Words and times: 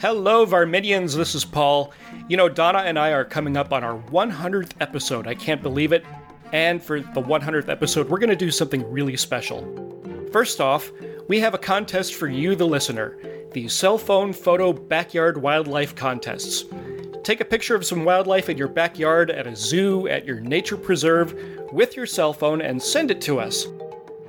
Hello, 0.00 0.44
Varminians. 0.44 1.16
This 1.16 1.34
is 1.34 1.44
Paul. 1.44 1.92
You 2.28 2.36
know, 2.36 2.48
Donna 2.48 2.80
and 2.80 2.98
I 2.98 3.12
are 3.12 3.24
coming 3.24 3.56
up 3.56 3.72
on 3.72 3.84
our 3.84 3.96
100th 4.10 4.72
episode. 4.80 5.26
I 5.26 5.34
can't 5.34 5.62
believe 5.62 5.92
it. 5.92 6.04
And 6.52 6.82
for 6.82 7.00
the 7.00 7.22
100th 7.22 7.68
episode, 7.68 8.08
we're 8.08 8.18
going 8.18 8.28
to 8.28 8.36
do 8.36 8.50
something 8.50 8.90
really 8.90 9.16
special. 9.16 9.62
First 10.32 10.60
off, 10.60 10.90
we 11.28 11.38
have 11.40 11.54
a 11.54 11.58
contest 11.58 12.14
for 12.14 12.28
you, 12.28 12.54
the 12.54 12.66
listener 12.66 13.16
the 13.52 13.68
Cell 13.68 13.96
Phone 13.96 14.32
Photo 14.32 14.72
Backyard 14.72 15.40
Wildlife 15.40 15.94
Contests. 15.94 16.64
Take 17.22 17.40
a 17.40 17.44
picture 17.44 17.76
of 17.76 17.86
some 17.86 18.04
wildlife 18.04 18.48
in 18.48 18.58
your 18.58 18.66
backyard, 18.66 19.30
at 19.30 19.46
a 19.46 19.54
zoo, 19.54 20.08
at 20.08 20.26
your 20.26 20.40
nature 20.40 20.76
preserve, 20.76 21.38
with 21.72 21.96
your 21.96 22.04
cell 22.04 22.32
phone, 22.32 22.60
and 22.60 22.82
send 22.82 23.12
it 23.12 23.20
to 23.22 23.38
us. 23.38 23.68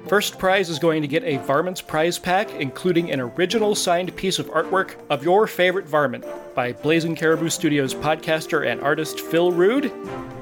First 0.08 0.38
prize 0.38 0.70
is 0.70 0.78
going 0.78 1.02
to 1.02 1.08
get 1.08 1.24
a 1.24 1.38
Varmints 1.38 1.82
prize 1.82 2.20
pack, 2.20 2.52
including 2.54 3.12
an 3.12 3.20
original 3.20 3.74
signed 3.74 4.16
piece 4.16 4.38
of 4.38 4.46
artwork 4.52 4.98
of 5.10 5.24
your 5.24 5.48
favorite 5.48 5.88
varmint 5.88 6.24
by 6.54 6.74
Blazing 6.74 7.16
Caribou 7.16 7.50
Studios 7.50 7.96
podcaster 7.96 8.68
and 8.72 8.80
artist 8.82 9.20
Phil 9.20 9.52
Rude. 9.52 9.92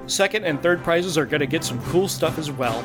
Second 0.05 0.43
and 0.43 0.61
third 0.61 0.83
prizes 0.83 1.17
are 1.17 1.25
going 1.25 1.39
to 1.39 1.47
get 1.47 1.63
some 1.63 1.81
cool 1.83 2.09
stuff 2.09 2.37
as 2.37 2.51
well. 2.51 2.83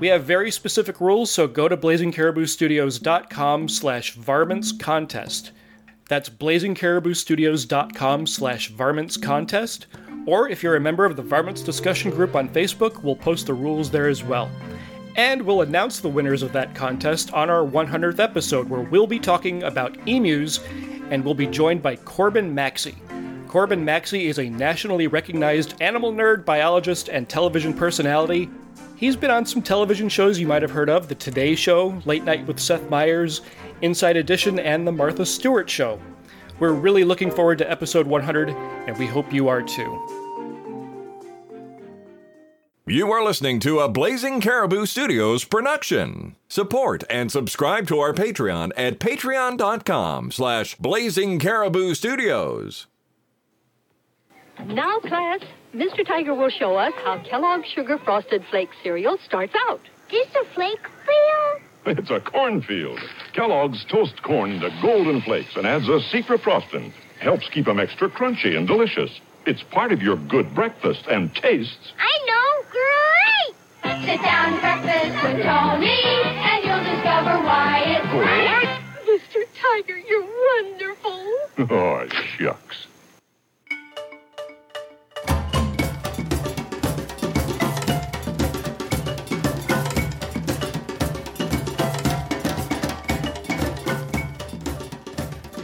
We 0.00 0.08
have 0.08 0.24
very 0.24 0.50
specific 0.50 1.00
rules, 1.00 1.30
so 1.30 1.46
go 1.46 1.68
to 1.68 1.76
blazingcariboustudios.com 1.76 3.68
slash 3.68 4.14
varmints 4.14 4.72
contest. 4.72 5.52
That's 6.08 6.28
blazingcariboustudios.com 6.28 8.26
slash 8.26 8.70
varmints 8.70 9.16
contest. 9.16 9.86
Or 10.26 10.48
if 10.48 10.64
you're 10.64 10.74
a 10.74 10.80
member 10.80 11.04
of 11.04 11.14
the 11.14 11.22
Varmints 11.22 11.62
discussion 11.62 12.10
group 12.10 12.34
on 12.34 12.48
Facebook, 12.48 13.04
we'll 13.04 13.14
post 13.14 13.46
the 13.46 13.54
rules 13.54 13.92
there 13.92 14.08
as 14.08 14.24
well. 14.24 14.50
And 15.16 15.40
we'll 15.42 15.62
announce 15.62 15.98
the 15.98 16.10
winners 16.10 16.42
of 16.42 16.52
that 16.52 16.74
contest 16.74 17.32
on 17.32 17.48
our 17.48 17.64
100th 17.64 18.18
episode, 18.18 18.68
where 18.68 18.82
we'll 18.82 19.06
be 19.06 19.18
talking 19.18 19.62
about 19.62 19.96
emus 20.06 20.60
and 21.10 21.24
we'll 21.24 21.34
be 21.34 21.46
joined 21.46 21.82
by 21.82 21.96
Corbin 21.96 22.54
Maxey. 22.54 22.94
Corbin 23.48 23.82
Maxey 23.82 24.26
is 24.26 24.38
a 24.38 24.50
nationally 24.50 25.06
recognized 25.06 25.80
animal 25.80 26.12
nerd, 26.12 26.44
biologist, 26.44 27.08
and 27.08 27.28
television 27.28 27.72
personality. 27.72 28.50
He's 28.96 29.16
been 29.16 29.30
on 29.30 29.46
some 29.46 29.62
television 29.62 30.10
shows 30.10 30.38
you 30.38 30.46
might 30.46 30.62
have 30.62 30.70
heard 30.70 30.90
of 30.90 31.08
The 31.08 31.14
Today 31.14 31.54
Show, 31.54 32.00
Late 32.04 32.24
Night 32.24 32.46
with 32.46 32.60
Seth 32.60 32.90
Meyers, 32.90 33.40
Inside 33.80 34.18
Edition, 34.18 34.58
and 34.58 34.86
The 34.86 34.92
Martha 34.92 35.24
Stewart 35.24 35.70
Show. 35.70 35.98
We're 36.58 36.72
really 36.72 37.04
looking 37.04 37.30
forward 37.30 37.58
to 37.58 37.70
episode 37.70 38.06
100, 38.06 38.50
and 38.50 38.98
we 38.98 39.06
hope 39.06 39.32
you 39.32 39.48
are 39.48 39.62
too. 39.62 40.25
You 42.88 43.10
are 43.10 43.24
listening 43.24 43.58
to 43.60 43.80
a 43.80 43.88
Blazing 43.88 44.40
Caribou 44.40 44.86
Studios 44.86 45.44
production. 45.44 46.36
Support 46.48 47.02
and 47.10 47.32
subscribe 47.32 47.88
to 47.88 47.98
our 47.98 48.12
Patreon 48.12 48.70
at 48.76 49.00
patreon.com 49.00 50.30
slash 50.30 50.76
blazing 50.76 51.40
caribou 51.40 51.94
studios. 51.94 52.86
Now, 54.66 55.00
class, 55.00 55.40
Mr. 55.74 56.06
Tiger 56.06 56.32
will 56.32 56.48
show 56.48 56.76
us 56.76 56.92
how 57.04 57.18
Kellogg's 57.28 57.66
Sugar 57.74 57.98
Frosted 57.98 58.44
Flake 58.50 58.70
cereal 58.84 59.18
starts 59.26 59.54
out. 59.68 59.80
This 60.08 60.28
a 60.40 60.54
flake 60.54 60.86
field? 61.04 61.62
It's 61.98 62.10
a 62.10 62.20
cornfield. 62.20 63.00
Kellogg's 63.32 63.84
toast 63.90 64.22
corn 64.22 64.60
to 64.60 64.70
golden 64.80 65.22
flakes 65.22 65.56
and 65.56 65.66
adds 65.66 65.88
a 65.88 66.00
secret 66.12 66.40
frosting. 66.40 66.92
Helps 67.18 67.48
keep 67.48 67.66
'em 67.66 67.80
extra 67.80 68.08
crunchy 68.08 68.56
and 68.56 68.68
delicious. 68.68 69.10
It's 69.46 69.62
part 69.62 69.92
of 69.92 70.02
your 70.02 70.16
good 70.16 70.52
breakfast 70.56 71.04
and 71.08 71.32
tastes. 71.34 71.92
I 71.98 72.18
know. 72.26 72.42
Great! 72.72 74.04
Sit 74.04 74.20
down 74.22 74.54
to 74.54 74.60
breakfast 74.60 75.22
with 75.22 75.44
Tony, 75.44 76.02
and 76.02 76.64
you'll 76.64 76.82
discover 76.82 77.38
why 77.46 77.82
it's 77.86 78.06
great. 78.10 78.66
Mr. 79.06 79.46
Tiger, 79.62 79.98
you're 79.98 80.26
wonderful. 80.62 81.22
Oh, 81.70 82.06
shucks. 82.36 82.86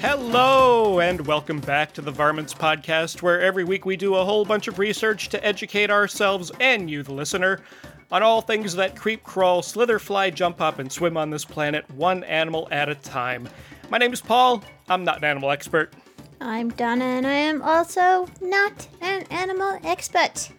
Hello, 0.03 0.99
and 0.99 1.25
welcome 1.29 1.61
back 1.61 1.93
to 1.93 2.03
the 2.03 2.11
Varmints 2.11 2.53
Podcast, 2.53 3.23
where 3.23 3.41
every 3.41 3.63
week 3.63 3.87
we 3.87 3.97
do 3.97 4.17
a 4.17 4.25
whole 4.25 4.45
bunch 4.45 4.67
of 4.67 4.81
research 4.81 5.29
to 5.29 5.47
educate 5.47 5.93
ourselves 5.93 6.51
and 6.59 6.91
you, 6.91 7.05
the 7.05 7.15
listener, 7.15 7.61
on 8.11 8.21
all 8.21 8.41
things 8.41 8.75
that 8.75 8.97
creep, 8.97 9.23
crawl, 9.23 9.62
slither, 9.62 10.01
fly, 10.01 10.29
jump 10.29 10.61
up, 10.61 10.81
and 10.81 10.91
swim 10.91 11.17
on 11.17 11.31
this 11.31 11.45
planet, 11.45 11.89
one 11.93 12.25
animal 12.25 12.67
at 12.73 12.89
a 12.89 12.97
time. 12.97 13.49
My 13.91 13.99
name 13.99 14.12
is 14.12 14.21
Paul. 14.21 14.65
I'm 14.89 15.05
not 15.05 15.19
an 15.19 15.25
animal 15.25 15.53
expert. 15.53 15.93
I'm 16.41 16.71
Donna, 16.71 17.05
and 17.05 17.25
I 17.25 17.35
am 17.35 17.62
also 17.62 18.27
not 18.41 18.89
an 19.03 19.23
animal 19.31 19.79
expert. 19.85 20.51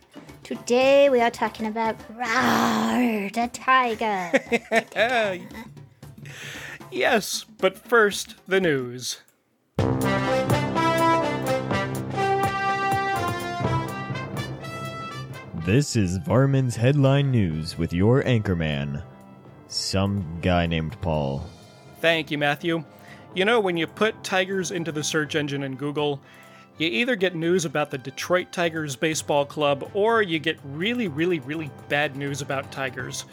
Today 0.44 1.10
we 1.10 1.20
are 1.20 1.30
talking 1.30 1.68
about 1.68 1.98
Rawr, 2.16 3.34
the 3.34 3.50
tiger. 3.52 4.40
yes, 6.94 7.46
but 7.58 7.78
first, 7.78 8.36
the 8.48 8.62
news. 8.62 9.20
This 15.66 15.96
is 15.96 16.18
Varmints 16.18 16.76
Headline 16.76 17.32
News 17.32 17.78
with 17.78 17.94
your 17.94 18.22
anchorman, 18.24 19.02
some 19.70 20.40
guy 20.42 20.66
named 20.66 21.00
Paul. 21.00 21.48
Thank 22.02 22.32
you, 22.32 22.38
Matthew. 22.38 22.84
You 23.34 23.46
know, 23.46 23.62
when 23.62 23.78
you 23.78 23.88
put 23.88 24.26
tigers 24.26 24.72
into 24.72 24.92
the 24.92 25.06
search 25.06 25.36
engine 25.36 25.64
in 25.64 25.78
Google, 25.78 26.20
you 26.80 26.90
either 26.90 27.16
get 27.16 27.34
news 27.34 27.64
about 27.64 27.92
the 27.92 27.98
Detroit 27.98 28.52
Tigers 28.52 28.98
Baseball 28.98 29.46
Club 29.46 29.90
or 29.94 30.22
you 30.22 30.38
get 30.38 30.60
really, 30.66 31.08
really, 31.08 31.40
really 31.40 31.72
bad 31.88 32.18
news 32.18 32.42
about 32.42 32.70
tigers. 32.70 33.24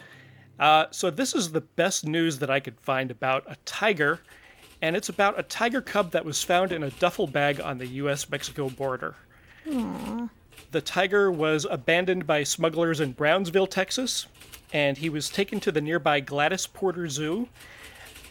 Uh, 0.57 0.85
so, 0.89 1.09
this 1.09 1.35
is 1.35 1.51
the 1.51 1.59
best 1.59 2.05
news 2.05 2.39
that 2.39 2.49
I 2.49 2.61
could 2.61 2.79
find 2.79 3.11
about 3.11 3.43
a 3.45 3.57
tiger, 3.65 4.21
and 4.81 4.95
it's 4.95 5.09
about 5.09 5.37
a 5.37 5.43
tiger 5.43 5.81
cub 5.81 6.11
that 6.11 6.23
was 6.23 6.41
found 6.41 6.71
in 6.71 6.81
a 6.81 6.91
duffel 6.91 7.27
bag 7.27 7.59
on 7.59 7.77
the 7.77 7.87
US 7.87 8.29
Mexico 8.29 8.69
border. 8.69 9.15
Aww. 9.67 10.29
The 10.71 10.81
tiger 10.81 11.29
was 11.29 11.67
abandoned 11.69 12.25
by 12.25 12.43
smugglers 12.43 13.01
in 13.01 13.11
Brownsville, 13.11 13.67
Texas, 13.67 14.27
and 14.71 14.97
he 14.97 15.09
was 15.09 15.29
taken 15.29 15.59
to 15.59 15.71
the 15.71 15.81
nearby 15.81 16.21
Gladys 16.21 16.65
Porter 16.65 17.09
Zoo. 17.09 17.49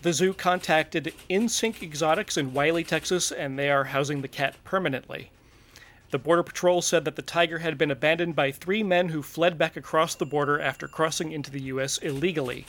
The 0.00 0.14
zoo 0.14 0.32
contacted 0.32 1.12
InSync 1.28 1.82
Exotics 1.82 2.38
in 2.38 2.54
Wylie, 2.54 2.82
Texas, 2.82 3.30
and 3.30 3.58
they 3.58 3.70
are 3.70 3.84
housing 3.84 4.22
the 4.22 4.28
cat 4.28 4.56
permanently. 4.64 5.30
The 6.12 6.18
Border 6.18 6.42
Patrol 6.42 6.80
said 6.80 7.04
that 7.04 7.16
the 7.16 7.22
tiger 7.22 7.58
had 7.58 7.76
been 7.76 7.90
abandoned 7.90 8.34
by 8.34 8.52
three 8.52 8.82
men 8.82 9.10
who 9.10 9.22
fled 9.22 9.58
back 9.58 9.76
across 9.76 10.14
the 10.14 10.24
border 10.24 10.58
after 10.58 10.88
crossing 10.88 11.32
into 11.32 11.50
the 11.50 11.62
U.S. 11.64 11.98
illegally. 11.98 12.64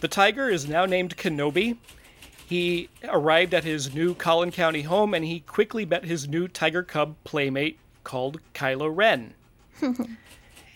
The 0.00 0.08
tiger 0.08 0.50
is 0.50 0.68
now 0.68 0.86
named 0.86 1.16
Kenobi. 1.16 1.76
He 2.44 2.88
arrived 3.04 3.54
at 3.54 3.62
his 3.62 3.94
new 3.94 4.14
Collin 4.14 4.50
County 4.50 4.82
home 4.82 5.14
and 5.14 5.24
he 5.24 5.38
quickly 5.40 5.86
met 5.86 6.04
his 6.04 6.26
new 6.26 6.48
tiger 6.48 6.82
cub 6.82 7.14
playmate, 7.22 7.78
called 8.06 8.40
Kylo 8.54 8.88
Ren. 8.94 9.34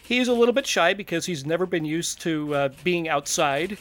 he's 0.02 0.26
a 0.26 0.32
little 0.34 0.52
bit 0.52 0.66
shy 0.66 0.92
because 0.92 1.24
he's 1.24 1.46
never 1.46 1.64
been 1.64 1.84
used 1.84 2.20
to 2.22 2.54
uh, 2.54 2.68
being 2.82 3.08
outside, 3.08 3.78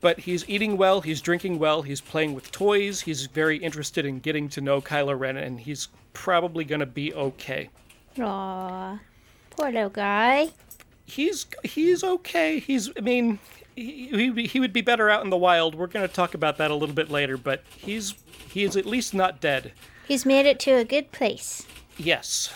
but 0.00 0.18
he's 0.18 0.48
eating 0.48 0.78
well, 0.78 1.02
he's 1.02 1.20
drinking 1.20 1.58
well, 1.58 1.82
he's 1.82 2.00
playing 2.00 2.34
with 2.34 2.50
toys, 2.50 3.02
he's 3.02 3.26
very 3.26 3.58
interested 3.58 4.06
in 4.06 4.20
getting 4.20 4.48
to 4.48 4.62
know 4.62 4.80
Kylo 4.80 5.16
Ren, 5.16 5.36
and 5.36 5.60
he's 5.60 5.88
probably 6.14 6.64
going 6.64 6.80
to 6.80 6.86
be 6.86 7.12
okay. 7.12 7.68
Aww, 8.16 8.98
poor 9.50 9.70
little 9.70 9.90
guy. 9.90 10.48
He's 11.04 11.46
he's 11.64 12.02
okay. 12.02 12.58
He's 12.58 12.90
I 12.96 13.00
mean 13.00 13.38
he, 13.76 14.32
he, 14.32 14.46
he 14.46 14.60
would 14.60 14.72
be 14.72 14.80
better 14.80 15.10
out 15.10 15.24
in 15.24 15.30
the 15.30 15.36
wild. 15.36 15.74
We're 15.74 15.86
going 15.88 16.08
to 16.08 16.12
talk 16.12 16.32
about 16.32 16.56
that 16.56 16.70
a 16.70 16.74
little 16.74 16.94
bit 16.94 17.10
later, 17.10 17.36
but 17.36 17.62
he's 17.76 18.14
he 18.50 18.64
is 18.64 18.76
at 18.76 18.86
least 18.86 19.12
not 19.12 19.42
dead. 19.42 19.72
He's 20.06 20.24
made 20.24 20.46
it 20.46 20.58
to 20.60 20.72
a 20.72 20.84
good 20.84 21.12
place. 21.12 21.66
Yes. 21.98 22.50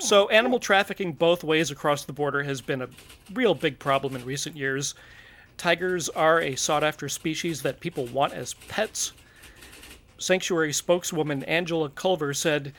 So, 0.00 0.28
animal 0.28 0.58
trafficking 0.58 1.12
both 1.12 1.42
ways 1.44 1.70
across 1.70 2.04
the 2.04 2.12
border 2.12 2.42
has 2.42 2.60
been 2.60 2.82
a 2.82 2.88
real 3.32 3.54
big 3.54 3.78
problem 3.78 4.14
in 4.16 4.24
recent 4.24 4.56
years. 4.56 4.94
Tigers 5.56 6.08
are 6.08 6.40
a 6.40 6.54
sought 6.54 6.84
after 6.84 7.08
species 7.08 7.62
that 7.62 7.80
people 7.80 8.06
want 8.06 8.32
as 8.32 8.54
pets. 8.54 9.12
Sanctuary 10.18 10.72
spokeswoman 10.72 11.42
Angela 11.44 11.90
Culver 11.90 12.32
said, 12.32 12.72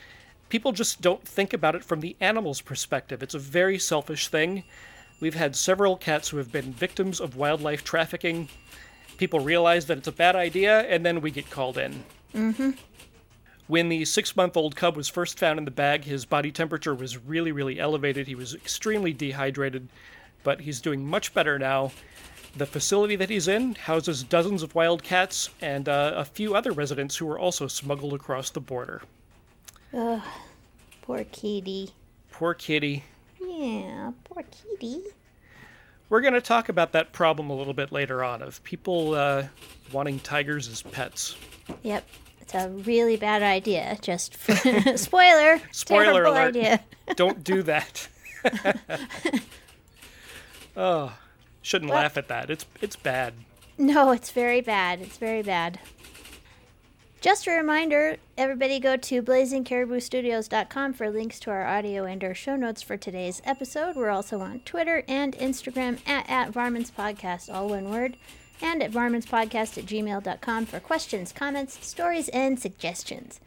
People 0.48 0.72
just 0.72 1.00
don't 1.00 1.26
think 1.26 1.52
about 1.52 1.74
it 1.74 1.84
from 1.84 2.00
the 2.00 2.16
animal's 2.20 2.60
perspective. 2.60 3.22
It's 3.22 3.34
a 3.34 3.38
very 3.38 3.78
selfish 3.78 4.28
thing. 4.28 4.64
We've 5.20 5.34
had 5.34 5.54
several 5.54 5.96
cats 5.96 6.28
who 6.30 6.38
have 6.38 6.50
been 6.50 6.72
victims 6.72 7.20
of 7.20 7.36
wildlife 7.36 7.84
trafficking. 7.84 8.48
People 9.16 9.40
realize 9.40 9.86
that 9.86 9.98
it's 9.98 10.08
a 10.08 10.12
bad 10.12 10.34
idea, 10.34 10.80
and 10.80 11.04
then 11.06 11.20
we 11.20 11.30
get 11.30 11.50
called 11.50 11.78
in. 11.78 12.02
Mm-hmm. 12.34 12.70
When 13.70 13.88
the 13.88 14.04
six 14.04 14.34
month 14.34 14.56
old 14.56 14.74
cub 14.74 14.96
was 14.96 15.08
first 15.08 15.38
found 15.38 15.60
in 15.60 15.64
the 15.64 15.70
bag, 15.70 16.02
his 16.02 16.24
body 16.24 16.50
temperature 16.50 16.92
was 16.92 17.16
really, 17.16 17.52
really 17.52 17.78
elevated. 17.78 18.26
He 18.26 18.34
was 18.34 18.52
extremely 18.52 19.12
dehydrated, 19.12 19.88
but 20.42 20.62
he's 20.62 20.80
doing 20.80 21.08
much 21.08 21.32
better 21.32 21.56
now. 21.56 21.92
The 22.56 22.66
facility 22.66 23.14
that 23.14 23.30
he's 23.30 23.46
in 23.46 23.76
houses 23.76 24.24
dozens 24.24 24.64
of 24.64 24.74
wild 24.74 25.04
cats 25.04 25.50
and 25.60 25.88
uh, 25.88 26.14
a 26.16 26.24
few 26.24 26.56
other 26.56 26.72
residents 26.72 27.18
who 27.18 27.26
were 27.26 27.38
also 27.38 27.68
smuggled 27.68 28.12
across 28.12 28.50
the 28.50 28.58
border. 28.58 29.02
Ugh, 29.94 30.20
poor 31.02 31.22
kitty. 31.22 31.90
Poor 32.32 32.54
kitty. 32.54 33.04
Yeah, 33.40 34.10
poor 34.24 34.42
kitty. 34.50 35.00
We're 36.08 36.22
going 36.22 36.34
to 36.34 36.40
talk 36.40 36.70
about 36.70 36.90
that 36.90 37.12
problem 37.12 37.50
a 37.50 37.54
little 37.54 37.74
bit 37.74 37.92
later 37.92 38.24
on 38.24 38.42
of 38.42 38.64
people 38.64 39.14
uh, 39.14 39.44
wanting 39.92 40.18
tigers 40.18 40.66
as 40.66 40.82
pets. 40.82 41.36
Yep, 41.84 42.04
it's 42.52 42.64
a 42.64 42.68
really 42.68 43.16
bad 43.16 43.42
idea. 43.42 43.98
Just 44.00 44.34
for 44.34 44.54
spoiler, 44.96 45.60
Spoiler 45.70 46.24
alert. 46.24 46.56
idea. 46.56 46.80
Don't 47.16 47.44
do 47.44 47.62
that. 47.62 48.08
oh, 50.76 51.12
shouldn't 51.62 51.90
laugh 51.90 52.16
at 52.16 52.28
that. 52.28 52.50
It's 52.50 52.66
it's 52.80 52.96
bad. 52.96 53.34
No, 53.78 54.10
it's 54.10 54.30
very 54.32 54.60
bad. 54.60 55.00
It's 55.00 55.16
very 55.16 55.42
bad. 55.42 55.78
Just 57.20 57.46
a 57.46 57.50
reminder, 57.50 58.16
everybody 58.38 58.80
go 58.80 58.96
to 58.96 59.22
blazingcariboustudios.com 59.22 60.94
for 60.94 61.10
links 61.10 61.38
to 61.40 61.50
our 61.50 61.66
audio 61.66 62.04
and 62.06 62.24
our 62.24 62.34
show 62.34 62.56
notes 62.56 62.80
for 62.80 62.96
today's 62.96 63.42
episode. 63.44 63.94
We're 63.94 64.08
also 64.08 64.40
on 64.40 64.60
Twitter 64.60 65.04
and 65.06 65.34
Instagram 65.36 65.98
at, 66.08 66.28
at 66.30 66.50
Varmints 66.50 66.90
Podcast, 66.90 67.52
all 67.52 67.68
one 67.68 67.90
word, 67.90 68.16
and 68.62 68.82
at 68.82 68.90
varmintspodcast 68.90 69.78
at 69.78 69.86
gmail.com 69.86 70.66
for 70.66 70.80
questions, 70.80 71.32
comments, 71.32 71.84
stories, 71.86 72.28
and 72.30 72.58
suggestions. 72.58 73.40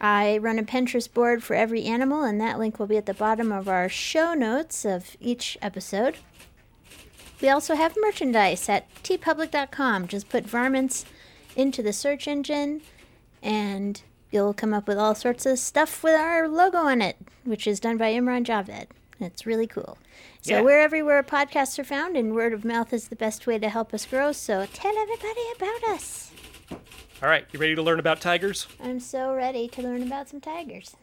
I 0.00 0.38
run 0.38 0.58
a 0.58 0.64
Pinterest 0.64 1.12
board 1.12 1.42
for 1.42 1.54
every 1.54 1.84
animal, 1.84 2.24
and 2.24 2.40
that 2.40 2.58
link 2.58 2.78
will 2.78 2.88
be 2.88 2.96
at 2.96 3.06
the 3.06 3.14
bottom 3.14 3.52
of 3.52 3.68
our 3.68 3.88
show 3.88 4.34
notes 4.34 4.84
of 4.84 5.16
each 5.20 5.56
episode. 5.62 6.16
We 7.40 7.48
also 7.48 7.74
have 7.74 7.96
merchandise 8.00 8.68
at 8.68 8.92
teepublic.com. 9.02 10.08
Just 10.08 10.28
put 10.28 10.44
varmints 10.44 11.04
into 11.56 11.82
the 11.82 11.92
search 11.92 12.28
engine 12.28 12.80
and 13.42 14.00
you'll 14.30 14.54
come 14.54 14.72
up 14.72 14.86
with 14.86 14.96
all 14.96 15.14
sorts 15.14 15.44
of 15.44 15.58
stuff 15.58 16.02
with 16.02 16.14
our 16.14 16.48
logo 16.48 16.78
on 16.78 17.02
it, 17.02 17.16
which 17.44 17.66
is 17.66 17.80
done 17.80 17.96
by 17.96 18.12
Imran 18.12 18.44
Javed. 18.44 18.86
It's 19.22 19.46
really 19.46 19.66
cool. 19.66 19.96
So 20.42 20.56
Yeah. 20.56 20.60
we're 20.62 20.80
everywhere 20.80 21.22
podcasts 21.22 21.78
are 21.78 21.84
found, 21.84 22.16
and 22.16 22.34
word 22.34 22.52
of 22.52 22.64
mouth 22.64 22.92
is 22.92 23.08
the 23.08 23.16
best 23.16 23.46
way 23.46 23.58
to 23.58 23.68
help 23.68 23.94
us 23.94 24.04
grow. 24.06 24.32
So 24.32 24.66
tell 24.72 24.96
everybody 24.96 25.42
about 25.56 25.84
us. 25.90 26.30
All 27.22 27.28
right, 27.28 27.46
you 27.52 27.58
ready 27.60 27.74
to 27.76 27.82
learn 27.82 28.00
about 28.00 28.20
tigers? 28.20 28.66
I'm 28.82 28.98
so 28.98 29.32
ready 29.34 29.68
to 29.68 29.82
learn 29.82 30.02
about 30.02 30.28
some 30.28 30.40
tigers. 30.40 30.96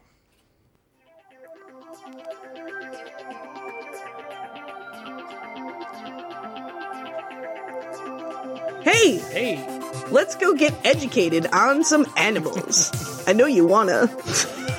Hey, 8.82 9.18
Hey, 9.32 9.80
let's 10.10 10.34
go 10.36 10.54
get 10.54 10.74
educated 10.84 11.46
on 11.52 11.84
some 11.84 12.06
animals. 12.16 12.90
I 13.26 13.32
know 13.32 13.46
you 13.46 13.66
wanna. 13.66 14.08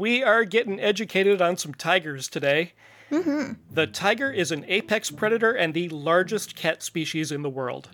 we 0.00 0.22
are 0.24 0.46
getting 0.46 0.80
educated 0.80 1.42
on 1.42 1.58
some 1.58 1.74
tigers 1.74 2.26
today. 2.26 2.72
Mm-hmm. 3.10 3.52
The 3.70 3.86
tiger 3.86 4.32
is 4.32 4.50
an 4.50 4.64
apex 4.66 5.10
predator 5.10 5.52
and 5.52 5.74
the 5.74 5.90
largest 5.90 6.56
cat 6.56 6.82
species 6.82 7.30
in 7.30 7.42
the 7.42 7.50
world. 7.50 7.90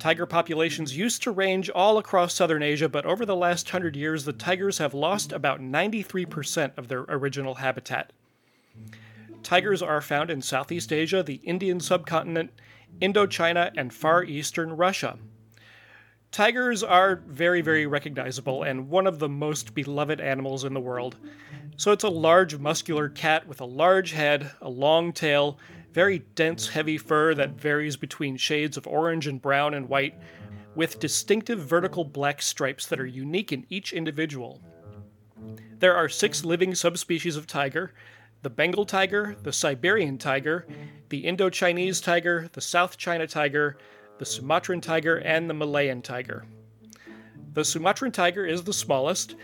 Tiger 0.00 0.26
populations 0.26 0.96
used 0.96 1.22
to 1.22 1.30
range 1.30 1.70
all 1.70 1.98
across 1.98 2.34
southern 2.34 2.64
Asia, 2.64 2.88
but 2.88 3.06
over 3.06 3.24
the 3.24 3.36
last 3.36 3.70
hundred 3.70 3.94
years, 3.94 4.24
the 4.24 4.32
tigers 4.32 4.78
have 4.78 4.92
lost 4.92 5.30
about 5.30 5.60
93% 5.60 6.76
of 6.76 6.88
their 6.88 7.04
original 7.08 7.54
habitat. 7.54 8.12
Tigers 9.44 9.82
are 9.82 10.00
found 10.00 10.30
in 10.30 10.42
Southeast 10.42 10.92
Asia, 10.92 11.22
the 11.22 11.40
Indian 11.44 11.78
subcontinent, 11.78 12.50
Indochina, 13.00 13.70
and 13.76 13.94
far 13.94 14.24
eastern 14.24 14.76
Russia. 14.76 15.18
Tigers 16.34 16.82
are 16.82 17.22
very, 17.28 17.60
very 17.60 17.86
recognizable 17.86 18.64
and 18.64 18.90
one 18.90 19.06
of 19.06 19.20
the 19.20 19.28
most 19.28 19.72
beloved 19.72 20.20
animals 20.20 20.64
in 20.64 20.74
the 20.74 20.80
world. 20.80 21.14
So 21.76 21.92
it's 21.92 22.02
a 22.02 22.08
large, 22.08 22.58
muscular 22.58 23.08
cat 23.08 23.46
with 23.46 23.60
a 23.60 23.64
large 23.64 24.10
head, 24.10 24.50
a 24.60 24.68
long 24.68 25.12
tail, 25.12 25.60
very 25.92 26.24
dense, 26.34 26.66
heavy 26.66 26.98
fur 26.98 27.34
that 27.36 27.50
varies 27.50 27.96
between 27.96 28.36
shades 28.36 28.76
of 28.76 28.88
orange 28.88 29.28
and 29.28 29.40
brown 29.40 29.74
and 29.74 29.88
white, 29.88 30.16
with 30.74 30.98
distinctive 30.98 31.60
vertical 31.60 32.02
black 32.02 32.42
stripes 32.42 32.84
that 32.88 32.98
are 32.98 33.06
unique 33.06 33.52
in 33.52 33.64
each 33.70 33.92
individual. 33.92 34.60
There 35.78 35.94
are 35.94 36.08
six 36.08 36.44
living 36.44 36.74
subspecies 36.74 37.36
of 37.36 37.46
tiger 37.46 37.92
the 38.42 38.50
Bengal 38.50 38.84
tiger, 38.84 39.36
the 39.44 39.52
Siberian 39.52 40.18
tiger, 40.18 40.66
the 41.10 41.26
Indo-Chinese 41.26 42.00
tiger, 42.00 42.50
the 42.52 42.60
South 42.60 42.98
China 42.98 43.26
tiger, 43.28 43.78
the 44.18 44.24
Sumatran 44.24 44.80
tiger, 44.80 45.16
and 45.16 45.48
the 45.48 45.54
Malayan 45.54 46.02
tiger. 46.02 46.44
The 47.54 47.64
Sumatran 47.64 48.10
tiger 48.10 48.44
is 48.44 48.64
the 48.64 48.72
smallest. 48.72 49.36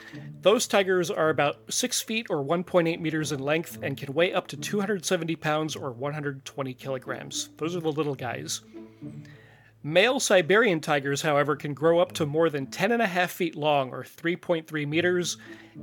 Those 0.43 0.67
tigers 0.67 1.12
are 1.12 1.31
about 1.31 1.61
6 1.72 2.02
feet 2.02 2.26
or 2.28 2.44
1.8 2.44 2.99
meters 3.00 3.31
in 3.31 3.38
length 3.38 3.78
and 3.82 3.96
can 3.96 4.12
weigh 4.12 4.32
up 4.32 4.49
to 4.49 4.56
270 4.56 5.37
pounds 5.37 5.76
or 5.76 5.93
120 5.93 6.75
kilograms. 6.75 7.50
Those 7.56 7.76
are 7.76 7.81
the 7.81 7.93
little 7.93 8.17
guys. 8.17 8.62
Male 9.82 10.19
Siberian 10.19 10.81
tigers, 10.81 11.23
however, 11.23 11.56
can 11.56 11.73
grow 11.73 12.00
up 12.00 12.12
to 12.12 12.26
more 12.26 12.50
than 12.50 12.66
10.5 12.66 13.28
feet 13.31 13.55
long 13.55 13.90
or 13.90 14.02
3.3 14.02 14.87
meters 14.87 15.37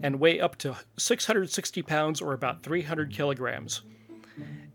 and 0.03 0.19
weigh 0.19 0.39
up 0.39 0.57
to 0.57 0.75
660 0.97 1.81
pounds 1.81 2.21
or 2.21 2.33
about 2.33 2.61
300 2.61 3.11
kilograms. 3.11 3.83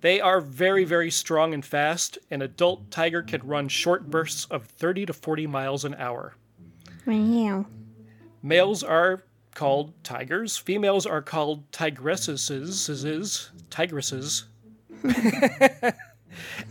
They 0.03 0.21
are 0.21 0.41
very, 0.41 0.85
very 0.85 1.11
strong 1.13 1.55
and 1.55 1.65
fast. 1.65 2.19
An 2.29 2.43
adult 2.43 2.91
tiger 2.91 3.23
can 3.23 3.47
run 3.47 3.69
short 3.69 4.11
bursts 4.11 4.45
of 4.47 4.67
30 4.67 5.07
to 5.07 5.13
40 5.13 5.47
miles 5.47 5.85
an 5.85 5.95
hour. 5.95 6.35
Wow. 7.07 7.67
Males 8.43 8.83
are 8.83 9.23
called 9.55 9.93
tigers. 10.03 10.57
Females 10.57 11.07
are 11.07 11.23
called 11.23 11.71
tigresses. 11.71 13.51
Tigresses. 13.71 14.45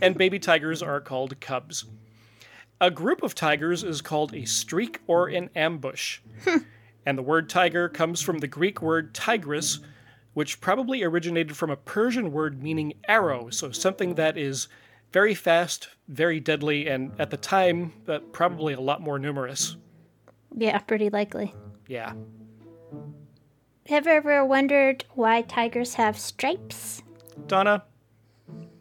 and 0.02 0.18
baby 0.18 0.38
tigers 0.38 0.82
are 0.82 1.00
called 1.00 1.40
cubs. 1.40 1.86
A 2.82 2.90
group 2.90 3.22
of 3.22 3.34
tigers 3.34 3.82
is 3.82 4.02
called 4.02 4.34
a 4.34 4.44
streak 4.44 5.00
or 5.06 5.28
an 5.28 5.48
ambush. 5.56 6.18
Hmm. 6.44 6.58
and 7.06 7.16
the 7.16 7.22
word 7.22 7.48
tiger 7.48 7.88
comes 7.88 8.20
from 8.20 8.40
the 8.40 8.46
Greek 8.46 8.82
word 8.82 9.14
tigris, 9.14 9.78
which 10.34 10.60
probably 10.60 11.02
originated 11.02 11.56
from 11.56 11.70
a 11.70 11.76
Persian 11.76 12.32
word 12.32 12.62
meaning 12.62 12.94
arrow, 13.06 13.50
so 13.50 13.70
something 13.70 14.14
that 14.14 14.36
is 14.36 14.68
very 15.12 15.34
fast, 15.34 15.88
very 16.08 16.40
deadly, 16.40 16.88
and 16.88 17.12
at 17.18 17.30
the 17.30 17.36
time, 17.36 17.92
uh, 18.08 18.18
probably 18.32 18.72
a 18.72 18.80
lot 18.80 19.00
more 19.00 19.18
numerous. 19.18 19.76
Yeah, 20.56 20.78
pretty 20.78 21.10
likely. 21.10 21.54
Yeah. 21.86 22.14
Have 23.88 24.06
you 24.06 24.12
ever 24.12 24.44
wondered 24.44 25.04
why 25.14 25.42
tigers 25.42 25.94
have 25.94 26.18
stripes? 26.18 27.02
Donna, 27.46 27.84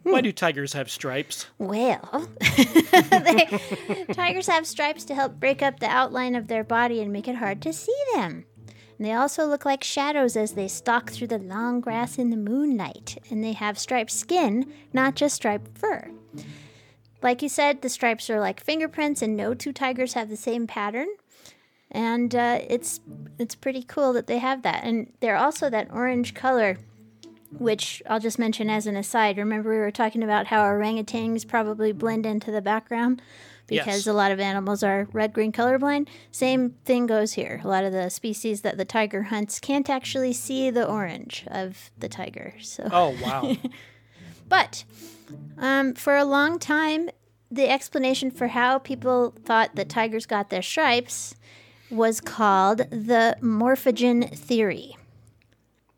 why 0.04 0.22
do 0.22 0.32
tigers 0.32 0.74
have 0.74 0.90
stripes? 0.90 1.48
Well, 1.58 2.28
they, 2.40 3.60
tigers 4.14 4.48
have 4.48 4.66
stripes 4.66 5.04
to 5.06 5.16
help 5.16 5.40
break 5.40 5.62
up 5.62 5.80
the 5.80 5.88
outline 5.88 6.36
of 6.36 6.48
their 6.48 6.64
body 6.64 7.02
and 7.02 7.14
make 7.14 7.28
it 7.28 7.36
hard 7.36 7.62
to 7.64 7.74
see 7.74 7.96
them. 8.16 8.46
They 9.02 9.14
also 9.14 9.46
look 9.46 9.66
like 9.66 9.84
shadows 9.84 10.38
as 10.38 10.54
they 10.54 10.68
stalk 10.68 11.12
through 11.12 11.28
the 11.28 11.40
long 11.40 11.82
grass 11.82 12.18
in 12.18 12.30
the 12.30 12.38
moonlight. 12.38 13.18
And 13.30 13.44
they 13.44 13.54
have 13.54 13.80
striped 13.80 14.12
skin, 14.12 14.72
not 14.94 15.16
just 15.16 15.36
striped 15.36 15.78
fur. 15.78 16.12
Like 17.22 17.42
you 17.42 17.50
said, 17.50 17.82
the 17.82 17.90
stripes 17.90 18.30
are 18.30 18.40
like 18.40 18.64
fingerprints, 18.64 19.22
and 19.22 19.36
no 19.36 19.54
two 19.54 19.74
tigers 19.74 20.14
have 20.14 20.30
the 20.30 20.38
same 20.38 20.68
pattern. 20.68 21.08
And 21.90 22.34
uh, 22.34 22.60
it's 22.68 23.00
it's 23.38 23.56
pretty 23.56 23.84
cool 23.84 24.14
that 24.14 24.28
they 24.28 24.38
have 24.38 24.62
that. 24.64 24.84
And 24.84 25.12
they're 25.20 25.38
also 25.38 25.70
that 25.70 25.92
orange 25.92 26.34
color 26.34 26.78
which 27.58 28.02
I'll 28.10 28.20
just 28.20 28.40
mention 28.40 28.70
as 28.70 28.88
an 28.88 28.96
aside. 28.96 29.38
Remember, 29.38 29.72
we 29.72 29.78
were 29.78 29.92
talking 29.92 30.24
about 30.24 30.48
how 30.48 30.64
orangutans 30.64 31.48
probably 31.48 31.92
blend 31.92 32.26
into 32.26 32.50
the 32.50 32.62
background 32.62 33.22
because 33.72 34.06
Yes. 34.06 34.08
a 34.08 34.14
lot 34.14 34.32
of 34.32 34.40
animals 34.40 34.84
are 34.84 35.08
red 35.14 35.34
green 35.34 35.52
colorblind. 35.52 36.08
Same 36.32 36.72
thing 36.86 37.08
goes 37.08 37.34
here. 37.34 37.62
A 37.64 37.68
lot 37.68 37.84
of 37.84 37.92
the 37.94 38.10
species 38.10 38.62
that 38.62 38.78
the 38.78 38.86
tiger 38.86 39.24
hunts 39.24 39.60
can't 39.60 39.90
actually 39.90 40.34
see 40.34 40.70
the 40.70 40.86
orange 40.88 41.46
of 41.48 41.90
the 41.98 42.10
tiger. 42.10 42.54
So, 42.62 42.88
Oh, 42.92 43.16
wow. 43.24 43.56
but 44.50 44.84
um, 45.58 45.94
for 45.94 46.16
a 46.18 46.26
long 46.26 46.60
time, 46.60 47.10
the 47.50 47.68
explanation 47.70 48.30
for 48.32 48.48
how 48.48 48.78
people 48.78 49.34
thought 49.44 49.76
that 49.76 49.90
tigers 49.90 50.26
got 50.26 50.50
their 50.50 50.62
stripes 50.62 51.36
was 51.90 52.22
called 52.22 52.80
the 52.90 53.36
morphogen 53.42 54.24
theory. 54.36 54.96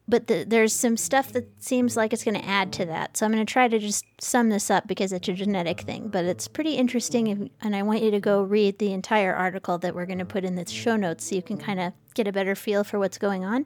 But 0.08 0.28
the, 0.28 0.44
there's 0.46 0.74
some 0.74 0.98
stuff 0.98 1.32
that 1.32 1.64
seems 1.64 1.96
like 1.96 2.12
it's 2.12 2.26
going 2.26 2.40
to 2.40 2.46
add 2.46 2.74
to 2.74 2.86
that. 2.86 3.16
So 3.16 3.26
I'm 3.26 3.32
going 3.32 3.46
to 3.46 3.52
try 3.52 3.70
to 3.70 3.80
just 3.80 4.06
sum 4.20 4.50
this 4.50 4.70
up 4.70 4.86
because 4.86 5.14
it's 5.14 5.30
a 5.30 5.34
genetic 5.34 5.82
thing. 5.82 6.10
But 6.10 6.26
it's 6.26 6.48
pretty 6.48 6.74
interesting, 6.76 7.28
if, 7.28 7.38
and 7.62 7.76
I 7.76 7.84
want 7.84 8.02
you 8.02 8.12
to 8.12 8.20
go 8.20 8.44
read 8.44 8.80
the 8.80 8.92
entire 8.92 9.34
article 9.34 9.78
that 9.78 9.96
we're 9.96 10.06
going 10.06 10.20
to 10.20 10.26
put 10.26 10.44
in 10.44 10.56
the 10.56 10.66
show 10.66 10.98
notes 10.98 11.30
so 11.30 11.36
you 11.36 11.42
can 11.42 11.58
kind 11.58 11.80
of 11.80 11.94
get 12.16 12.28
a 12.28 12.34
better 12.34 12.54
feel 12.54 12.84
for 12.84 13.00
what's 13.00 13.18
going 13.18 13.46
on. 13.46 13.66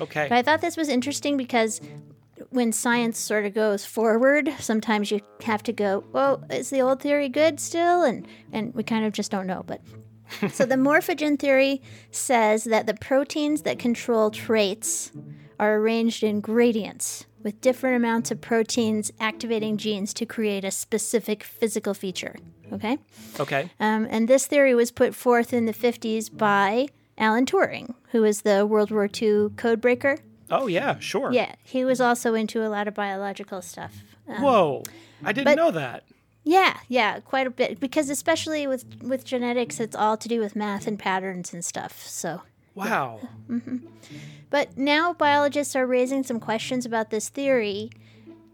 Okay. 0.00 0.26
But 0.28 0.36
I 0.36 0.42
thought 0.42 0.60
this 0.60 0.76
was 0.76 0.88
interesting 0.88 1.36
because 1.36 1.80
when 2.50 2.72
science 2.72 3.18
sort 3.18 3.46
of 3.46 3.54
goes 3.54 3.84
forward, 3.84 4.52
sometimes 4.58 5.10
you 5.10 5.20
have 5.42 5.62
to 5.64 5.72
go, 5.72 6.04
well, 6.12 6.42
is 6.50 6.70
the 6.70 6.80
old 6.80 7.00
theory 7.00 7.28
good 7.28 7.60
still? 7.60 8.02
And 8.02 8.26
and 8.52 8.74
we 8.74 8.82
kind 8.82 9.04
of 9.04 9.12
just 9.12 9.30
don't 9.30 9.46
know. 9.46 9.64
But 9.66 9.80
so 10.52 10.66
the 10.66 10.76
morphogen 10.76 11.38
theory 11.38 11.82
says 12.10 12.64
that 12.64 12.86
the 12.86 12.94
proteins 12.94 13.62
that 13.62 13.78
control 13.78 14.30
traits 14.30 15.12
are 15.58 15.76
arranged 15.76 16.22
in 16.22 16.40
gradients 16.40 17.26
with 17.42 17.60
different 17.60 17.96
amounts 17.96 18.30
of 18.30 18.40
proteins 18.40 19.12
activating 19.20 19.76
genes 19.76 20.12
to 20.14 20.26
create 20.26 20.64
a 20.64 20.70
specific 20.70 21.42
physical 21.44 21.94
feature. 21.94 22.36
Okay? 22.72 22.98
Okay. 23.38 23.70
Um, 23.78 24.06
and 24.10 24.28
this 24.28 24.46
theory 24.46 24.74
was 24.74 24.90
put 24.90 25.14
forth 25.14 25.52
in 25.52 25.66
the 25.66 25.72
50s 25.72 26.34
by 26.36 26.88
Alan 27.16 27.46
Turing, 27.46 27.94
who 28.10 28.22
was 28.22 28.42
the 28.42 28.66
World 28.66 28.90
War 28.90 29.04
II 29.04 29.50
codebreaker. 29.56 30.18
Oh 30.50 30.66
yeah, 30.66 30.98
sure. 30.98 31.32
Yeah, 31.32 31.54
he 31.64 31.84
was 31.84 32.00
also 32.00 32.34
into 32.34 32.64
a 32.64 32.68
lot 32.68 32.86
of 32.88 32.94
biological 32.94 33.62
stuff. 33.62 34.02
Um, 34.28 34.42
Whoa. 34.42 34.82
I 35.24 35.32
didn't 35.32 35.46
but- 35.46 35.56
know 35.56 35.70
that. 35.70 36.04
Yeah, 36.48 36.76
yeah, 36.86 37.18
quite 37.18 37.48
a 37.48 37.50
bit 37.50 37.80
because 37.80 38.08
especially 38.08 38.68
with 38.68 38.84
with 39.02 39.24
genetics, 39.24 39.80
it's 39.80 39.96
all 39.96 40.16
to 40.16 40.28
do 40.28 40.38
with 40.38 40.54
math 40.54 40.86
and 40.86 40.96
patterns 40.96 41.52
and 41.52 41.64
stuff. 41.64 42.06
So, 42.06 42.42
Wow. 42.76 43.20
Mm-hmm. 43.50 43.78
but 44.50 44.76
now 44.76 45.12
biologists 45.12 45.74
are 45.74 45.86
raising 45.86 46.22
some 46.22 46.38
questions 46.38 46.84
about 46.84 47.10
this 47.10 47.28
theory, 47.28 47.90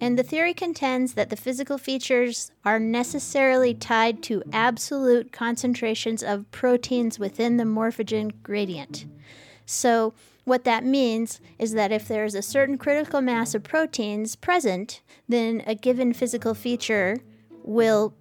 and 0.00 0.18
the 0.18 0.22
theory 0.22 0.54
contends 0.54 1.14
that 1.14 1.28
the 1.28 1.36
physical 1.36 1.76
features 1.76 2.52
are 2.64 2.78
necessarily 2.78 3.74
tied 3.74 4.22
to 4.24 4.42
absolute 4.52 5.32
concentrations 5.32 6.22
of 6.22 6.50
proteins 6.50 7.18
within 7.18 7.56
the 7.56 7.64
morphogen 7.64 8.32
gradient. 8.42 9.06
So, 9.66 10.14
what 10.44 10.64
that 10.64 10.84
means 10.84 11.40
is 11.58 11.72
that 11.72 11.92
if 11.92 12.08
there 12.08 12.24
is 12.24 12.34
a 12.34 12.42
certain 12.42 12.78
critical 12.78 13.20
mass 13.20 13.54
of 13.54 13.62
proteins 13.62 14.34
present, 14.34 15.00
then 15.28 15.62
a 15.66 15.74
given 15.74 16.12
physical 16.12 16.52
feature 16.54 17.18
will 17.62 18.14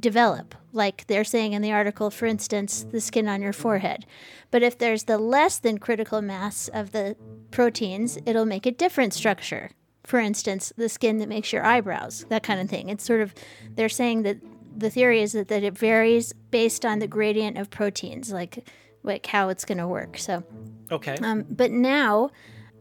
develop. 0.00 0.54
Like 0.72 1.06
they're 1.06 1.24
saying 1.24 1.52
in 1.54 1.62
the 1.62 1.72
article, 1.72 2.10
for 2.10 2.26
instance, 2.26 2.86
the 2.90 3.00
skin 3.00 3.28
on 3.28 3.42
your 3.42 3.52
forehead. 3.52 4.04
But 4.50 4.62
if 4.62 4.78
there's 4.78 5.04
the 5.04 5.18
less 5.18 5.58
than 5.58 5.78
critical 5.78 6.20
mass 6.22 6.68
of 6.68 6.92
the 6.92 7.16
proteins, 7.50 8.18
it'll 8.26 8.44
make 8.44 8.66
a 8.66 8.70
different 8.70 9.14
structure. 9.14 9.70
For 10.04 10.18
instance, 10.20 10.72
the 10.76 10.88
skin 10.88 11.18
that 11.18 11.28
makes 11.28 11.52
your 11.52 11.64
eyebrows, 11.64 12.24
that 12.28 12.42
kind 12.42 12.60
of 12.60 12.68
thing. 12.68 12.88
It's 12.88 13.04
sort 13.04 13.20
of, 13.20 13.34
they're 13.74 13.88
saying 13.88 14.22
that 14.22 14.38
the 14.76 14.90
theory 14.90 15.22
is 15.22 15.32
that, 15.32 15.48
that 15.48 15.62
it 15.62 15.76
varies 15.76 16.32
based 16.50 16.84
on 16.84 16.98
the 16.98 17.06
gradient 17.06 17.58
of 17.58 17.68
proteins, 17.68 18.32
like, 18.32 18.66
like 19.02 19.26
how 19.26 19.48
it's 19.48 19.64
going 19.64 19.78
to 19.78 19.86
work. 19.88 20.16
So, 20.18 20.44
Okay. 20.90 21.16
um, 21.22 21.44
but 21.50 21.70
now, 21.70 22.30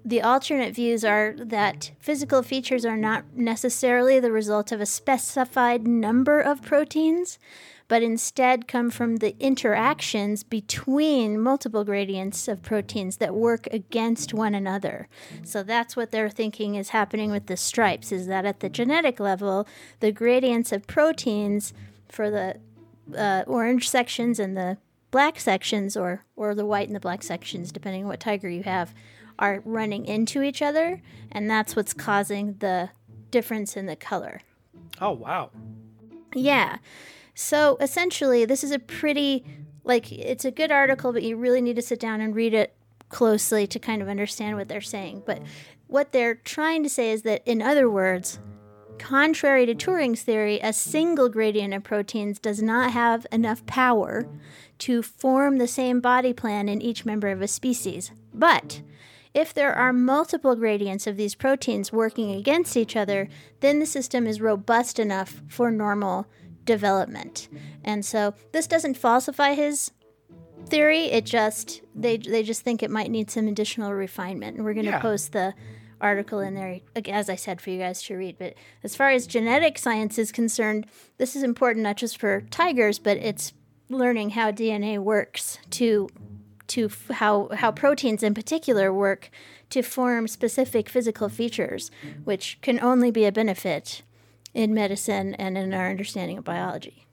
the 0.05 0.21
alternate 0.21 0.73
views 0.73 1.03
are 1.03 1.35
that 1.37 1.91
physical 1.99 2.41
features 2.41 2.85
are 2.85 2.95
not 2.95 3.25
necessarily 3.33 4.21
the 4.21 4.31
result 4.31 4.71
of 4.71 4.79
a 4.79 4.85
specified 4.85 5.85
number 5.85 6.39
of 6.39 6.61
proteins, 6.61 7.39
but 7.87 8.03
instead 8.03 8.67
come 8.67 8.89
from 8.89 9.17
the 9.17 9.35
interactions 9.39 10.43
between 10.43 11.39
multiple 11.39 11.83
gradients 11.83 12.47
of 12.47 12.61
proteins 12.61 13.17
that 13.17 13.33
work 13.33 13.67
against 13.71 14.33
one 14.33 14.53
another. 14.53 15.07
So 15.43 15.63
that's 15.63 15.95
what 15.95 16.11
they're 16.11 16.29
thinking 16.29 16.75
is 16.75 16.89
happening 16.89 17.31
with 17.31 17.45
the 17.47 17.57
stripes 17.57 18.11
is 18.11 18.27
that 18.27 18.45
at 18.45 18.59
the 18.59 18.69
genetic 18.69 19.19
level, 19.19 19.67
the 19.99 20.11
gradients 20.11 20.71
of 20.71 20.85
proteins 20.87 21.73
for 22.09 22.29
the 22.29 22.57
uh, 23.15 23.43
orange 23.47 23.89
sections 23.89 24.39
and 24.39 24.57
the 24.57 24.77
black 25.11 25.39
sections 25.39 25.95
or 25.95 26.23
or 26.35 26.53
the 26.53 26.65
white 26.65 26.87
and 26.87 26.95
the 26.95 26.99
black 26.99 27.23
sections 27.23 27.71
depending 27.71 28.03
on 28.03 28.09
what 28.09 28.19
tiger 28.19 28.49
you 28.49 28.63
have 28.63 28.93
are 29.39 29.61
running 29.63 30.05
into 30.05 30.41
each 30.41 30.61
other 30.61 31.01
and 31.31 31.49
that's 31.49 31.75
what's 31.75 31.93
causing 31.93 32.55
the 32.59 32.89
difference 33.31 33.77
in 33.77 33.85
the 33.85 33.95
color 33.95 34.41
oh 34.99 35.11
wow. 35.11 35.49
yeah 36.35 36.77
so 37.39 37.77
essentially 37.79 38.45
this 38.45 38.63
is 38.63 38.71
a 38.71 38.79
pretty 38.79 39.45
like 39.83 40.11
it's 40.11 40.43
a 40.43 40.49
good 40.49 40.71
article 40.71 41.13
but 41.13 41.21
you 41.21 41.37
really 41.37 41.61
need 41.61 41.75
to 41.75 41.81
sit 41.83 41.99
down 41.99 42.19
and 42.19 42.35
read 42.35 42.51
it 42.53 42.75
closely 43.09 43.67
to 43.67 43.77
kind 43.77 44.01
of 44.01 44.09
understand 44.09 44.57
what 44.57 44.67
they're 44.67 44.81
saying 44.81 45.21
but 45.23 45.39
what 45.85 46.11
they're 46.11 46.35
trying 46.35 46.81
to 46.81 46.89
say 46.89 47.11
is 47.11 47.21
that 47.21 47.41
in 47.45 47.61
other 47.61 47.89
words 47.89 48.39
Contrary 48.97 49.67
to 49.67 49.75
Turing's 49.75 50.23
theory, 50.23 50.59
a 50.61 50.73
single 50.73 51.29
gradient 51.29 51.71
of 51.71 51.83
proteins 51.83 52.39
does 52.39 52.63
not 52.63 52.91
have 52.91 53.27
enough 53.31 53.63
power 53.65 54.27
to 54.79 55.03
form 55.03 55.57
the 55.57 55.67
same 55.67 56.01
body 56.01 56.33
plan 56.33 56.67
in 56.67 56.81
each 56.81 57.05
member 57.05 57.29
of 57.29 57.41
a 57.41 57.47
species. 57.47 58.11
But 58.33 58.81
if 59.33 59.53
there 59.53 59.73
are 59.73 59.93
multiple 59.93 60.55
gradients 60.55 61.05
of 61.05 61.15
these 61.15 61.35
proteins 61.35 61.91
working 61.93 62.31
against 62.31 62.75
each 62.75 62.95
other, 62.95 63.29
then 63.59 63.79
the 63.79 63.85
system 63.85 64.25
is 64.25 64.41
robust 64.41 64.97
enough 64.97 65.41
for 65.47 65.69
normal 65.69 66.25
development. 66.67 67.47
And 67.83 68.05
so 68.05 68.35
this 68.51 68.67
doesn't 68.67 68.97
falsify 68.97 69.55
his 69.55 69.91
theory, 70.67 71.05
it 71.05 71.25
just 71.25 71.81
they 71.95 72.17
they 72.17 72.43
just 72.43 72.61
think 72.61 72.83
it 72.83 72.91
might 72.91 73.09
need 73.09 73.31
some 73.31 73.47
additional 73.47 73.93
refinement. 73.93 74.57
And 74.57 74.65
we're 74.65 74.73
going 74.73 74.85
to 74.85 74.91
Yeah. 74.91 74.99
post 75.01 75.31
the 75.31 75.53
article 75.99 76.39
in 76.41 76.53
there 76.53 76.79
as 77.07 77.27
I 77.29 77.35
said 77.35 77.59
for 77.59 77.71
you 77.71 77.79
guys 77.79 78.03
to 78.03 78.15
read. 78.15 78.37
But 78.37 78.53
as 78.83 78.95
far 78.95 79.09
as 79.09 79.25
genetic 79.25 79.79
science 79.79 80.19
is 80.19 80.31
concerned, 80.31 80.85
this 81.17 81.35
is 81.35 81.41
important 81.41 81.83
not 81.83 81.97
just 81.97 82.19
for 82.19 82.41
tigers, 82.51 82.99
but 82.99 83.17
it's 83.17 83.53
learning 83.89 84.31
how 84.31 84.51
DNA 84.51 84.99
works 84.99 85.57
to 85.71 86.07
to 86.67 86.85
f- 86.85 87.07
how 87.15 87.47
how 87.55 87.71
proteins 87.71 88.21
in 88.21 88.33
particular 88.33 88.93
work 88.93 89.29
to 89.69 89.81
form 89.81 90.27
specific 90.27 90.89
physical 90.89 91.29
features, 91.29 91.89
which 92.25 92.57
can 92.61 92.79
only 92.81 93.09
be 93.11 93.25
a 93.25 93.31
benefit 93.31 94.01
in 94.57 94.73
medicine 94.73 95.35
and 95.35 95.55
in 95.55 95.71
our 95.71 95.87
understanding 95.87 96.35
of 96.39 96.43
biology. 96.43 97.05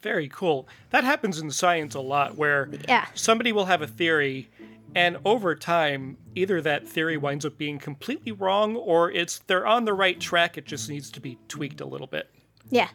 Very 0.00 0.28
cool. 0.28 0.68
That 0.90 1.02
happens 1.02 1.40
in 1.40 1.50
science 1.50 1.96
a 1.96 2.00
lot 2.00 2.36
where 2.36 2.70
Yeah. 2.88 3.06
somebody 3.14 3.50
will 3.50 3.64
have 3.66 3.82
a 3.82 3.86
theory 3.88 4.48
and 4.94 5.18
over 5.24 5.56
time 5.56 6.16
either 6.36 6.60
that 6.62 6.88
theory 6.88 7.16
winds 7.16 7.44
up 7.44 7.58
being 7.58 7.78
completely 7.78 8.30
wrong 8.30 8.76
or 8.76 9.10
it's 9.10 9.40
they're 9.40 9.66
on 9.66 9.84
the 9.84 9.92
right 9.92 10.20
track 10.20 10.56
it 10.56 10.64
just 10.66 10.88
needs 10.88 11.10
to 11.10 11.20
be 11.20 11.36
tweaked 11.48 11.80
a 11.80 11.86
little 11.86 12.06
bit. 12.06 12.30
Yeah. 12.70 12.88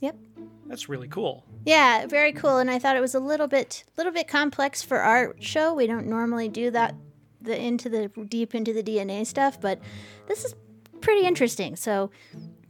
Yep. 0.00 0.16
That's 0.66 0.88
really 0.88 1.08
cool. 1.08 1.44
Yeah, 1.66 2.06
very 2.06 2.32
cool. 2.32 2.56
And 2.56 2.70
I 2.70 2.78
thought 2.78 2.96
it 2.96 3.00
was 3.00 3.14
a 3.14 3.20
little 3.20 3.46
bit, 3.46 3.84
little 3.98 4.12
bit 4.12 4.26
complex 4.26 4.82
for 4.82 5.00
our 5.00 5.36
show. 5.38 5.74
We 5.74 5.86
don't 5.86 6.06
normally 6.06 6.48
do 6.48 6.70
that, 6.70 6.94
the 7.42 7.60
into 7.60 7.90
the 7.90 8.08
deep 8.24 8.54
into 8.54 8.72
the 8.72 8.82
DNA 8.82 9.26
stuff, 9.26 9.60
but 9.60 9.78
this 10.26 10.44
is 10.46 10.54
pretty 11.02 11.26
interesting. 11.26 11.76
So, 11.76 12.10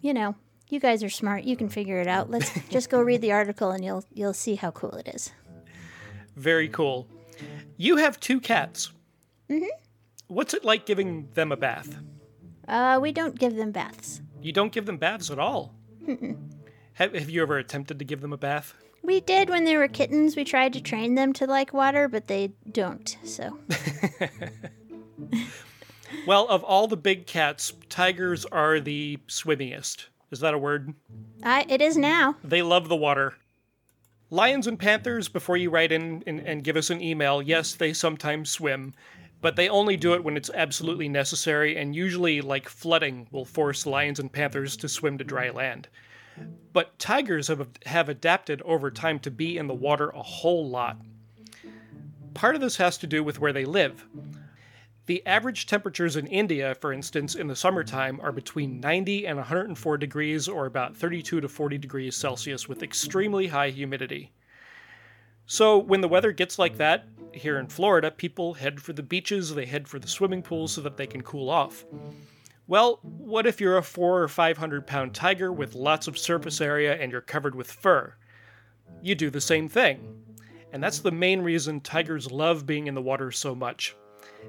you 0.05 0.13
know, 0.13 0.35
you 0.69 0.79
guys 0.79 1.03
are 1.03 1.09
smart. 1.09 1.45
You 1.45 1.57
can 1.57 1.71
figure 1.71 1.99
it 1.99 2.07
out. 2.07 2.31
Let's 2.31 2.53
just 2.69 2.91
go 2.91 3.01
read 3.01 3.23
the 3.23 3.33
article, 3.33 3.71
and 3.71 3.83
you'll 3.83 4.05
you'll 4.13 4.35
see 4.35 4.55
how 4.55 4.71
cool 4.71 4.93
it 4.93 5.09
is. 5.09 5.33
Very 6.37 6.69
cool. 6.69 7.09
You 7.79 7.97
have 7.97 8.21
two 8.21 8.39
cats. 8.39 8.93
Mm-hmm. 9.51 9.65
What's 10.29 10.53
it 10.53 10.65
like 10.65 10.85
giving 10.85 11.29
them 11.33 11.53
a 11.53 11.57
bath? 11.57 11.97
Uh, 12.69 12.99
we 13.01 13.13
don't 13.13 13.39
give 13.39 13.57
them 13.57 13.73
baths. 13.73 14.21
You 14.43 14.53
don't 14.53 14.73
give 14.73 14.87
them 14.87 14.99
baths 14.99 15.31
at 15.31 15.39
all. 15.39 15.75
Have, 16.95 17.15
have 17.15 17.31
you 17.31 17.43
ever 17.43 17.59
attempted 17.59 17.99
to 17.99 18.05
give 18.05 18.21
them 18.21 18.33
a 18.33 18.37
bath? 18.37 18.75
We 19.03 19.21
did 19.21 19.51
when 19.51 19.65
they 19.65 19.77
were 19.77 19.89
kittens. 19.89 20.37
We 20.37 20.45
tried 20.45 20.73
to 20.75 20.81
train 20.81 21.15
them 21.15 21.33
to 21.35 21.47
like 21.47 21.73
water, 21.73 22.09
but 22.09 22.27
they 22.27 22.53
don't. 22.71 23.17
So, 23.25 23.59
Well, 26.27 26.49
of 26.49 26.65
all 26.65 26.87
the 26.87 26.97
big 26.97 27.27
cats, 27.27 27.73
tigers 27.91 28.47
are 28.47 28.81
the 28.81 29.19
swimmiest. 29.29 30.07
Is 30.31 30.41
that 30.41 30.55
a 30.55 30.59
word? 30.59 30.95
I 31.43 31.67
it 31.69 31.83
is 31.83 31.97
now. 31.97 32.37
They 32.43 32.63
love 32.63 32.89
the 32.89 32.97
water. 32.97 33.35
Lions 34.31 34.67
and 34.67 34.79
panthers, 34.79 35.29
before 35.29 35.59
you 35.59 35.69
write 35.69 35.93
in 35.93 36.23
and, 36.27 36.41
and 36.41 36.65
give 36.65 36.77
us 36.77 36.89
an 36.89 37.03
email, 37.03 37.43
yes, 37.43 37.75
they 37.75 37.93
sometimes 37.93 38.51
swim, 38.51 38.95
but 39.43 39.55
they 39.55 39.69
only 39.69 39.99
do 39.99 40.15
it 40.15 40.25
when 40.25 40.37
it's 40.37 40.51
absolutely 40.55 41.09
necessary, 41.09 41.77
and 41.77 41.95
usually, 41.95 42.41
like 42.41 42.69
flooding, 42.71 43.29
will 43.31 43.45
force 43.45 43.85
lions 43.85 44.19
and 44.19 44.33
panthers 44.33 44.77
to 44.79 44.89
swim 44.89 45.19
to 45.19 45.25
dry 45.25 45.51
land. 45.51 45.89
But 46.73 46.99
tigers 46.99 47.49
have, 47.49 47.69
have 47.85 48.09
adapted 48.09 48.63
over 48.63 48.91
time 48.91 49.19
to 49.21 49.31
be 49.31 49.59
in 49.59 49.67
the 49.67 49.75
water 49.75 50.09
a 50.09 50.23
whole 50.23 50.69
lot. 50.69 50.97
Part 52.33 52.55
of 52.55 52.63
this 52.63 52.79
has 52.79 52.97
to 52.99 53.07
do 53.07 53.23
with 53.23 53.39
where 53.39 53.53
they 53.53 53.67
live. 53.67 54.05
The 55.07 55.27
average 55.27 55.67
temperatures 55.67 56.17
in 56.17 56.27
India, 56.27 56.75
for 56.75 56.91
instance, 56.91 57.35
in 57.35 57.47
the 57.47 57.57
summertime 57.57 58.21
are 58.23 58.33
between 58.33 58.81
90 58.81 59.27
and 59.27 59.37
104 59.37 59.99
degrees, 59.99 60.49
or 60.49 60.65
about 60.65 60.97
32 60.97 61.43
to 61.43 61.49
40 61.49 61.77
degrees 61.77 62.17
Celsius, 62.17 62.69
with 62.69 62.83
extremely 62.83 63.49
high 63.49 63.69
humidity. 63.69 64.33
So, 65.45 65.77
when 65.77 66.01
the 66.01 66.09
weather 66.09 66.33
gets 66.33 66.59
like 66.59 66.79
that, 66.79 67.07
here 67.33 67.59
in 67.59 67.67
Florida, 67.67 68.11
people 68.11 68.55
head 68.55 68.81
for 68.81 68.95
the 68.95 69.03
beaches, 69.03 69.55
they 69.55 69.67
head 69.67 69.87
for 69.87 69.99
the 69.99 70.09
swimming 70.09 70.43
pools 70.43 70.73
so 70.73 70.81
that 70.81 70.97
they 70.97 71.07
can 71.07 71.21
cool 71.21 71.51
off. 71.51 71.85
Well, 72.67 72.99
what 73.03 73.47
if 73.47 73.61
you're 73.61 73.77
a 73.77 73.83
four 73.83 74.23
or 74.23 74.29
five 74.29 74.57
hundred 74.57 74.87
pound 74.87 75.13
tiger 75.13 75.53
with 75.53 75.75
lots 75.75 76.07
of 76.07 76.17
surface 76.17 76.63
area 76.63 76.97
and 76.97 77.13
you're 77.13 77.21
covered 77.21 77.55
with 77.55 77.71
fur? 77.71 78.15
You 79.03 79.15
do 79.15 79.29
the 79.29 79.41
same 79.41 79.69
thing. 79.69 80.23
And 80.73 80.83
that's 80.83 81.01
the 81.01 81.11
main 81.11 81.43
reason 81.43 81.81
tigers 81.83 82.33
love 82.33 82.65
being 82.65 82.87
in 82.87 82.95
the 82.95 83.03
water 83.03 83.31
so 83.31 83.55
much. 83.55 83.95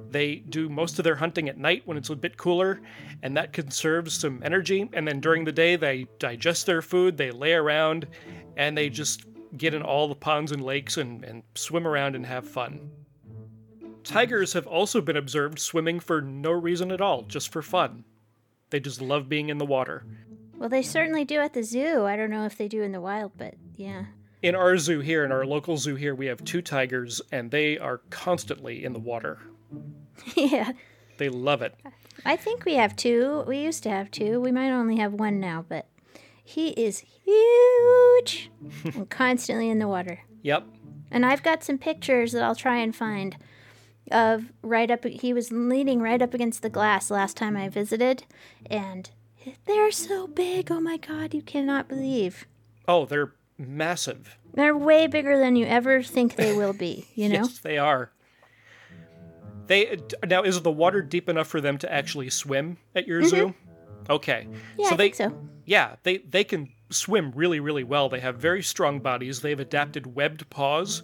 They 0.10 0.36
do 0.36 0.70
most 0.70 0.98
of 1.00 1.04
their 1.04 1.16
hunting 1.16 1.50
at 1.50 1.58
night 1.58 1.84
when 1.86 1.98
it's 1.98 2.10
a 2.10 2.16
bit 2.16 2.38
cooler, 2.38 2.82
and 3.22 3.36
that 3.36 3.54
conserves 3.54 4.18
some 4.18 4.42
energy. 4.44 4.90
And 4.94 5.08
then 5.08 5.20
during 5.20 5.44
the 5.44 5.52
day, 5.52 5.76
they 5.76 6.08
digest 6.20 6.66
their 6.66 6.82
food, 6.82 7.18
they 7.18 7.32
lay 7.32 7.54
around, 7.54 8.08
and 8.56 8.78
they 8.78 8.90
just 8.90 9.26
get 9.58 9.74
in 9.74 9.82
all 9.82 10.08
the 10.08 10.16
ponds 10.16 10.52
and 10.52 10.64
lakes 10.64 10.98
and, 10.98 11.24
and 11.24 11.44
swim 11.56 11.88
around 11.88 12.16
and 12.16 12.26
have 12.26 12.48
fun. 12.48 12.92
Tigers 14.04 14.54
have 14.54 14.68
also 14.68 15.02
been 15.02 15.18
observed 15.18 15.60
swimming 15.60 16.00
for 16.00 16.22
no 16.22 16.52
reason 16.52 16.92
at 16.92 17.02
all, 17.02 17.24
just 17.24 17.52
for 17.52 17.62
fun. 17.62 18.04
They 18.70 18.80
just 18.80 19.02
love 19.02 19.28
being 19.30 19.50
in 19.50 19.58
the 19.58 19.66
water. 19.66 20.04
Well, 20.58 20.70
they 20.70 20.82
certainly 20.82 21.26
do 21.26 21.40
at 21.40 21.54
the 21.54 21.64
zoo. 21.64 22.06
I 22.06 22.16
don't 22.16 22.30
know 22.30 22.46
if 22.46 22.58
they 22.58 22.68
do 22.68 22.84
in 22.84 22.92
the 22.92 23.02
wild, 23.02 23.32
but 23.38 23.56
yeah. 23.76 24.06
In 24.42 24.54
our 24.56 24.78
zoo 24.78 25.00
here, 25.00 25.26
in 25.26 25.32
our 25.32 25.46
local 25.46 25.78
zoo 25.78 25.96
here, 25.96 26.14
we 26.14 26.28
have 26.28 26.44
two 26.44 26.62
tigers, 26.62 27.22
and 27.32 27.50
they 27.50 27.78
are 27.78 28.02
constantly 28.10 28.86
in 28.86 28.94
the 28.94 29.00
water. 29.00 29.40
yeah. 30.36 30.72
They 31.18 31.30
love 31.30 31.62
it. 31.62 31.76
I 32.26 32.36
think 32.36 32.66
we 32.66 32.76
have 32.76 32.96
two. 32.96 33.44
We 33.48 33.60
used 33.60 33.84
to 33.84 33.90
have 33.90 34.12
two. 34.12 34.40
We 34.42 34.52
might 34.52 34.72
only 34.72 34.98
have 34.98 35.14
one 35.14 35.40
now, 35.40 35.66
but 35.68 35.88
he 36.44 36.70
is 36.70 37.04
huge 37.24 38.52
and 38.84 39.10
constantly 39.10 39.70
in 39.70 39.80
the 39.80 39.88
water. 39.88 40.22
Yep. 40.44 40.66
And 41.12 41.26
I've 41.26 41.44
got 41.44 41.64
some 41.64 41.78
pictures 41.78 42.32
that 42.32 42.44
I'll 42.44 42.56
try 42.56 42.78
and 42.78 42.96
find 42.96 43.38
of 44.12 44.52
right 44.62 44.92
up 44.92 45.04
he 45.04 45.34
was 45.34 45.52
leaning 45.52 46.00
right 46.00 46.22
up 46.22 46.36
against 46.36 46.62
the 46.62 46.70
glass 46.70 47.10
last 47.10 47.36
time 47.36 47.58
I 47.58 47.70
visited 47.70 48.24
and 48.68 49.10
they're 49.66 49.92
so 49.92 50.28
big. 50.28 50.72
Oh 50.72 50.80
my 50.80 50.98
god, 50.98 51.34
you 51.34 51.42
cannot 51.42 51.88
believe. 51.88 52.46
Oh, 52.88 53.06
they're 53.06 53.34
massive. 53.58 54.38
They're 54.54 54.78
way 54.78 55.08
bigger 55.08 55.38
than 55.38 55.56
you 55.56 55.66
ever 55.66 56.02
think 56.04 56.36
they 56.36 56.56
will 56.56 56.74
be, 56.74 57.08
you 57.16 57.30
know? 57.30 57.44
yes, 57.44 57.60
they 57.60 57.78
are. 57.78 58.12
They 59.68 59.92
uh, 59.92 59.98
now 60.28 60.44
is 60.44 60.62
the 60.62 60.72
water 60.72 61.02
deep 61.02 61.30
enough 61.30 61.48
for 61.48 61.62
them 61.62 61.78
to 61.80 61.92
actually 61.92 62.30
swim 62.30 62.78
at 62.96 63.08
your 63.08 63.22
mm-hmm. 63.22 63.30
zoo? 63.30 63.54
Okay. 64.10 64.48
Yeah, 64.78 64.90
so 64.90 64.94
I 64.94 64.98
they 64.98 65.04
think 65.04 65.16
so. 65.16 65.48
Yeah, 65.66 65.96
they 66.04 66.18
they 66.18 66.44
can 66.44 66.72
swim 66.90 67.32
really 67.36 67.60
really 67.60 67.84
well. 67.84 68.10
They 68.10 68.20
have 68.20 68.38
very 68.38 68.62
strong 68.64 69.00
bodies. 69.00 69.42
They've 69.42 69.60
adapted 69.60 70.16
webbed 70.16 70.50
paws. 70.50 71.04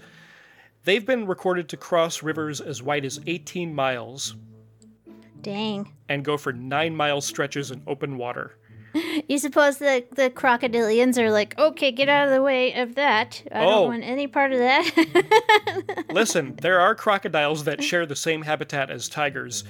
They've 0.83 1.05
been 1.05 1.27
recorded 1.27 1.69
to 1.69 1.77
cross 1.77 2.23
rivers 2.23 2.59
as 2.59 2.81
wide 2.81 3.05
as 3.05 3.19
18 3.27 3.75
miles 3.75 4.35
Dang. 5.41 5.93
and 6.09 6.25
go 6.25 6.37
for 6.37 6.51
9 6.51 6.95
mile 6.95 7.21
stretches 7.21 7.69
in 7.69 7.83
open 7.85 8.17
water. 8.17 8.57
You 9.27 9.37
suppose 9.37 9.77
the 9.77 10.03
the 10.15 10.29
crocodilians 10.29 11.17
are 11.17 11.31
like, 11.31 11.57
okay, 11.57 11.91
get 11.91 12.09
out 12.09 12.27
of 12.27 12.33
the 12.33 12.41
way 12.41 12.73
of 12.73 12.95
that. 12.95 13.41
I 13.51 13.63
Oh. 13.63 13.69
don't 13.69 13.87
want 13.87 14.03
any 14.03 14.27
part 14.27 14.51
of 14.51 14.59
that. 14.59 16.05
Listen, 16.11 16.55
there 16.61 16.79
are 16.81 16.93
crocodiles 16.95 17.63
that 17.63 17.83
share 17.83 18.05
the 18.05 18.15
same 18.15 18.41
habitat 18.41 18.89
as 18.91 19.07
tigers. 19.07 19.63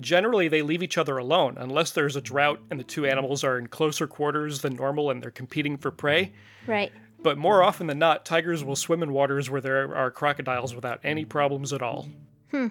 Generally, 0.00 0.48
they 0.48 0.62
leave 0.62 0.82
each 0.82 0.98
other 0.98 1.18
alone 1.18 1.56
unless 1.58 1.92
there's 1.92 2.16
a 2.16 2.20
drought 2.20 2.58
and 2.70 2.80
the 2.80 2.84
two 2.84 3.06
animals 3.06 3.44
are 3.44 3.58
in 3.58 3.68
closer 3.68 4.06
quarters 4.08 4.62
than 4.62 4.74
normal 4.74 5.10
and 5.10 5.22
they're 5.22 5.30
competing 5.30 5.76
for 5.76 5.90
prey. 5.90 6.32
right. 6.66 6.90
But 7.22 7.38
more 7.38 7.62
often 7.62 7.86
than 7.86 7.98
not, 7.98 8.24
tigers 8.26 8.62
will 8.64 8.76
swim 8.76 9.02
in 9.02 9.12
waters 9.12 9.48
where 9.48 9.60
there 9.60 9.94
are 9.96 10.10
crocodiles 10.10 10.74
without 10.74 11.00
any 11.04 11.24
problems 11.24 11.72
at 11.72 11.80
all. 11.80 12.08
Hmm. 12.50 12.68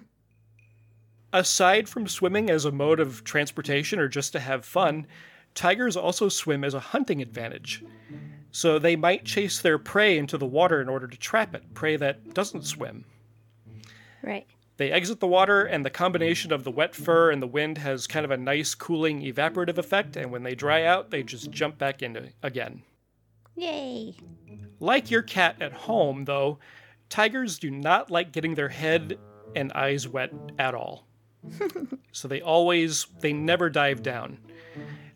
Aside 1.31 1.89
from 1.89 2.07
swimming 2.07 2.49
as 2.51 2.63
a 2.65 2.71
mode 2.71 2.99
of 2.99 3.23
transportation 3.23 3.99
or 3.99 4.07
just 4.07 4.31
to 4.33 4.39
have 4.39 4.63
fun, 4.65 5.07
tigers 5.55 5.95
also 5.95 6.29
swim 6.29 6.63
as 6.63 6.73
a 6.73 6.79
hunting 6.79 7.21
advantage. 7.21 7.83
So 8.51 8.77
they 8.77 8.95
might 8.95 9.25
chase 9.25 9.59
their 9.59 9.79
prey 9.79 10.17
into 10.17 10.37
the 10.37 10.45
water 10.45 10.79
in 10.79 10.87
order 10.87 11.07
to 11.07 11.17
trap 11.17 11.55
it, 11.55 11.73
prey 11.73 11.95
that 11.95 12.33
doesn't 12.33 12.65
swim. 12.65 13.05
Right. 14.21 14.45
They 14.77 14.91
exit 14.91 15.19
the 15.19 15.27
water, 15.27 15.63
and 15.63 15.85
the 15.85 15.89
combination 15.89 16.51
of 16.51 16.63
the 16.63 16.71
wet 16.71 16.95
fur 16.95 17.31
and 17.31 17.41
the 17.41 17.47
wind 17.47 17.77
has 17.77 18.07
kind 18.07 18.25
of 18.25 18.31
a 18.31 18.37
nice 18.37 18.73
cooling 18.73 19.21
evaporative 19.21 19.77
effect, 19.77 20.15
and 20.15 20.31
when 20.31 20.43
they 20.43 20.55
dry 20.55 20.83
out, 20.83 21.11
they 21.11 21.23
just 21.23 21.51
jump 21.51 21.77
back 21.77 22.01
in 22.01 22.31
again. 22.41 22.81
Yay. 23.55 24.15
Like 24.79 25.11
your 25.11 25.21
cat 25.21 25.61
at 25.61 25.73
home, 25.73 26.25
though, 26.25 26.59
tigers 27.09 27.59
do 27.59 27.69
not 27.69 28.09
like 28.09 28.31
getting 28.31 28.55
their 28.55 28.69
head 28.69 29.19
and 29.55 29.71
eyes 29.73 30.07
wet 30.07 30.33
at 30.57 30.73
all. 30.73 31.07
so 32.11 32.27
they 32.27 32.41
always, 32.41 33.05
they 33.19 33.33
never 33.33 33.69
dive 33.69 34.01
down. 34.01 34.39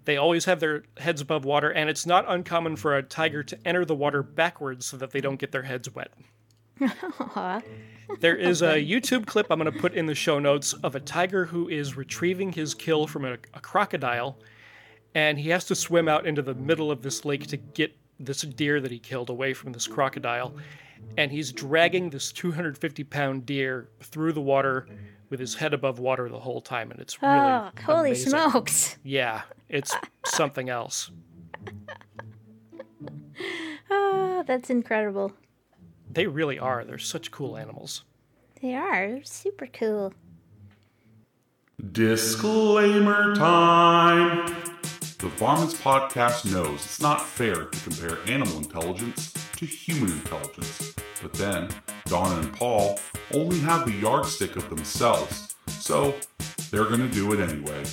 They 0.07 0.15
always 0.15 0.45
have 0.45 0.61
their 0.61 0.83
heads 0.95 1.19
above 1.19 1.43
water, 1.43 1.69
and 1.69 1.89
it's 1.89 2.05
not 2.05 2.23
uncommon 2.29 2.77
for 2.77 2.95
a 2.95 3.03
tiger 3.03 3.43
to 3.43 3.57
enter 3.65 3.83
the 3.83 3.93
water 3.93 4.23
backwards 4.23 4.85
so 4.85 4.95
that 4.95 5.11
they 5.11 5.19
don't 5.19 5.35
get 5.35 5.51
their 5.51 5.63
heads 5.63 5.93
wet. 5.93 6.13
There 8.21 8.37
is 8.37 8.61
a 8.61 8.75
YouTube 8.75 9.25
clip 9.25 9.47
I'm 9.49 9.59
going 9.59 9.69
to 9.69 9.77
put 9.77 9.93
in 9.93 10.05
the 10.05 10.15
show 10.15 10.39
notes 10.39 10.71
of 10.71 10.95
a 10.95 11.01
tiger 11.01 11.43
who 11.43 11.67
is 11.67 11.97
retrieving 11.97 12.53
his 12.53 12.73
kill 12.73 13.05
from 13.05 13.25
a, 13.25 13.33
a 13.53 13.59
crocodile, 13.59 14.37
and 15.13 15.37
he 15.37 15.49
has 15.49 15.65
to 15.65 15.75
swim 15.75 16.07
out 16.07 16.25
into 16.25 16.41
the 16.41 16.55
middle 16.55 16.89
of 16.89 17.01
this 17.01 17.25
lake 17.25 17.45
to 17.47 17.57
get 17.57 17.93
this 18.17 18.43
deer 18.43 18.79
that 18.79 18.91
he 18.91 18.99
killed 18.99 19.29
away 19.29 19.53
from 19.53 19.73
this 19.73 19.87
crocodile. 19.87 20.55
And 21.17 21.29
he's 21.33 21.51
dragging 21.51 22.09
this 22.11 22.31
250 22.31 23.03
pound 23.03 23.45
deer 23.45 23.89
through 23.99 24.31
the 24.31 24.41
water 24.41 24.87
with 25.29 25.41
his 25.41 25.53
head 25.55 25.73
above 25.73 25.99
water 25.99 26.29
the 26.29 26.39
whole 26.39 26.61
time, 26.61 26.91
and 26.91 27.01
it's 27.01 27.21
really 27.21 27.33
Oh, 27.35 27.71
holy 27.85 28.11
amazing. 28.11 28.29
smokes. 28.29 28.97
Yeah, 29.03 29.41
it's 29.69 29.93
uh, 29.93 29.99
something 30.25 30.69
else. 30.69 31.11
Oh, 33.89 34.43
that's 34.45 34.69
incredible. 34.69 35.31
They 36.11 36.27
really 36.27 36.59
are. 36.59 36.83
They're 36.83 36.97
such 36.97 37.31
cool 37.31 37.55
animals. 37.57 38.03
They 38.61 38.75
are. 38.75 39.07
They're 39.07 39.23
super 39.23 39.67
cool. 39.67 40.13
Disclaimer 41.91 43.35
time! 43.35 44.47
The 45.19 45.27
Varmints 45.37 45.75
Podcast 45.75 46.51
knows 46.51 46.83
it's 46.83 47.01
not 47.01 47.25
fair 47.25 47.65
to 47.65 47.79
compare 47.79 48.17
animal 48.27 48.57
intelligence 48.57 49.33
to 49.57 49.65
human 49.65 50.11
intelligence. 50.11 50.95
But 51.21 51.33
then, 51.33 51.69
Donna 52.05 52.41
and 52.41 52.53
Paul 52.53 52.99
only 53.33 53.59
have 53.59 53.85
the 53.85 53.93
yardstick 53.93 54.55
of 54.55 54.69
themselves, 54.69 55.55
so 55.67 56.13
they're 56.71 56.85
gonna 56.85 57.09
do 57.09 57.31
it 57.33 57.39
anyway. 57.39 57.83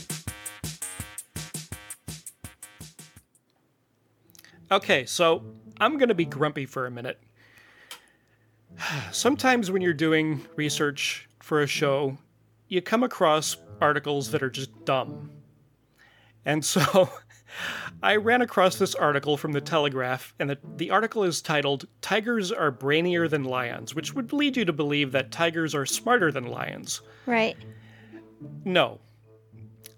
Okay, 4.70 5.05
so 5.05 5.44
I'm 5.81 5.98
going 5.98 6.09
to 6.09 6.14
be 6.14 6.24
grumpy 6.24 6.66
for 6.66 6.87
a 6.87 6.90
minute. 6.90 7.20
Sometimes 9.12 9.70
when 9.70 9.83
you're 9.83 9.92
doing 9.92 10.44
research 10.57 11.29
for 11.40 11.62
a 11.62 11.66
show, 11.66 12.16
you 12.68 12.81
come 12.81 13.03
across 13.03 13.57
articles 13.81 14.31
that 14.31 14.42
are 14.42 14.50
just 14.50 14.85
dumb. 14.85 15.31
And 16.44 16.64
so 16.64 17.11
I 18.03 18.16
ran 18.16 18.42
across 18.42 18.77
this 18.77 18.94
article 18.94 19.37
from 19.37 19.53
the 19.53 19.61
Telegraph, 19.61 20.35
and 20.38 20.50
the, 20.50 20.59
the 20.77 20.90
article 20.90 21.24
is 21.24 21.40
titled 21.40 21.87
Tigers 22.00 22.53
Are 22.53 22.72
Brainier 22.72 23.29
Than 23.29 23.44
Lions, 23.44 23.94
which 23.94 24.14
would 24.14 24.33
lead 24.33 24.57
you 24.57 24.64
to 24.64 24.72
believe 24.72 25.12
that 25.12 25.31
tigers 25.31 25.74
are 25.74 25.87
smarter 25.87 26.31
than 26.33 26.46
lions. 26.46 27.00
Right. 27.27 27.57
No. 28.64 29.00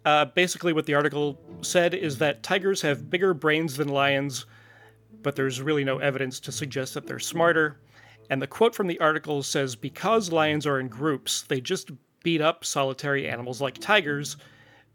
Uh, 0.05 0.27
basically, 0.27 0.73
what 0.73 0.87
the 0.87 0.95
article 0.95 1.41
said 1.63 1.95
is 1.95 2.19
that 2.19 2.43
tigers 2.43 2.81
have 2.83 3.11
bigger 3.11 3.35
brains 3.35 3.77
than 3.77 3.89
lions, 3.89 4.47
but 5.23 5.37
there's 5.37 5.61
really 5.61 5.85
no 5.85 5.99
evidence 5.99 6.41
to 6.41 6.53
suggest 6.53 6.95
that 6.95 7.07
they're 7.07 7.19
smarter. 7.19 7.81
And 8.31 8.43
the 8.43 8.47
quote 8.47 8.75
from 8.75 8.87
the 8.87 8.99
article 9.01 9.43
says 9.43 9.77
because 9.77 10.33
lions 10.33 10.67
are 10.67 10.81
in 10.81 10.89
groups, 10.89 11.43
they 11.43 11.61
just 11.61 11.91
beat 12.23 12.41
up 12.41 12.65
solitary 12.65 13.29
animals 13.29 13.61
like 13.61 13.79
tigers, 13.79 14.37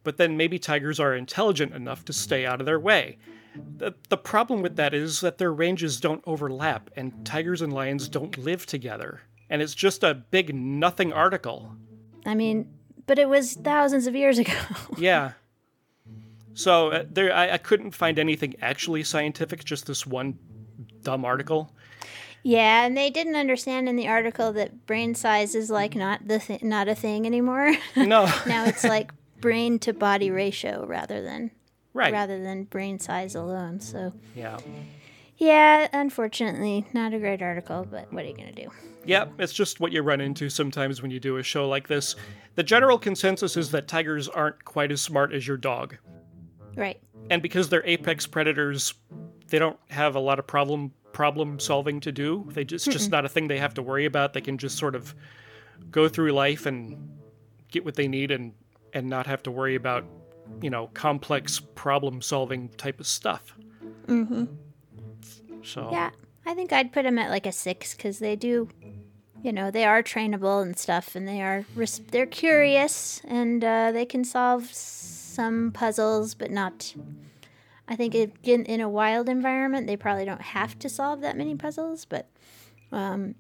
but 0.03 0.17
then 0.17 0.35
maybe 0.35 0.59
tigers 0.59 0.99
are 0.99 1.15
intelligent 1.15 1.73
enough 1.73 2.03
to 2.05 2.13
stay 2.13 2.45
out 2.45 2.59
of 2.59 2.65
their 2.65 2.79
way. 2.79 3.17
The, 3.77 3.93
the 4.09 4.17
problem 4.17 4.61
with 4.61 4.75
that 4.77 4.93
is 4.93 5.21
that 5.21 5.37
their 5.37 5.53
ranges 5.53 5.99
don't 5.99 6.23
overlap, 6.25 6.89
and 6.95 7.25
tigers 7.25 7.61
and 7.61 7.73
lions 7.73 8.07
don't 8.07 8.37
live 8.37 8.65
together. 8.65 9.21
And 9.49 9.61
it's 9.61 9.75
just 9.75 10.03
a 10.03 10.13
big 10.13 10.55
nothing 10.55 11.11
article. 11.11 11.75
I 12.25 12.35
mean, 12.35 12.69
but 13.07 13.19
it 13.19 13.27
was 13.27 13.55
thousands 13.55 14.07
of 14.07 14.15
years 14.15 14.39
ago. 14.39 14.53
Yeah. 14.97 15.33
So 16.53 16.89
uh, 16.91 17.05
there, 17.09 17.33
I, 17.33 17.51
I 17.51 17.57
couldn't 17.57 17.91
find 17.91 18.19
anything 18.19 18.55
actually 18.61 19.03
scientific. 19.03 19.63
Just 19.63 19.85
this 19.87 20.05
one 20.05 20.37
dumb 21.03 21.25
article. 21.25 21.73
yeah, 22.43 22.85
and 22.85 22.95
they 22.97 23.09
didn't 23.09 23.35
understand 23.35 23.87
in 23.89 23.95
the 23.95 24.07
article 24.07 24.51
that 24.53 24.85
brain 24.85 25.15
size 25.15 25.55
is 25.55 25.69
like 25.69 25.95
not 25.95 26.27
the 26.27 26.39
th- 26.39 26.63
not 26.63 26.87
a 26.87 26.95
thing 26.95 27.25
anymore. 27.25 27.73
No. 27.95 28.25
now 28.47 28.65
it's 28.65 28.83
like 28.95 29.11
brain 29.39 29.79
to 29.79 29.93
body 29.93 30.29
ratio 30.31 30.85
rather 30.85 31.21
than 31.21 31.51
Right. 31.93 32.13
rather 32.13 32.41
than 32.41 32.63
brain 32.65 32.99
size 32.99 33.35
alone. 33.35 33.79
So 33.79 34.13
Yeah. 34.35 34.57
yeah, 35.37 35.87
unfortunately, 35.93 36.85
not 36.93 37.13
a 37.13 37.19
great 37.19 37.41
article, 37.41 37.85
but 37.89 38.11
what 38.13 38.23
are 38.23 38.27
you 38.27 38.35
gonna 38.35 38.51
do? 38.51 38.69
Yeah, 39.05 39.25
it's 39.39 39.53
just 39.53 39.79
what 39.79 39.91
you 39.91 40.01
run 40.03 40.21
into 40.21 40.49
sometimes 40.49 41.01
when 41.01 41.09
you 41.11 41.19
do 41.19 41.37
a 41.37 41.43
show 41.43 41.67
like 41.67 41.87
this. 41.87 42.15
The 42.55 42.63
general 42.63 42.99
consensus 42.99 43.57
is 43.57 43.71
that 43.71 43.87
tigers 43.87 44.27
aren't 44.29 44.63
quite 44.63 44.91
as 44.91 45.01
smart 45.01 45.33
as 45.33 45.47
your 45.47 45.57
dog. 45.57 45.97
Right. 46.75 46.99
And 47.29 47.41
because 47.41 47.69
they're 47.69 47.85
apex 47.85 48.27
predators, 48.27 48.93
they 49.47 49.59
don't 49.59 49.79
have 49.89 50.15
a 50.15 50.19
lot 50.19 50.39
of 50.39 50.47
problem 50.47 50.91
problem 51.11 51.59
solving 51.59 51.99
to 51.99 52.11
do. 52.11 52.47
They 52.51 52.63
just, 52.63 52.89
just 52.89 53.11
not 53.11 53.25
a 53.25 53.29
thing 53.29 53.47
they 53.47 53.59
have 53.59 53.73
to 53.75 53.81
worry 53.81 54.05
about. 54.05 54.33
They 54.33 54.41
can 54.41 54.57
just 54.57 54.77
sort 54.77 54.95
of 54.95 55.13
go 55.89 56.07
through 56.07 56.31
life 56.31 56.65
and 56.65 57.19
get 57.69 57.85
what 57.85 57.95
they 57.95 58.07
need 58.07 58.31
and 58.31 58.53
and 58.93 59.09
not 59.09 59.25
have 59.27 59.41
to 59.43 59.51
worry 59.51 59.75
about, 59.75 60.05
you 60.61 60.69
know, 60.69 60.87
complex 60.93 61.59
problem 61.75 62.21
solving 62.21 62.69
type 62.69 62.99
of 62.99 63.07
stuff. 63.07 63.55
Mm-hmm. 64.07 64.45
So 65.63 65.89
Yeah, 65.91 66.11
I 66.45 66.53
think 66.53 66.73
I'd 66.73 66.91
put 66.91 67.03
them 67.03 67.17
at 67.17 67.29
like 67.29 67.45
a 67.45 67.51
six 67.51 67.95
because 67.95 68.19
they 68.19 68.35
do, 68.35 68.69
you 69.43 69.51
know, 69.51 69.71
they 69.71 69.85
are 69.85 70.03
trainable 70.03 70.61
and 70.61 70.77
stuff, 70.77 71.15
and 71.15 71.27
they 71.27 71.41
are 71.41 71.65
they're 72.09 72.25
curious 72.25 73.21
and 73.25 73.63
uh, 73.63 73.91
they 73.91 74.05
can 74.05 74.23
solve 74.23 74.71
some 75.31 75.71
puzzles, 75.71 76.35
but 76.35 76.51
not. 76.51 76.93
I 77.87 77.95
think 77.95 78.13
it, 78.15 78.33
in 78.43 78.65
in 78.65 78.79
a 78.81 78.87
wild 78.89 79.27
environment, 79.27 79.87
they 79.87 79.97
probably 79.97 80.25
don't 80.25 80.41
have 80.41 80.77
to 80.79 80.89
solve 80.89 81.21
that 81.21 81.35
many 81.37 81.55
puzzles, 81.55 82.05
but, 82.05 82.27
um, 82.91 83.35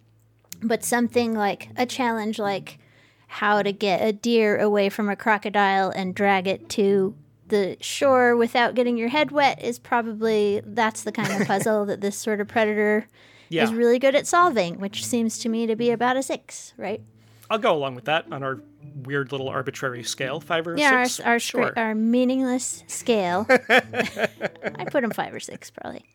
but 0.61 0.83
something 0.83 1.33
like 1.33 1.69
a 1.77 1.85
challenge 1.85 2.37
like 2.39 2.79
how 3.27 3.61
to 3.61 3.71
get 3.71 4.01
a 4.05 4.11
deer 4.11 4.57
away 4.59 4.89
from 4.89 5.07
a 5.09 5.15
crocodile 5.15 5.89
and 5.89 6.13
drag 6.15 6.47
it 6.47 6.67
to 6.69 7.15
the 7.47 7.77
shore 7.79 8.35
without 8.35 8.75
getting 8.75 8.97
your 8.97 9.07
head 9.09 9.31
wet 9.31 9.61
is 9.63 9.79
probably 9.79 10.61
that's 10.65 11.03
the 11.03 11.11
kind 11.13 11.31
of 11.41 11.47
puzzle 11.47 11.85
that 11.85 12.01
this 12.01 12.17
sort 12.17 12.41
of 12.41 12.47
predator 12.49 13.07
Yeah. 13.49 13.63
is 13.63 13.73
really 13.73 13.99
good 13.99 14.15
at 14.15 14.27
solving, 14.27 14.79
which 14.79 15.05
seems 15.05 15.39
to 15.39 15.49
me 15.49 15.65
to 15.67 15.75
be 15.77 15.91
about 15.91 16.17
a 16.17 16.23
six, 16.23 16.73
right? 16.77 17.01
I'll 17.49 17.57
go 17.57 17.73
along 17.75 17.95
with 17.95 18.05
that 18.05 18.25
on 18.31 18.43
our 18.43 18.59
weird 19.03 19.31
little 19.31 19.49
arbitrary 19.49 20.03
scale, 20.03 20.39
five 20.39 20.67
or 20.67 20.77
yeah, 20.77 21.03
six. 21.03 21.19
our 21.19 21.33
our, 21.33 21.39
sure. 21.39 21.71
scra- 21.71 21.77
our 21.77 21.95
meaningless 21.95 22.83
scale. 22.87 23.45
I 23.49 24.85
put 24.89 25.01
them 25.01 25.11
five 25.11 25.33
or 25.33 25.39
six 25.39 25.69
probably. 25.69 26.05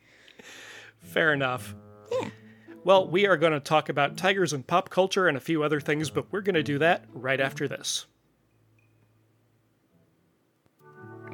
Fair 1.00 1.32
enough. 1.32 1.74
Yeah. 2.10 2.28
Well, 2.84 3.08
we 3.08 3.26
are 3.26 3.36
going 3.36 3.52
to 3.52 3.60
talk 3.60 3.88
about 3.88 4.16
tigers 4.16 4.52
and 4.52 4.64
pop 4.64 4.90
culture 4.90 5.26
and 5.26 5.36
a 5.36 5.40
few 5.40 5.62
other 5.64 5.80
things, 5.80 6.08
but 6.10 6.26
we're 6.30 6.40
going 6.40 6.54
to 6.54 6.62
do 6.62 6.78
that 6.78 7.04
right 7.12 7.40
after 7.40 7.66
this. 7.66 8.06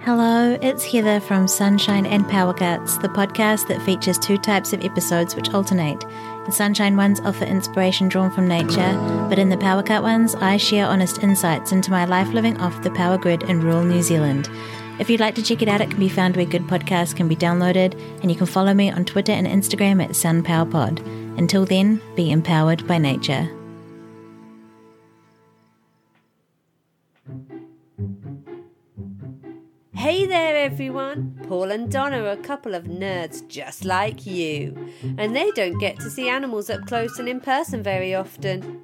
Hello, 0.01 0.59
it's 0.63 0.85
Heather 0.85 1.21
from 1.21 1.47
Sunshine 1.47 2.07
and 2.07 2.29
Power 2.29 2.53
Cuts, 2.55 2.97
the 2.99 3.09
podcast 3.09 3.69
that 3.69 3.81
features 3.83 4.19
two 4.19 4.37
types 4.37 4.73
of 4.73 4.85
episodes 4.85 5.37
which 5.37 5.51
alternate. 5.51 6.03
The 6.47 6.51
Sunshine 6.53 6.97
ones 6.97 7.21
offer 7.21 7.45
inspiration 7.45 8.09
drawn 8.09 8.31
from 8.31 8.49
nature, 8.49 8.93
but 9.29 9.39
in 9.39 9.49
the 9.49 9.57
Power 9.57 9.83
Cut 9.83 10.03
ones, 10.03 10.35
I 10.35 10.57
share 10.57 10.87
honest 10.87 11.23
insights 11.23 11.71
into 11.71 11.93
my 11.93 12.05
life 12.05 12.29
living 12.29 12.57
off 12.57 12.83
the 12.83 12.91
power 12.91 13.17
grid 13.17 13.45
in 13.45 13.61
rural 13.61 13.85
New 13.85 14.03
Zealand. 14.03 14.51
If 14.99 15.09
you'd 15.09 15.21
like 15.21 15.37
to 15.37 15.43
check 15.43 15.63
it 15.63 15.69
out, 15.69 15.81
it 15.81 15.91
can 15.91 16.01
be 16.01 16.09
found 16.09 16.37
where 16.37 16.45
good 16.45 16.67
podcasts 16.67 17.15
can 17.15 17.29
be 17.29 17.37
downloaded, 17.37 17.95
and 18.23 18.31
you 18.31 18.37
can 18.37 18.47
follow 18.47 18.75
me 18.75 18.91
on 18.91 19.05
Twitter 19.05 19.33
and 19.33 19.47
Instagram 19.47 20.03
at 20.03 20.11
SunPowerPod. 20.11 21.39
Until 21.39 21.65
then, 21.65 22.03
be 22.17 22.33
empowered 22.33 22.87
by 22.89 22.99
nature. 22.99 23.49
Hey 30.03 30.27
there, 30.27 30.57
everyone! 30.57 31.39
Paul 31.47 31.71
and 31.71 31.89
Donna 31.89 32.25
are 32.25 32.33
a 32.33 32.37
couple 32.37 32.75
of 32.75 32.87
nerds 32.87 33.47
just 33.47 33.85
like 33.85 34.27
you, 34.27 34.93
and 35.17 35.37
they 35.37 35.49
don't 35.53 35.79
get 35.79 36.01
to 36.01 36.11
see 36.11 36.29
animals 36.29 36.69
up 36.71 36.85
close 36.89 37.21
and 37.21 37.29
in 37.29 37.39
person 37.39 37.85
very 37.85 38.13
often. 38.13 38.83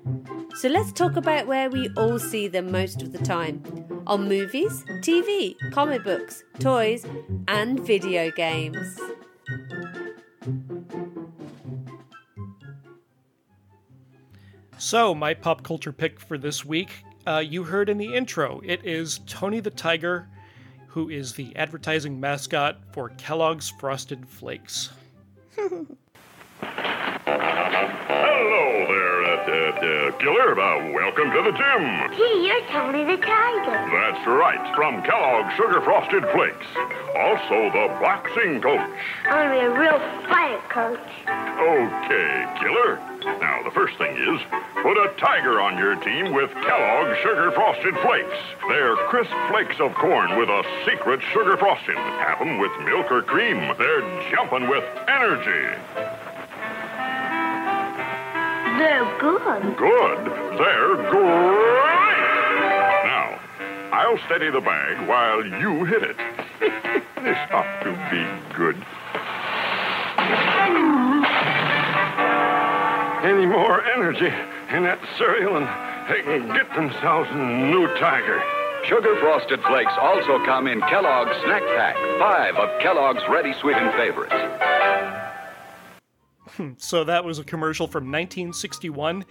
So 0.54 0.68
let's 0.68 0.92
talk 0.92 1.16
about 1.16 1.48
where 1.48 1.70
we 1.70 1.90
all 1.96 2.20
see 2.20 2.46
them 2.46 2.70
most 2.70 3.02
of 3.02 3.11
the 3.11 3.18
time 3.18 3.61
on 4.07 4.28
movies, 4.28 4.85
TV, 5.00 5.57
comic 5.72 6.04
books, 6.04 6.44
toys, 6.61 7.04
and 7.48 7.81
video 7.81 8.31
games. 8.31 9.00
So, 14.78 15.16
my 15.16 15.35
pop 15.35 15.64
culture 15.64 15.92
pick 15.92 16.20
for 16.20 16.38
this 16.38 16.64
week, 16.64 17.02
uh, 17.26 17.38
you 17.38 17.64
heard 17.64 17.88
in 17.88 17.98
the 17.98 18.14
intro, 18.14 18.61
it 18.64 18.85
is 18.85 19.18
Tony 19.26 19.59
the 19.59 19.72
Tiger, 19.72 20.28
who 20.88 21.09
is 21.09 21.35
the 21.35 21.55
advertising 21.57 22.18
mascot 22.18 22.79
for 22.92 23.11
Kellogg's 23.11 23.70
Frosted 23.79 24.27
Flakes. 24.29 24.90
Hello 25.57 25.87
there, 28.88 29.24
uh, 29.24 29.37
uh, 29.46 30.09
uh, 30.09 30.18
Killer. 30.18 30.59
Uh, 30.59 30.92
welcome 30.92 31.31
to 31.31 31.42
the 31.42 31.53
gym. 31.53 32.16
Gee, 32.16 32.46
you're 32.46 32.64
Tony 32.68 33.05
the 33.05 33.16
Tiger. 33.22 33.79
That's 33.92 34.27
right, 34.27 34.74
from 34.74 35.03
Kellogg's 35.03 35.55
Sugar 35.57 35.81
Frosted 35.83 36.24
Flakes. 36.33 36.66
Also, 37.16 37.70
the 37.70 37.88
boxing 38.01 38.61
coach. 38.61 38.81
I'm 39.24 39.31
gonna 39.31 39.61
be 39.61 39.61
a 39.66 39.70
real 39.79 39.98
fighter, 40.29 40.61
coach. 40.68 40.98
Okay, 41.29 42.46
Killer. 42.61 42.98
The 43.68 43.74
first 43.74 43.98
thing 43.98 44.16
is 44.16 44.40
put 44.83 44.96
a 44.96 45.12
tiger 45.18 45.61
on 45.61 45.76
your 45.76 45.94
team 45.96 46.33
with 46.33 46.50
Kellogg's 46.54 47.18
Sugar 47.18 47.50
Frosted 47.52 47.94
Flakes. 47.98 48.38
They're 48.66 48.96
crisp 49.12 49.31
flakes 49.50 49.78
of 49.78 49.92
corn 49.94 50.38
with 50.38 50.48
a 50.48 50.64
secret 50.87 51.20
sugar 51.35 51.54
frosting. 51.59 51.96
Have 51.96 52.40
'em 52.40 52.57
with 52.57 52.72
milk 52.87 53.12
or 53.12 53.20
cream. 53.20 53.59
They're 53.76 54.00
jumping 54.31 54.70
with 54.70 54.85
energy. 55.07 55.68
They're 58.78 59.18
good. 59.18 59.76
Good. 59.76 60.24
They're 60.57 60.96
great. 61.11 62.24
Now, 63.04 63.38
I'll 63.92 64.18
steady 64.24 64.48
the 64.48 64.62
bag 64.62 65.07
while 65.07 65.44
you 65.44 65.85
hit 65.85 66.04
it. 66.04 66.16
this 67.22 67.38
ought 67.52 67.83
to 67.83 67.92
be 68.11 68.24
good. 68.57 68.83
Any 73.29 73.45
more 73.45 73.85
energy 73.85 74.33
in 74.75 74.85
that 74.85 74.99
cereal 75.19 75.59
and 75.59 75.67
they 76.09 76.23
can 76.23 76.49
get 76.49 76.75
themselves 76.75 77.29
a 77.31 77.37
new 77.37 77.87
tiger. 77.99 78.43
Sugar 78.87 79.21
Frosted 79.21 79.61
Flakes 79.64 79.93
also 80.01 80.43
come 80.47 80.67
in 80.67 80.81
Kellogg's 80.81 81.37
Snack 81.45 81.61
Pack, 81.77 81.97
five 82.19 82.57
of 82.57 82.81
Kellogg's 82.81 83.23
ready 83.29 83.53
sweetened 83.53 83.93
favorites. 83.93 84.33
Hmm, 86.57 86.71
so 86.79 87.05
that 87.05 87.23
was 87.23 87.38
a 87.38 87.45
commercial 87.45 87.87
from 87.87 88.05
1961. 88.05 89.27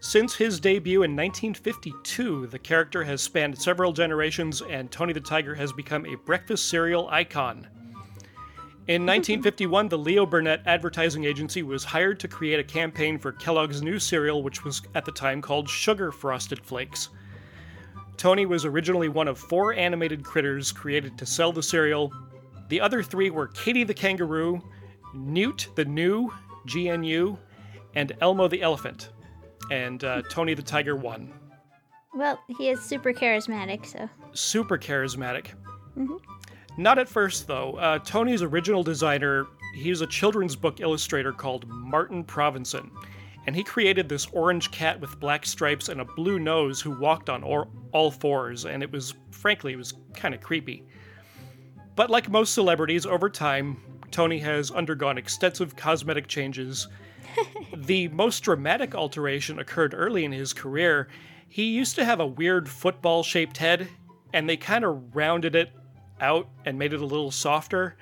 Since 0.00 0.34
his 0.34 0.60
debut 0.60 1.02
in 1.02 1.16
1952, 1.16 2.48
the 2.48 2.58
character 2.58 3.02
has 3.04 3.22
spanned 3.22 3.56
several 3.56 3.94
generations, 3.94 4.60
and 4.60 4.90
Tony 4.90 5.14
the 5.14 5.20
Tiger 5.20 5.54
has 5.54 5.72
become 5.72 6.04
a 6.04 6.16
breakfast 6.16 6.68
cereal 6.68 7.08
icon. 7.08 7.66
In 8.88 9.02
1951, 9.02 9.88
the 9.88 9.98
Leo 9.98 10.24
Burnett 10.24 10.62
Advertising 10.64 11.24
Agency 11.24 11.64
was 11.64 11.82
hired 11.82 12.20
to 12.20 12.28
create 12.28 12.60
a 12.60 12.64
campaign 12.64 13.18
for 13.18 13.32
Kellogg's 13.32 13.82
new 13.82 13.98
cereal, 13.98 14.44
which 14.44 14.64
was 14.64 14.80
at 14.94 15.04
the 15.04 15.10
time 15.10 15.42
called 15.42 15.68
Sugar 15.68 16.12
Frosted 16.12 16.64
Flakes. 16.64 17.08
Tony 18.16 18.46
was 18.46 18.64
originally 18.64 19.08
one 19.08 19.26
of 19.26 19.38
four 19.38 19.74
animated 19.74 20.22
critters 20.24 20.70
created 20.70 21.18
to 21.18 21.26
sell 21.26 21.50
the 21.50 21.64
cereal. 21.64 22.12
The 22.68 22.80
other 22.80 23.02
three 23.02 23.28
were 23.28 23.48
Katie 23.48 23.82
the 23.82 23.92
Kangaroo, 23.92 24.62
Newt 25.14 25.68
the 25.74 25.84
New, 25.84 26.32
GNU, 26.72 27.36
and 27.96 28.12
Elmo 28.20 28.46
the 28.46 28.62
Elephant. 28.62 29.10
And 29.68 30.04
uh, 30.04 30.22
Tony 30.30 30.54
the 30.54 30.62
Tiger 30.62 30.94
won. 30.94 31.32
Well, 32.14 32.38
he 32.56 32.68
is 32.70 32.80
super 32.80 33.12
charismatic, 33.12 33.84
so. 33.84 34.08
Super 34.32 34.78
charismatic. 34.78 35.48
Mhm. 35.98 36.20
Not 36.76 36.98
at 36.98 37.08
first, 37.08 37.46
though. 37.46 37.72
Uh, 37.74 37.98
Tony's 38.00 38.42
original 38.42 38.82
designer, 38.82 39.46
he 39.74 39.90
was 39.90 40.02
a 40.02 40.06
children's 40.06 40.56
book 40.56 40.80
illustrator 40.80 41.32
called 41.32 41.66
Martin 41.68 42.22
Provensen. 42.22 42.90
And 43.46 43.54
he 43.54 43.62
created 43.62 44.08
this 44.08 44.26
orange 44.32 44.70
cat 44.72 45.00
with 45.00 45.20
black 45.20 45.46
stripes 45.46 45.88
and 45.88 46.00
a 46.00 46.04
blue 46.04 46.38
nose 46.38 46.80
who 46.80 46.98
walked 46.98 47.30
on 47.30 47.42
or- 47.42 47.68
all 47.92 48.10
fours, 48.10 48.64
and 48.66 48.82
it 48.82 48.90
was, 48.90 49.14
frankly, 49.30 49.72
it 49.72 49.76
was 49.76 49.94
kind 50.14 50.34
of 50.34 50.40
creepy. 50.40 50.84
But 51.94 52.10
like 52.10 52.28
most 52.28 52.52
celebrities, 52.52 53.06
over 53.06 53.30
time, 53.30 53.78
Tony 54.10 54.38
has 54.40 54.70
undergone 54.70 55.16
extensive 55.16 55.76
cosmetic 55.76 56.26
changes. 56.26 56.88
the 57.76 58.08
most 58.08 58.40
dramatic 58.40 58.94
alteration 58.94 59.58
occurred 59.58 59.94
early 59.94 60.24
in 60.24 60.32
his 60.32 60.52
career. 60.52 61.08
He 61.48 61.64
used 61.64 61.96
to 61.96 62.04
have 62.04 62.20
a 62.20 62.26
weird 62.26 62.68
football 62.68 63.22
shaped 63.22 63.58
head, 63.58 63.88
and 64.32 64.48
they 64.48 64.56
kind 64.56 64.84
of 64.84 65.14
rounded 65.14 65.54
it 65.54 65.70
out 66.20 66.48
and 66.64 66.78
made 66.78 66.92
it 66.92 67.00
a 67.00 67.06
little 67.06 67.30
softer. 67.30 67.96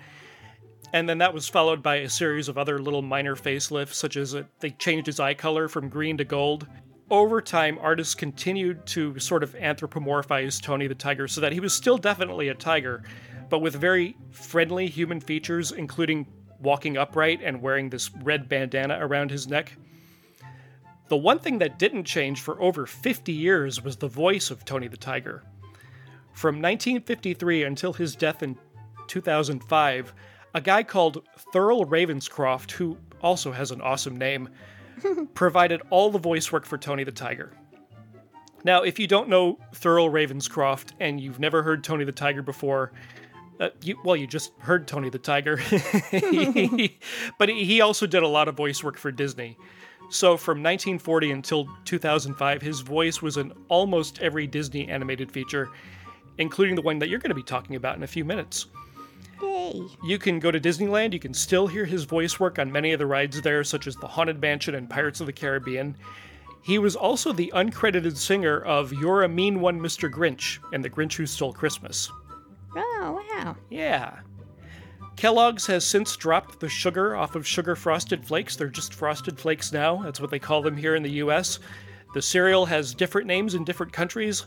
And 0.92 1.08
then 1.08 1.18
that 1.18 1.34
was 1.34 1.48
followed 1.48 1.82
by 1.82 1.96
a 1.96 2.08
series 2.08 2.48
of 2.48 2.56
other 2.56 2.78
little 2.78 3.02
minor 3.02 3.34
facelifts, 3.34 3.94
such 3.94 4.16
as 4.16 4.34
a, 4.34 4.46
they 4.60 4.70
changed 4.70 5.06
his 5.06 5.18
eye 5.18 5.34
color 5.34 5.68
from 5.68 5.88
green 5.88 6.16
to 6.18 6.24
gold. 6.24 6.66
Over 7.10 7.42
time, 7.42 7.78
artists 7.80 8.14
continued 8.14 8.86
to 8.86 9.18
sort 9.18 9.42
of 9.42 9.54
anthropomorphize 9.54 10.62
Tony 10.62 10.86
the 10.86 10.94
Tiger 10.94 11.28
so 11.28 11.40
that 11.40 11.52
he 11.52 11.60
was 11.60 11.74
still 11.74 11.98
definitely 11.98 12.48
a 12.48 12.54
tiger, 12.54 13.02
but 13.50 13.58
with 13.58 13.74
very 13.74 14.16
friendly 14.30 14.86
human 14.86 15.20
features, 15.20 15.72
including 15.72 16.26
walking 16.60 16.96
upright 16.96 17.40
and 17.42 17.60
wearing 17.60 17.90
this 17.90 18.10
red 18.22 18.48
bandana 18.48 18.98
around 19.00 19.30
his 19.30 19.48
neck. 19.48 19.76
The 21.08 21.16
one 21.16 21.38
thing 21.38 21.58
that 21.58 21.78
didn't 21.78 22.04
change 22.04 22.40
for 22.40 22.60
over 22.62 22.86
50 22.86 23.32
years 23.32 23.82
was 23.82 23.96
the 23.96 24.08
voice 24.08 24.50
of 24.50 24.64
Tony 24.64 24.88
the 24.88 24.96
Tiger. 24.96 25.42
From 26.34 26.56
1953 26.56 27.62
until 27.62 27.92
his 27.92 28.16
death 28.16 28.42
in 28.42 28.58
2005, 29.06 30.14
a 30.54 30.60
guy 30.60 30.82
called 30.82 31.24
Thurl 31.52 31.86
Ravenscroft, 31.88 32.72
who 32.72 32.98
also 33.22 33.52
has 33.52 33.70
an 33.70 33.80
awesome 33.80 34.16
name, 34.16 34.48
provided 35.34 35.80
all 35.90 36.10
the 36.10 36.18
voice 36.18 36.52
work 36.52 36.66
for 36.66 36.76
Tony 36.76 37.04
the 37.04 37.12
Tiger. 37.12 37.52
Now, 38.64 38.82
if 38.82 38.98
you 38.98 39.06
don't 39.06 39.28
know 39.28 39.58
Thurl 39.74 40.10
Ravenscroft 40.10 40.92
and 41.00 41.20
you've 41.20 41.38
never 41.38 41.62
heard 41.62 41.84
Tony 41.84 42.04
the 42.04 42.12
Tiger 42.12 42.42
before, 42.42 42.92
uh, 43.60 43.68
you, 43.82 43.96
well, 44.04 44.16
you 44.16 44.26
just 44.26 44.52
heard 44.58 44.88
Tony 44.88 45.10
the 45.10 45.18
Tiger. 45.18 45.56
but 47.38 47.48
he 47.48 47.80
also 47.80 48.06
did 48.06 48.22
a 48.22 48.28
lot 48.28 48.48
of 48.48 48.56
voice 48.56 48.82
work 48.82 48.98
for 48.98 49.12
Disney. 49.12 49.56
So 50.10 50.36
from 50.36 50.58
1940 50.58 51.30
until 51.30 51.68
2005, 51.84 52.62
his 52.62 52.80
voice 52.80 53.22
was 53.22 53.36
in 53.36 53.52
almost 53.68 54.20
every 54.20 54.46
Disney 54.46 54.88
animated 54.88 55.30
feature, 55.30 55.70
including 56.38 56.74
the 56.74 56.82
one 56.82 56.98
that 56.98 57.08
you're 57.08 57.18
going 57.18 57.30
to 57.30 57.34
be 57.34 57.42
talking 57.42 57.76
about 57.76 57.96
in 57.96 58.02
a 58.02 58.08
few 58.08 58.24
minutes. 58.24 58.66
Yay. 59.42 59.82
You 60.04 60.18
can 60.18 60.38
go 60.38 60.50
to 60.50 60.60
Disneyland, 60.60 61.12
you 61.12 61.20
can 61.20 61.34
still 61.34 61.66
hear 61.66 61.84
his 61.84 62.04
voice 62.04 62.38
work 62.38 62.58
on 62.58 62.72
many 62.72 62.92
of 62.92 62.98
the 62.98 63.06
rides 63.06 63.40
there, 63.42 63.64
such 63.64 63.86
as 63.86 63.96
the 63.96 64.06
Haunted 64.06 64.40
Mansion 64.40 64.74
and 64.74 64.88
Pirates 64.88 65.20
of 65.20 65.26
the 65.26 65.32
Caribbean. 65.32 65.96
He 66.62 66.78
was 66.78 66.96
also 66.96 67.32
the 67.32 67.52
uncredited 67.54 68.16
singer 68.16 68.58
of 68.60 68.92
You're 68.92 69.22
a 69.22 69.28
Mean 69.28 69.60
One, 69.60 69.80
Mr. 69.80 70.10
Grinch, 70.10 70.58
and 70.72 70.82
The 70.82 70.88
Grinch 70.88 71.14
Who 71.14 71.26
Stole 71.26 71.52
Christmas. 71.52 72.10
Oh, 72.74 73.22
wow. 73.30 73.56
Yeah. 73.68 74.20
Kellogg's 75.16 75.66
has 75.66 75.84
since 75.84 76.16
dropped 76.16 76.60
the 76.60 76.68
sugar 76.68 77.14
off 77.14 77.34
of 77.34 77.46
sugar 77.46 77.76
frosted 77.76 78.26
flakes. 78.26 78.56
They're 78.56 78.68
just 78.68 78.94
frosted 78.94 79.38
flakes 79.38 79.72
now. 79.72 80.02
That's 80.02 80.20
what 80.20 80.30
they 80.30 80.38
call 80.38 80.62
them 80.62 80.76
here 80.76 80.94
in 80.94 81.02
the 81.02 81.10
US. 81.10 81.60
The 82.14 82.22
cereal 82.22 82.66
has 82.66 82.94
different 82.94 83.26
names 83.26 83.54
in 83.54 83.64
different 83.64 83.92
countries, 83.92 84.46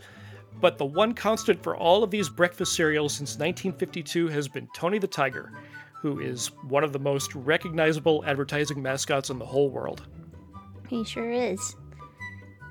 but 0.60 0.78
the 0.78 0.86
one 0.86 1.14
constant 1.14 1.62
for 1.62 1.76
all 1.76 2.04
of 2.04 2.12
these 2.12 2.30
breakfast 2.30 2.74
cereals 2.76 3.14
since 3.14 3.32
1952 3.38 4.28
has 4.30 4.48
been 4.48 4.68
Tony 4.74 4.98
the 5.00 5.08
Tiger, 5.08 5.52
who 6.02 6.20
is 6.20 6.48
one 6.68 6.84
of 6.84 6.94
the 6.94 7.00
most 7.00 7.34
recognizable 7.36 8.24
advertising 8.26 8.82
mascots 8.82 9.30
in 9.30 9.40
the 9.40 9.46
whole 9.46 9.70
world. 9.70 10.08
He 10.90 11.04
sure 11.04 11.32
is. 11.32 11.76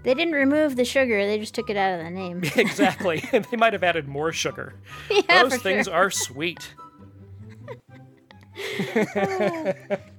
They 0.05 0.15
didn't 0.15 0.35
remove 0.35 0.77
the 0.77 0.85
sugar, 0.85 1.25
they 1.27 1.39
just 1.39 1.55
took 1.55 1.69
it 1.69 1.77
out 1.77 1.99
of 1.99 2.05
the 2.05 2.11
name. 2.11 2.43
exactly. 2.57 3.23
they 3.33 3.57
might 3.57 3.73
have 3.73 3.83
added 3.83 4.07
more 4.09 4.33
sugar. 4.33 4.75
Yeah, 5.11 5.43
Those 5.45 5.57
things 5.59 5.87
sure. 5.87 5.95
are 5.95 6.11
sweet. 6.11 6.75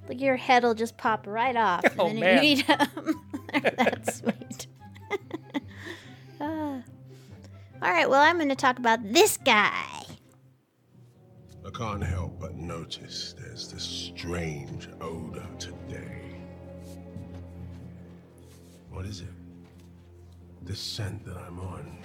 like 0.08 0.20
your 0.20 0.36
head 0.36 0.62
will 0.62 0.74
just 0.74 0.96
pop 0.96 1.26
right 1.26 1.56
off. 1.56 1.84
And 1.84 1.94
Oh, 1.98 2.08
then 2.08 2.20
man. 2.20 2.44
you 2.44 2.50
eat 2.50 2.66
them. 2.66 3.26
That's 3.52 4.18
sweet. 4.18 4.66
All 7.80 7.92
right, 7.92 8.10
well, 8.10 8.20
I'm 8.20 8.36
going 8.36 8.48
to 8.48 8.56
talk 8.56 8.78
about 8.78 8.98
this 9.12 9.36
guy. 9.36 10.02
I 11.64 11.70
can't 11.72 12.02
help 12.02 12.40
but 12.40 12.56
notice 12.56 13.34
there's 13.38 13.70
this 13.70 13.84
strange 13.84 14.88
odor 15.00 15.46
today. 15.60 16.40
What 18.90 19.06
is 19.06 19.20
it? 19.20 19.28
This 20.62 20.80
scent 20.80 21.24
that 21.24 21.36
I'm 21.36 21.60
on. 21.60 21.98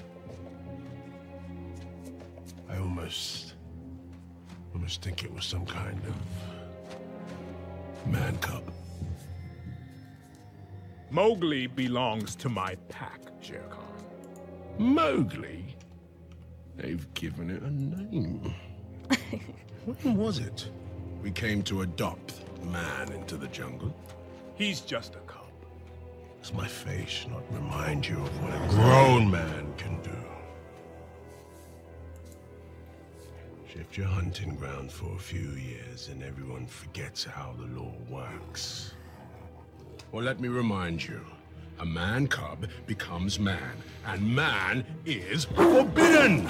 I 2.70 2.78
almost. 2.78 3.56
almost 4.76 5.02
think 5.02 5.24
it 5.24 5.34
was 5.34 5.46
some 5.46 5.66
kind 5.66 6.00
of. 6.06 8.08
man 8.08 8.38
cub. 8.38 8.72
Mowgli 11.10 11.66
belongs 11.68 12.36
to 12.36 12.50
my 12.50 12.76
pack, 12.90 13.22
Shere 13.42 13.66
Khan. 13.70 13.83
Mowgli? 14.78 15.76
They've 16.76 17.14
given 17.14 17.50
it 17.50 17.62
a 17.62 17.72
name. 17.72 18.54
when 19.86 20.18
was 20.18 20.40
it 20.40 20.70
we 21.22 21.32
came 21.32 21.62
to 21.64 21.82
adopt 21.82 22.42
man 22.64 23.12
into 23.12 23.38
the 23.38 23.48
jungle? 23.48 23.96
He's 24.56 24.82
just 24.82 25.16
a 25.16 25.20
cub. 25.20 25.44
Does 26.42 26.54
my 26.54 26.68
face 26.68 27.26
not 27.30 27.44
remind 27.52 28.08
you 28.08 28.18
of 28.18 28.44
what 28.44 28.54
a 28.54 28.68
grown 28.70 29.30
man 29.30 29.74
can 29.78 30.02
do? 30.02 30.12
Shift 33.72 33.98
your 33.98 34.08
hunting 34.08 34.56
ground 34.56 34.92
for 34.92 35.16
a 35.16 35.20
few 35.20 35.50
years 35.52 36.10
and 36.10 36.22
everyone 36.22 36.66
forgets 36.66 37.24
how 37.24 37.56
the 37.58 37.80
law 37.80 37.94
works. 38.10 38.94
Well, 40.12 40.24
let 40.24 40.40
me 40.40 40.48
remind 40.48 41.04
you. 41.04 41.22
A 41.80 41.86
man 41.86 42.28
cub 42.28 42.68
becomes 42.86 43.40
man, 43.40 43.84
and 44.06 44.36
man 44.36 44.86
is 45.06 45.46
forbidden! 45.46 46.46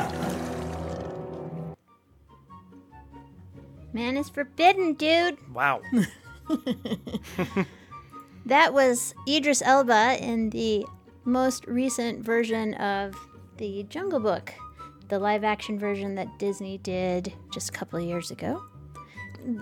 Man 3.94 4.18
is 4.18 4.30
forbidden, 4.30 4.94
dude. 4.94 5.38
Wow. 5.54 5.82
That 8.46 8.74
was 8.74 9.16
Idris 9.26 9.62
Elba 9.62 10.18
in 10.22 10.50
the 10.50 10.86
most 11.24 11.66
recent 11.66 12.26
version 12.26 12.74
of 12.74 13.16
the 13.56 13.84
Jungle 13.84 14.20
Book, 14.20 14.54
the 15.08 15.18
live 15.18 15.46
action 15.46 15.80
version 15.80 16.16
that 16.16 16.40
Disney 16.40 16.78
did 16.80 17.32
just 17.54 17.70
a 17.70 17.72
couple 17.72 18.00
of 18.00 18.06
years 18.06 18.32
ago. 18.32 18.62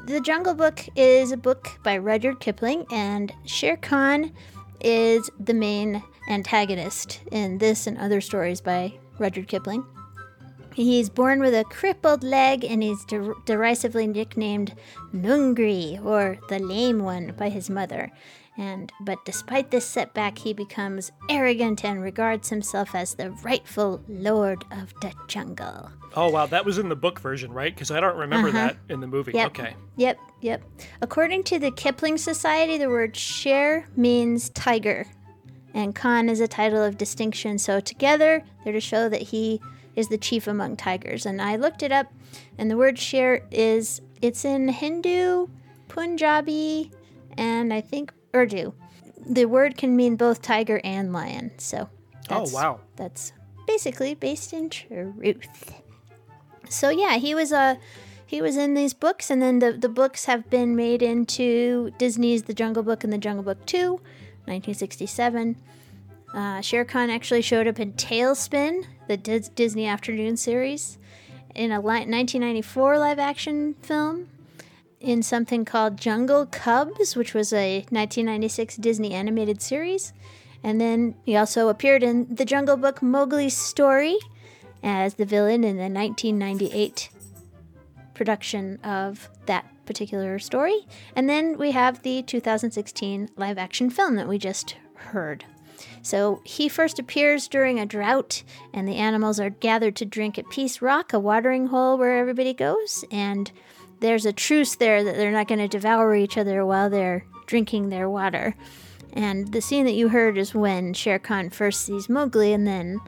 The 0.06 0.20
Jungle 0.20 0.56
Book 0.56 0.84
is 0.96 1.32
a 1.32 1.38
book 1.38 1.80
by 1.84 2.00
Rudyard 2.00 2.40
Kipling, 2.40 2.88
and 2.92 3.32
Shere 3.46 3.78
Khan 3.78 4.32
is 4.84 5.30
the 5.40 5.54
main 5.54 6.04
antagonist 6.30 7.22
in 7.32 7.58
this 7.58 7.88
and 7.88 7.98
other 7.98 8.22
stories 8.22 8.62
by 8.62 8.94
Rudyard 9.20 9.48
Kipling. 9.48 9.86
He's 10.74 11.10
born 11.10 11.42
with 11.42 11.54
a 11.54 11.66
crippled 11.66 12.24
leg 12.24 12.64
and 12.64 12.82
he's 12.82 13.04
der- 13.06 13.36
derisively 13.46 14.08
nicknamed 14.08 14.74
Lungri, 15.14 16.04
or 16.04 16.38
the 16.48 16.60
lame 16.60 17.00
one, 17.00 17.34
by 17.38 17.50
his 17.50 17.70
mother. 17.70 18.12
And 18.58 18.92
but 19.02 19.24
despite 19.26 19.72
this 19.72 19.86
setback, 19.86 20.38
he 20.38 20.54
becomes 20.54 21.12
arrogant 21.30 21.86
and 21.86 22.02
regards 22.02 22.50
himself 22.50 22.94
as 22.94 23.16
the 23.16 23.32
rightful 23.44 24.04
lord 24.08 24.64
of 24.72 24.94
the 25.02 25.14
jungle. 25.28 25.90
Oh, 26.16 26.30
wow. 26.30 26.46
That 26.46 26.66
was 26.66 26.78
in 26.78 26.90
the 26.90 26.96
book 26.96 27.20
version, 27.20 27.54
right? 27.54 27.74
Because 27.74 27.90
I 27.92 28.02
don't 28.02 28.18
remember 28.18 28.50
Uh-huh. 28.50 28.58
that 28.68 28.78
in 28.90 29.00
the 29.00 29.08
movie. 29.08 29.32
Yep. 29.34 29.48
Okay. 29.58 29.76
Yep, 29.96 30.20
yep. 30.42 30.62
According 31.02 31.44
to 31.46 31.60
the 31.60 31.72
Kipling 31.72 32.18
Society, 32.18 32.78
the 32.78 32.90
word 32.90 33.16
Sher 33.16 33.86
means 33.96 34.50
tiger, 34.50 35.08
and 35.74 35.96
Khan 35.96 36.28
is 36.28 36.42
a 36.42 36.48
title 36.50 36.84
of 36.84 36.98
distinction. 36.98 37.58
So 37.58 37.80
together, 37.80 38.44
they're 38.66 38.74
to 38.74 38.82
show 38.82 39.08
that 39.08 39.22
he 39.22 39.62
is 39.96 40.10
the 40.10 40.18
chief 40.18 40.48
among 40.48 40.76
tigers. 40.76 41.26
And 41.26 41.42
I 41.42 41.56
looked 41.56 41.82
it 41.84 41.94
up, 41.94 42.12
and 42.58 42.70
the 42.70 42.76
word 42.78 43.00
Sher 43.00 43.42
is 43.50 44.02
it's 44.22 44.44
in 44.44 44.68
Hindu, 44.68 45.48
Punjabi, 45.88 46.92
and 47.38 47.74
I 47.74 47.80
think 47.80 48.12
Urdu. 48.36 48.74
The 49.26 49.46
word 49.46 49.78
can 49.78 49.96
mean 49.96 50.16
both 50.16 50.42
tiger 50.42 50.82
and 50.84 51.14
lion. 51.14 51.52
So 51.58 51.90
that's, 52.28 52.54
wow. 52.54 52.80
that's 52.96 53.34
basically 53.68 54.16
based 54.16 54.54
in 54.54 54.70
truth. 54.70 55.82
So 56.70 56.90
yeah, 56.90 57.18
he 57.18 57.36
was 57.36 57.52
a 57.52 57.78
he 58.26 58.42
was 58.42 58.56
in 58.56 58.76
these 58.76 58.94
books, 58.94 59.30
and 59.30 59.42
then 59.42 59.60
the 59.60 59.74
the 59.74 59.90
books 59.90 60.26
have 60.26 60.50
been 60.50 60.76
made 60.76 61.04
into 61.04 61.92
Disney's 61.98 62.44
The 62.44 62.54
Jungle 62.54 62.82
Book 62.82 63.04
and 63.04 63.12
The 63.12 63.18
Jungle 63.18 63.44
Book 63.44 63.66
Two, 63.66 64.00
1967. 64.46 65.58
Uh, 66.34 66.62
Shere 66.62 66.86
Khan 66.86 67.10
actually 67.10 67.42
showed 67.42 67.68
up 67.68 67.78
in 67.78 67.92
TaleSpin, 67.94 68.86
the 69.08 69.18
Dis- 69.18 69.50
Disney 69.50 69.86
Afternoon 69.86 70.38
series, 70.38 70.98
in 71.54 71.74
a 71.74 71.80
li- 71.80 72.08
1994 72.08 72.98
live 72.98 73.20
action 73.20 73.76
film, 73.82 74.30
in 75.02 75.24
something 75.24 75.66
called 75.66 75.98
Jungle 75.98 76.46
Cubs, 76.46 77.16
which 77.16 77.34
was 77.34 77.52
a 77.52 77.80
1996 77.90 78.78
Disney 78.78 79.14
animated 79.14 79.62
series. 79.62 80.14
And 80.64 80.80
then 80.80 81.16
he 81.26 81.36
also 81.36 81.70
appeared 81.70 82.04
in 82.04 82.34
The 82.34 82.46
Jungle 82.46 82.78
Book 82.78 83.02
Mowgli's 83.02 83.58
Story 83.58 84.18
as 84.84 85.16
the 85.16 85.26
villain 85.26 85.64
in 85.64 85.78
the 85.78 85.90
1998 85.90 87.10
production 88.14 88.78
of 88.84 89.30
that 89.48 89.66
particular 89.86 90.38
story. 90.38 90.86
And 91.16 91.28
then 91.28 91.58
we 91.58 91.72
have 91.72 92.04
the 92.04 92.22
2016 92.22 93.30
live 93.36 93.58
action 93.58 93.90
film 93.90 94.16
that 94.16 94.28
we 94.28 94.38
just 94.38 94.76
heard. 94.94 95.46
So 96.04 96.42
he 96.44 96.70
first 96.70 97.00
appears 97.00 97.48
during 97.48 97.80
a 97.80 97.86
drought, 97.86 98.44
and 98.74 98.88
the 98.88 98.98
animals 98.98 99.40
are 99.40 99.50
gathered 99.50 99.96
to 99.98 100.06
drink 100.06 100.38
at 100.38 100.50
Peace 100.50 100.82
Rock, 100.82 101.14
a 101.14 101.20
watering 101.20 101.68
hole 101.68 101.98
where 101.98 102.18
everybody 102.18 102.54
goes. 102.54 103.04
And 103.12 103.52
there's 104.02 104.26
a 104.26 104.34
truce 104.34 104.76
there 104.76 105.04
that 105.04 105.16
they're 105.16 105.32
not 105.32 105.48
going 105.48 105.60
to 105.60 105.68
devour 105.68 106.14
each 106.16 106.38
other 106.38 106.66
while 106.66 106.90
they're 106.90 107.24
drinking 107.48 107.90
their 107.90 108.10
water. 108.10 108.56
And 109.14 109.52
the 109.52 109.62
scene 109.62 109.86
that 109.86 109.94
you 109.94 110.10
heard 110.10 110.38
is 110.38 110.54
when 110.54 110.94
Shere 110.94 111.20
Khan 111.20 111.50
first 111.50 111.82
sees 111.82 112.10
Mowgli, 112.10 112.54
and 112.54 112.66
then 112.68 113.00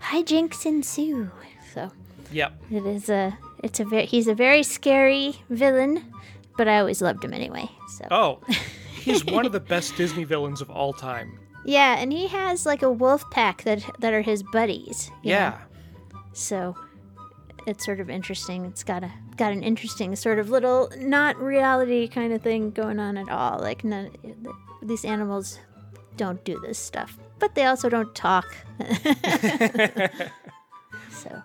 hijinks 0.00 0.64
ensue. 0.66 1.30
So 1.74 1.90
Yep. 2.32 2.62
it 2.70 2.86
is 2.86 3.08
a, 3.08 3.36
it's 3.62 3.78
a 3.80 3.84
very, 3.84 4.06
he's 4.06 4.26
a 4.28 4.34
very 4.34 4.62
scary 4.62 5.36
villain, 5.50 6.04
but 6.56 6.66
I 6.68 6.78
always 6.78 7.00
loved 7.02 7.24
him 7.24 7.32
anyway. 7.32 7.68
So 7.88 8.06
Oh, 8.10 8.40
he's 8.94 9.24
one 9.24 9.46
of 9.46 9.52
the 9.52 9.60
best 9.60 9.96
Disney 9.96 10.24
villains 10.24 10.60
of 10.60 10.70
all 10.70 10.92
time. 10.92 11.38
yeah, 11.64 11.96
and 11.98 12.12
he 12.12 12.26
has 12.28 12.66
like 12.66 12.82
a 12.82 12.90
wolf 12.90 13.24
pack 13.30 13.62
that 13.64 13.84
that 14.00 14.12
are 14.12 14.22
his 14.22 14.42
buddies. 14.42 15.10
you 15.22 15.30
know? 15.30 15.36
Yeah. 15.38 15.58
So 16.32 16.74
it's 17.66 17.84
sort 17.84 18.00
of 18.00 18.10
interesting. 18.10 18.64
It's 18.64 18.82
got 18.82 19.04
a 19.04 19.12
got 19.36 19.52
an 19.52 19.62
interesting 19.62 20.14
sort 20.16 20.38
of 20.38 20.50
little 20.50 20.90
not 20.98 21.38
reality 21.40 22.08
kind 22.08 22.32
of 22.32 22.42
thing 22.42 22.70
going 22.70 22.98
on 22.98 23.16
at 23.16 23.28
all. 23.28 23.58
Like 23.58 23.84
none, 23.84 24.10
these 24.82 25.04
animals 25.04 25.58
don't 26.16 26.44
do 26.44 26.60
this 26.60 26.78
stuff. 26.78 27.18
but 27.38 27.54
they 27.54 27.64
also 27.64 27.88
don't 27.88 28.14
talk. 28.14 28.46
so, 31.10 31.42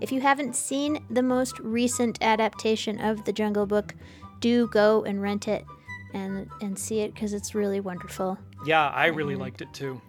if 0.00 0.12
you 0.12 0.20
haven't 0.20 0.54
seen 0.54 1.04
the 1.10 1.22
most 1.22 1.58
recent 1.58 2.18
adaptation 2.22 3.00
of 3.00 3.24
The 3.24 3.32
Jungle 3.32 3.66
Book, 3.66 3.94
do 4.40 4.68
go 4.68 5.02
and 5.04 5.20
rent 5.20 5.48
it 5.48 5.64
and 6.14 6.48
and 6.60 6.78
see 6.78 7.00
it 7.00 7.14
because 7.14 7.32
it's 7.32 7.54
really 7.54 7.80
wonderful. 7.80 8.38
Yeah, 8.64 8.88
I 8.88 9.06
really 9.06 9.36
liked 9.36 9.60
it 9.62 9.72
too. 9.72 10.00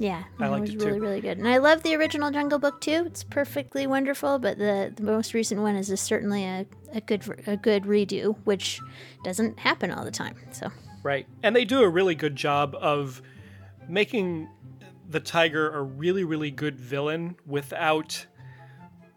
Yeah, 0.00 0.24
I 0.38 0.46
it 0.56 0.60
was 0.60 0.70
it 0.70 0.78
really 0.82 0.98
too. 0.98 1.02
really 1.02 1.20
good, 1.20 1.36
and 1.36 1.46
I 1.46 1.58
love 1.58 1.82
the 1.82 1.94
original 1.94 2.30
Jungle 2.30 2.58
Book 2.58 2.80
too. 2.80 3.04
It's 3.06 3.22
perfectly 3.22 3.86
wonderful, 3.86 4.38
but 4.38 4.56
the, 4.56 4.90
the 4.96 5.02
most 5.02 5.34
recent 5.34 5.60
one 5.60 5.76
is 5.76 5.90
a, 5.90 5.96
certainly 5.98 6.42
a, 6.44 6.64
a 6.94 7.02
good 7.02 7.22
a 7.46 7.56
good 7.58 7.84
redo, 7.84 8.34
which 8.44 8.80
doesn't 9.24 9.58
happen 9.58 9.90
all 9.90 10.02
the 10.04 10.10
time. 10.10 10.36
So 10.52 10.70
Right. 11.02 11.26
And 11.42 11.54
they 11.54 11.66
do 11.66 11.82
a 11.82 11.88
really 11.88 12.14
good 12.14 12.34
job 12.34 12.74
of 12.80 13.20
making 13.88 14.48
the 15.08 15.20
tiger 15.20 15.70
a 15.70 15.82
really, 15.82 16.24
really 16.24 16.50
good 16.50 16.80
villain 16.80 17.36
without 17.46 18.26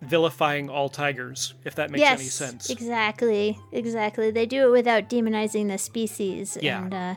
vilifying 0.02 0.70
all 0.70 0.90
tigers, 0.90 1.54
if 1.64 1.76
that 1.76 1.92
makes 1.92 2.02
yes, 2.02 2.20
any 2.20 2.28
sense. 2.30 2.70
exactly, 2.70 3.58
exactly. 3.72 4.32
They 4.32 4.46
do 4.46 4.68
it 4.68 4.72
without 4.72 5.10
demonizing 5.10 5.70
the 5.70 5.78
species, 5.78 6.58
Yeah. 6.62 6.84
and 6.84 6.94
uh, 6.94 7.16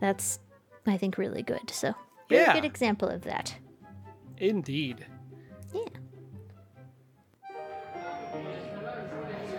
that's 0.00 0.38
I 0.86 0.96
think 0.96 1.18
really 1.18 1.42
good. 1.42 1.68
So 1.70 1.94
very 2.28 2.42
Yeah. 2.42 2.54
good 2.54 2.64
example 2.64 3.08
of 3.08 3.22
that. 3.22 3.56
Indeed. 4.38 5.06
Yeah. 5.72 5.82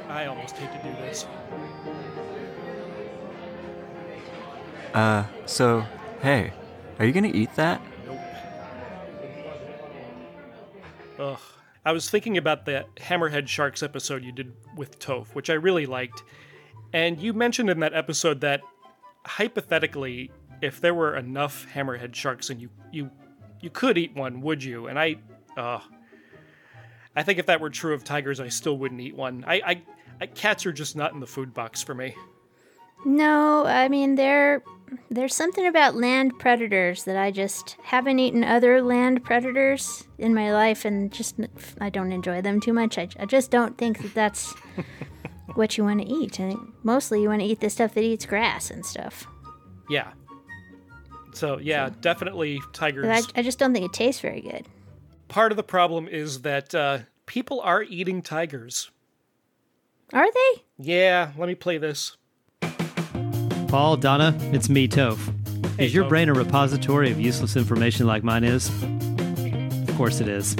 I 0.10 0.26
almost 0.26 0.56
hate 0.56 0.72
to 0.82 0.88
do 0.88 0.96
this. 1.02 1.26
Uh, 4.94 5.26
so, 5.46 5.86
hey, 6.22 6.54
are 7.00 7.06
you 7.06 7.12
gonna 7.12 7.28
eat 7.34 7.54
that? 7.56 7.82
Ugh. 11.20 11.40
I 11.86 11.92
was 11.92 12.10
thinking 12.10 12.38
about 12.38 12.66
the 12.66 12.86
Hammerhead 12.98 13.48
Sharks 13.48 13.82
episode 13.82 14.24
you 14.24 14.32
did 14.32 14.54
with 14.76 15.00
Toph, 15.00 15.28
which 15.34 15.50
I 15.50 15.54
really 15.54 15.86
liked. 15.86 16.24
And 16.94 17.20
you 17.20 17.34
mentioned 17.34 17.70
in 17.70 17.80
that 17.80 17.94
episode 17.94 18.42
that 18.42 18.62
hypothetically, 19.26 20.32
if 20.62 20.82
there 20.82 20.94
were 20.94 21.16
enough 21.16 21.68
hammerhead 21.74 22.16
sharks 22.16 22.50
and 22.50 22.62
you 22.62 22.70
you 22.92 23.10
you 23.62 23.70
could 23.70 23.98
eat 23.98 24.16
one, 24.16 24.42
would 24.42 24.64
you? 24.64 24.88
And 24.88 25.00
I 25.00 25.18
uh 25.56 25.80
I 27.16 27.24
think 27.24 27.40
if 27.40 27.48
that 27.48 27.60
were 27.60 27.70
true 27.70 27.94
of 27.94 28.04
tigers, 28.04 28.40
I 28.40 28.50
still 28.50 28.78
wouldn't 28.78 29.02
eat 29.02 29.16
one. 29.16 29.44
I, 29.48 29.56
I, 29.66 29.82
I 30.22 30.26
cats 30.28 30.66
are 30.68 30.72
just 30.72 30.96
not 30.96 31.14
in 31.14 31.20
the 31.20 31.28
food 31.28 31.54
box 31.54 31.82
for 31.82 31.96
me. 31.96 32.16
No, 33.06 33.66
I 33.66 33.88
mean 33.88 34.16
there 34.16 34.64
there's 35.10 35.36
something 35.36 35.68
about 35.68 35.96
land 35.96 36.38
predators 36.40 37.04
that 37.04 37.18
I 37.18 37.32
just 37.32 37.76
haven't 37.84 38.20
eaten 38.20 38.44
other 38.44 38.82
land 38.82 39.24
predators 39.24 40.08
in 40.18 40.34
my 40.34 40.54
life 40.54 40.86
and 40.86 41.12
just 41.12 41.36
I 41.82 41.90
don't 41.90 42.12
enjoy 42.12 42.42
them 42.42 42.60
too 42.60 42.74
much. 42.74 42.98
I, 42.98 43.10
I 43.20 43.26
just 43.26 43.52
don't 43.52 43.78
think 43.78 44.02
that 44.02 44.14
that's 44.14 44.54
what 45.56 45.78
you 45.78 45.84
want 45.84 46.02
to 46.02 46.08
eat. 46.08 46.40
I 46.40 46.50
think 46.50 46.62
mostly 46.84 47.22
you 47.22 47.30
want 47.30 47.42
to 47.42 47.48
eat 47.48 47.60
the 47.60 47.70
stuff 47.70 47.94
that 47.96 48.04
eats 48.04 48.26
grass 48.26 48.70
and 48.70 48.86
stuff. 48.86 49.28
Yeah. 49.90 50.12
So 51.38 51.60
yeah, 51.60 51.92
definitely 52.02 52.60
tigers. 52.74 53.06
I, 53.08 53.40
I 53.40 53.44
just 53.44 53.60
don't 53.60 53.72
think 53.72 53.86
it 53.86 53.94
tastes 53.94 54.22
very 54.22 54.42
good. 54.42 54.68
Part 55.28 55.52
of 55.52 55.56
the 55.56 55.64
problem 55.64 56.08
is 56.08 56.42
that 56.42 56.74
uh, 56.74 57.00
people 57.28 57.62
are 57.62 57.84
eating 57.84 58.24
tigers. 58.24 58.90
Are 60.14 60.26
they? 60.32 60.64
Yeah, 60.80 61.32
let 61.38 61.48
me 61.48 61.54
play 61.56 61.78
this. 61.78 62.18
Paul, 63.68 63.98
Donna, 63.98 64.36
it's 64.54 64.70
me, 64.70 64.88
Toph. 64.88 65.20
Hey, 65.78 65.86
is 65.86 65.94
your 65.94 66.06
Toph. 66.06 66.10
brain 66.10 66.30
a 66.30 66.34
repository 66.34 67.12
of 67.12 67.20
useless 67.20 67.56
information 67.56 68.08
like 68.08 68.24
mine 68.24 68.44
is? 68.44 68.70
Of 69.90 69.96
course 69.96 70.22
it 70.22 70.28
is. 70.28 70.56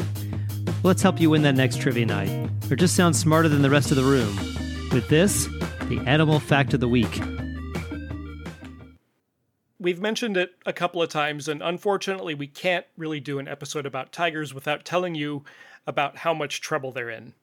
Let's 0.84 1.02
help 1.02 1.20
you 1.20 1.32
win 1.32 1.42
that 1.42 1.56
next 1.56 1.82
trivia 1.82 2.06
night, 2.06 2.52
or 2.70 2.76
just 2.76 2.96
sound 2.96 3.16
smarter 3.16 3.50
than 3.50 3.64
the 3.64 3.70
rest 3.70 3.90
of 3.90 3.98
the 3.98 4.04
room. 4.04 4.36
With 4.92 5.08
this, 5.10 5.48
the 5.88 6.04
animal 6.06 6.40
fact 6.40 6.74
of 6.74 6.82
the 6.82 6.88
week. 6.88 7.20
We've 9.80 10.02
mentioned 10.02 10.38
it 10.38 10.56
a 10.66 10.74
couple 10.74 11.02
of 11.02 11.10
times, 11.10 11.48
and 11.48 11.62
unfortunately, 11.62 12.34
we 12.34 12.48
can't 12.48 12.86
really 12.98 13.20
do 13.20 13.38
an 13.38 13.48
episode 13.48 13.86
about 13.86 14.12
tigers 14.12 14.54
without 14.54 14.86
telling 14.86 15.14
you 15.14 15.44
about 15.86 16.18
how 16.18 16.34
much 16.34 16.62
trouble 16.62 16.92
they're 16.92 17.10
in. 17.10 17.34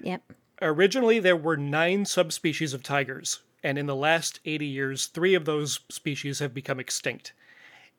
Yep. 0.00 0.22
Originally, 0.62 1.18
there 1.18 1.36
were 1.36 1.56
nine 1.56 2.06
subspecies 2.06 2.72
of 2.72 2.82
tigers, 2.82 3.40
and 3.62 3.76
in 3.76 3.86
the 3.86 3.94
last 3.94 4.40
80 4.46 4.64
years, 4.66 5.06
three 5.06 5.34
of 5.34 5.44
those 5.44 5.80
species 5.90 6.38
have 6.38 6.54
become 6.54 6.80
extinct. 6.80 7.34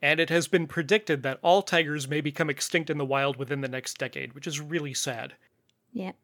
And 0.01 0.19
it 0.19 0.29
has 0.29 0.47
been 0.47 0.67
predicted 0.67 1.21
that 1.23 1.39
all 1.41 1.61
tigers 1.61 2.07
may 2.07 2.21
become 2.21 2.49
extinct 2.49 2.89
in 2.89 2.97
the 2.97 3.05
wild 3.05 3.37
within 3.37 3.61
the 3.61 3.67
next 3.67 3.97
decade, 3.97 4.33
which 4.33 4.47
is 4.47 4.59
really 4.59 4.93
sad. 4.93 5.33
Yep. 5.93 6.15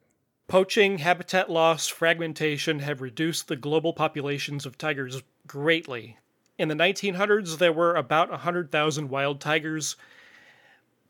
Poaching, 0.48 0.98
habitat 1.00 1.50
loss, 1.50 1.88
fragmentation 1.88 2.80
have 2.80 3.02
reduced 3.02 3.48
the 3.48 3.56
global 3.56 3.94
populations 3.94 4.66
of 4.66 4.78
tigers 4.78 5.22
greatly. 5.48 6.18
In 6.58 6.68
the 6.68 6.76
1900s, 6.76 7.58
there 7.58 7.74
were 7.74 7.96
about 7.96 8.30
100,000 8.30 9.10
wild 9.10 9.42
tigers. 9.42 9.96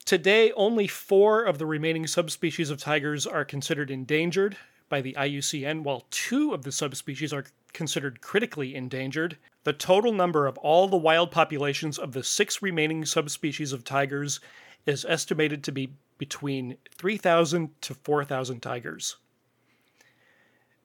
Today, 0.06 0.52
only 0.54 0.88
four 0.88 1.44
of 1.44 1.58
the 1.58 1.66
remaining 1.66 2.08
subspecies 2.08 2.70
of 2.70 2.80
tigers 2.80 3.28
are 3.28 3.44
considered 3.44 3.92
endangered 3.92 4.58
by 4.88 5.02
the 5.02 5.14
IUCN, 5.14 5.84
while 5.84 6.06
two 6.12 6.54
of 6.54 6.64
the 6.64 6.72
subspecies 6.72 7.34
are 7.34 7.46
considered 7.74 8.22
critically 8.22 8.74
endangered. 8.76 9.38
The 9.64 9.74
total 9.74 10.14
number 10.14 10.48
of 10.48 10.58
all 10.60 10.88
the 10.88 10.98
wild 10.98 11.32
populations 11.32 11.98
of 11.98 12.14
the 12.14 12.24
six 12.24 12.62
remaining 12.62 13.04
subspecies 13.04 13.74
of 13.74 13.84
tigers 13.84 14.40
is 14.86 15.06
estimated 15.06 15.64
to 15.64 15.72
be 15.72 15.94
between 16.18 16.78
3,000 16.96 17.82
to 17.82 17.94
4,000 17.96 18.62
tigers. 18.62 19.18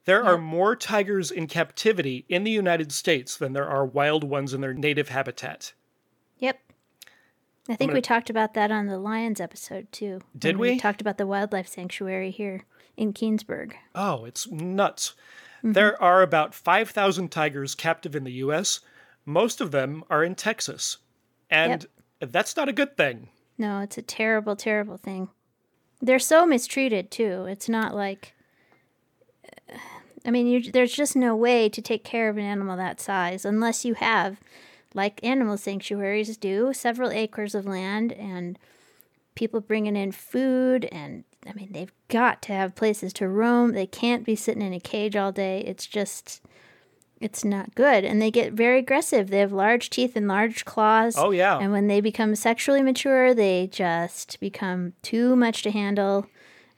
There 0.08 0.24
are 0.24 0.38
more 0.38 0.74
tigers 0.74 1.30
in 1.30 1.48
captivity 1.48 2.24
in 2.30 2.42
the 2.42 2.50
United 2.50 2.92
States 2.92 3.36
than 3.36 3.52
there 3.52 3.68
are 3.68 3.84
wild 3.84 4.24
ones 4.24 4.54
in 4.54 4.62
their 4.62 4.72
native 4.72 5.10
habitat. 5.10 5.74
Yep. 6.38 6.58
I 7.68 7.76
think 7.76 7.90
gonna- 7.90 7.98
we 7.98 8.00
talked 8.00 8.30
about 8.30 8.54
that 8.54 8.70
on 8.70 8.86
the 8.86 8.98
lions 8.98 9.38
episode 9.38 9.92
too. 9.92 10.22
Did 10.34 10.56
when 10.56 10.70
we? 10.70 10.78
talked 10.78 11.02
about 11.02 11.18
the 11.18 11.26
wildlife 11.26 11.68
sanctuary 11.68 12.30
here 12.30 12.64
in 12.96 13.12
Keenesburg. 13.12 13.74
Oh, 13.94 14.24
it's 14.24 14.50
nuts. 14.50 15.12
Mm-hmm. 15.58 15.72
There 15.72 16.02
are 16.02 16.22
about 16.22 16.54
5,000 16.54 17.30
tigers 17.30 17.74
captive 17.74 18.16
in 18.16 18.24
the 18.24 18.32
US. 18.44 18.80
Most 19.26 19.60
of 19.60 19.72
them 19.72 20.04
are 20.08 20.24
in 20.24 20.36
Texas. 20.36 20.96
And 21.50 21.84
that's 22.18 22.56
not 22.56 22.70
a 22.70 22.72
good 22.72 22.96
thing. 22.96 23.28
No, 23.58 23.80
it's 23.80 23.98
a 23.98 24.02
terrible, 24.02 24.56
terrible 24.56 24.96
thing. 24.96 25.28
They're 26.00 26.18
so 26.18 26.46
mistreated 26.46 27.10
too. 27.10 27.44
It's 27.44 27.68
not 27.68 27.94
like. 27.94 28.32
I 30.24 30.30
mean, 30.30 30.46
you, 30.46 30.70
there's 30.72 30.92
just 30.92 31.16
no 31.16 31.34
way 31.34 31.68
to 31.68 31.80
take 31.82 32.04
care 32.04 32.28
of 32.28 32.36
an 32.36 32.44
animal 32.44 32.76
that 32.76 33.00
size 33.00 33.44
unless 33.44 33.84
you 33.84 33.94
have, 33.94 34.40
like 34.94 35.22
animal 35.22 35.56
sanctuaries 35.56 36.36
do, 36.36 36.72
several 36.72 37.10
acres 37.10 37.54
of 37.54 37.66
land 37.66 38.12
and 38.12 38.58
people 39.34 39.60
bringing 39.60 39.96
in 39.96 40.12
food. 40.12 40.86
And 40.86 41.24
I 41.46 41.52
mean, 41.52 41.72
they've 41.72 41.92
got 42.08 42.42
to 42.42 42.52
have 42.52 42.74
places 42.74 43.12
to 43.14 43.28
roam. 43.28 43.72
They 43.72 43.86
can't 43.86 44.24
be 44.24 44.34
sitting 44.34 44.62
in 44.62 44.72
a 44.72 44.80
cage 44.80 45.16
all 45.16 45.32
day. 45.32 45.60
It's 45.60 45.86
just. 45.86 46.42
It's 47.20 47.44
not 47.44 47.74
good. 47.74 48.04
And 48.04 48.22
they 48.22 48.30
get 48.30 48.52
very 48.52 48.78
aggressive. 48.78 49.28
They 49.28 49.40
have 49.40 49.50
large 49.50 49.90
teeth 49.90 50.14
and 50.14 50.28
large 50.28 50.64
claws. 50.64 51.16
Oh, 51.18 51.32
yeah. 51.32 51.58
And 51.58 51.72
when 51.72 51.88
they 51.88 52.00
become 52.00 52.36
sexually 52.36 52.80
mature, 52.80 53.34
they 53.34 53.66
just 53.66 54.38
become 54.38 54.92
too 55.02 55.34
much 55.34 55.64
to 55.64 55.72
handle. 55.72 56.26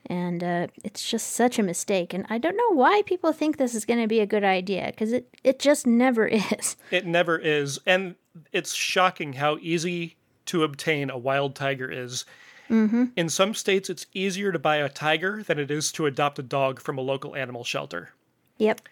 And 0.07 0.43
uh, 0.43 0.67
it's 0.83 1.09
just 1.09 1.33
such 1.33 1.59
a 1.59 1.63
mistake. 1.63 2.13
And 2.15 2.27
I 2.29 2.39
don't 2.39 2.57
know 2.57 2.75
why 2.75 3.03
people 3.07 3.33
think 3.33 3.57
this 3.57 3.75
is 3.75 3.85
going 3.85 4.01
to 4.01 4.09
be 4.09 4.21
a 4.21 4.27
good 4.27 4.45
idea 4.45 4.87
because 4.87 5.13
it, 5.13 5.29
it 5.45 5.59
just 5.59 5.87
never 5.87 6.27
is. 6.29 6.77
It 6.91 7.07
never 7.07 7.39
is. 7.39 7.79
And 7.87 8.17
it's 8.53 8.75
shocking 8.75 9.35
how 9.35 9.59
easy 9.61 10.17
to 10.47 10.65
obtain 10.65 11.11
a 11.11 11.19
wild 11.19 11.55
tiger 11.55 11.91
is. 11.91 12.25
Mm-hmm. 12.69 13.07
In 13.17 13.29
some 13.29 13.55
states, 13.55 13.91
it's 13.91 14.07
easier 14.15 14.53
to 14.53 14.59
buy 14.59 14.77
a 14.77 14.89
tiger 14.89 15.43
than 15.43 15.59
it 15.59 15.71
is 15.71 15.91
to 15.93 16.07
adopt 16.07 16.39
a 16.39 16.43
dog 16.43 16.81
from 16.81 16.99
a 16.99 17.03
local 17.03 17.35
animal 17.35 17.65
shelter. 17.65 18.11
Yep. 18.59 18.83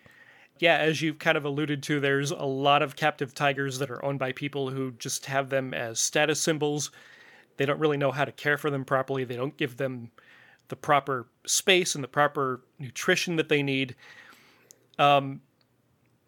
Yeah, 0.58 0.78
as 0.78 1.00
you've 1.00 1.20
kind 1.20 1.38
of 1.38 1.44
alluded 1.44 1.84
to, 1.84 2.00
there's 2.00 2.32
a 2.32 2.36
lot 2.36 2.82
of 2.82 2.96
captive 2.96 3.34
tigers 3.34 3.78
that 3.78 3.90
are 3.90 4.04
owned 4.04 4.18
by 4.18 4.32
people 4.32 4.70
who 4.70 4.90
just 4.92 5.26
have 5.26 5.50
them 5.50 5.72
as 5.72 6.00
status 6.00 6.40
symbols. 6.40 6.90
They 7.56 7.66
don't 7.66 7.78
really 7.78 7.96
know 7.96 8.10
how 8.10 8.24
to 8.24 8.32
care 8.32 8.58
for 8.58 8.70
them 8.70 8.84
properly. 8.84 9.22
They 9.22 9.36
don't 9.36 9.56
give 9.56 9.76
them 9.76 10.10
the 10.68 10.76
proper 10.76 11.26
space 11.46 11.94
and 11.94 12.04
the 12.04 12.08
proper 12.08 12.60
nutrition 12.78 13.36
that 13.36 13.48
they 13.48 13.62
need. 13.62 13.94
Um, 14.98 15.40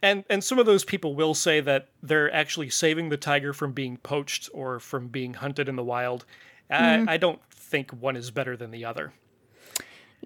and 0.02 0.24
and 0.30 0.42
some 0.42 0.58
of 0.58 0.66
those 0.66 0.84
people 0.84 1.14
will 1.14 1.34
say 1.34 1.60
that 1.60 1.88
they're 2.02 2.32
actually 2.32 2.70
saving 2.70 3.08
the 3.10 3.16
tiger 3.16 3.52
from 3.52 3.72
being 3.72 3.98
poached 3.98 4.48
or 4.54 4.80
from 4.80 5.08
being 5.08 5.34
hunted 5.34 5.68
in 5.68 5.76
the 5.76 5.84
wild. 5.84 6.24
Mhm. 6.70 7.08
I, 7.08 7.14
I 7.14 7.16
don't 7.16 7.40
think 7.50 7.90
one 7.90 8.16
is 8.16 8.30
better 8.30 8.56
than 8.56 8.70
the 8.70 8.84
other. 8.84 9.12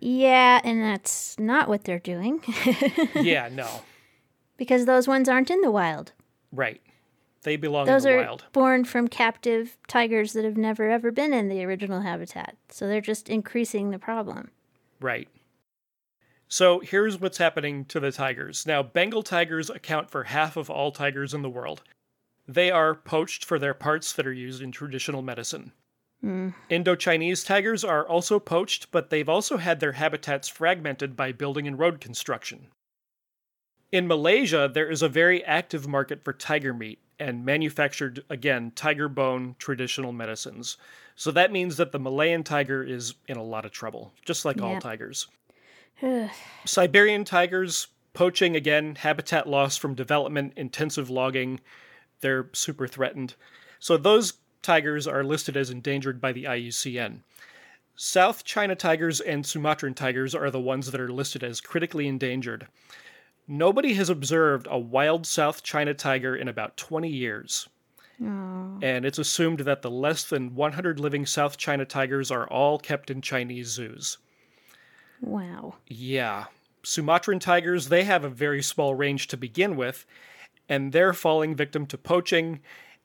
Yeah, 0.00 0.60
and 0.64 0.82
that's 0.82 1.38
not 1.38 1.68
what 1.68 1.84
they're 1.84 1.98
doing 2.00 2.40
yeah, 3.14 3.48
no, 3.50 3.68
because 4.56 4.86
those 4.86 5.06
ones 5.08 5.28
aren't 5.28 5.50
in 5.50 5.60
the 5.60 5.70
wild. 5.70 6.12
right. 6.52 6.80
They 7.44 7.56
belong 7.56 7.86
Those 7.86 8.04
in 8.06 8.12
the 8.12 8.18
are 8.18 8.26
wild. 8.26 8.44
born 8.52 8.84
from 8.84 9.06
captive 9.06 9.76
tigers 9.86 10.32
that 10.32 10.44
have 10.44 10.56
never 10.56 10.90
ever 10.90 11.12
been 11.12 11.32
in 11.32 11.48
the 11.48 11.62
original 11.64 12.00
habitat. 12.00 12.56
So 12.70 12.88
they're 12.88 13.00
just 13.00 13.28
increasing 13.28 13.90
the 13.90 13.98
problem. 13.98 14.50
Right. 15.00 15.28
So 16.48 16.80
here's 16.80 17.20
what's 17.20 17.38
happening 17.38 17.84
to 17.86 18.00
the 18.00 18.12
tigers. 18.12 18.66
Now, 18.66 18.82
Bengal 18.82 19.22
tigers 19.22 19.68
account 19.68 20.10
for 20.10 20.24
half 20.24 20.56
of 20.56 20.70
all 20.70 20.90
tigers 20.90 21.34
in 21.34 21.42
the 21.42 21.50
world. 21.50 21.82
They 22.48 22.70
are 22.70 22.94
poached 22.94 23.44
for 23.44 23.58
their 23.58 23.74
parts 23.74 24.12
that 24.14 24.26
are 24.26 24.32
used 24.32 24.62
in 24.62 24.72
traditional 24.72 25.22
medicine. 25.22 25.72
Mm. 26.24 26.54
Indo-Chinese 26.70 27.44
tigers 27.44 27.84
are 27.84 28.06
also 28.06 28.38
poached, 28.38 28.90
but 28.90 29.10
they've 29.10 29.28
also 29.28 29.58
had 29.58 29.80
their 29.80 29.92
habitats 29.92 30.48
fragmented 30.48 31.16
by 31.16 31.32
building 31.32 31.66
and 31.66 31.78
road 31.78 32.00
construction. 32.00 32.68
In 33.92 34.08
Malaysia, 34.08 34.70
there 34.72 34.90
is 34.90 35.02
a 35.02 35.08
very 35.08 35.44
active 35.44 35.86
market 35.86 36.24
for 36.24 36.32
tiger 36.32 36.72
meat 36.72 36.98
and 37.18 37.44
manufactured, 37.44 38.24
again, 38.28 38.72
tiger 38.74 39.08
bone 39.08 39.56
traditional 39.58 40.12
medicines. 40.12 40.76
So 41.16 41.30
that 41.30 41.52
means 41.52 41.76
that 41.76 41.92
the 41.92 41.98
Malayan 41.98 42.42
tiger 42.42 42.82
is 42.82 43.14
in 43.28 43.36
a 43.36 43.42
lot 43.42 43.64
of 43.64 43.70
trouble, 43.70 44.12
just 44.24 44.44
like 44.44 44.60
all 44.60 44.80
tigers. 44.80 45.28
Siberian 46.64 47.24
tigers, 47.24 47.86
poaching 48.12 48.56
again, 48.56 48.96
habitat 48.96 49.48
loss 49.48 49.76
from 49.76 49.94
development, 49.94 50.54
intensive 50.56 51.10
logging, 51.10 51.60
they're 52.20 52.48
super 52.52 52.86
threatened. 52.86 53.34
So 53.78 53.96
those 53.96 54.34
tigers 54.62 55.06
are 55.06 55.22
listed 55.22 55.56
as 55.56 55.70
endangered 55.70 56.20
by 56.20 56.32
the 56.32 56.44
IUCN. 56.44 57.20
South 57.96 58.44
China 58.44 58.74
tigers 58.74 59.20
and 59.20 59.46
Sumatran 59.46 59.94
tigers 59.94 60.34
are 60.34 60.50
the 60.50 60.58
ones 60.58 60.90
that 60.90 61.00
are 61.00 61.12
listed 61.12 61.44
as 61.44 61.60
critically 61.60 62.08
endangered. 62.08 62.66
Nobody 63.46 63.94
has 63.94 64.08
observed 64.08 64.66
a 64.70 64.78
wild 64.78 65.26
South 65.26 65.62
China 65.62 65.92
tiger 65.92 66.34
in 66.34 66.48
about 66.48 66.76
20 66.76 67.08
years, 67.08 67.68
Aw. 68.22 68.78
and 68.80 69.04
it's 69.04 69.18
assumed 69.18 69.60
that 69.60 69.82
the 69.82 69.90
less 69.90 70.24
than 70.24 70.54
100 70.54 70.98
living 70.98 71.26
South 71.26 71.58
China 71.58 71.84
tigers 71.84 72.30
are 72.30 72.48
all 72.48 72.78
kept 72.78 73.10
in 73.10 73.20
Chinese 73.20 73.68
zoos. 73.68 74.18
Wow. 75.20 75.74
Yeah. 75.86 76.46
Sumatran 76.82 77.38
tigers, 77.38 77.88
they 77.88 78.04
have 78.04 78.24
a 78.24 78.30
very 78.30 78.62
small 78.62 78.94
range 78.94 79.28
to 79.28 79.36
begin 79.36 79.76
with, 79.76 80.06
and 80.68 80.92
they're 80.92 81.12
falling 81.12 81.54
victim 81.54 81.86
to 81.86 81.98
poaching, 81.98 82.60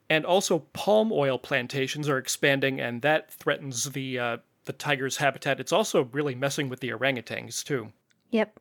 and 0.09 0.25
also 0.25 0.59
palm 0.73 1.11
oil 1.11 1.37
plantations 1.37 2.07
are 2.07 2.17
expanding, 2.17 2.79
and 2.79 3.01
that 3.01 3.31
threatens 3.31 3.85
the 3.85 4.19
uh, 4.19 4.37
the 4.65 4.73
tiger's 4.73 5.17
habitat. 5.17 5.59
It's 5.59 5.71
also 5.71 6.03
really 6.11 6.35
messing 6.35 6.69
with 6.69 6.79
the 6.79 6.89
orangutans 6.89 7.63
too. 7.63 7.91
Yep. 8.31 8.59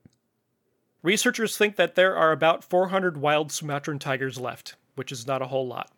Researchers 1.08 1.56
think 1.56 1.76
that 1.76 1.94
there 1.94 2.14
are 2.14 2.32
about 2.32 2.62
400 2.62 3.16
wild 3.16 3.50
Sumatran 3.50 3.98
tigers 3.98 4.38
left, 4.38 4.76
which 4.94 5.10
is 5.10 5.26
not 5.26 5.40
a 5.40 5.46
whole 5.46 5.66
lot. 5.66 5.90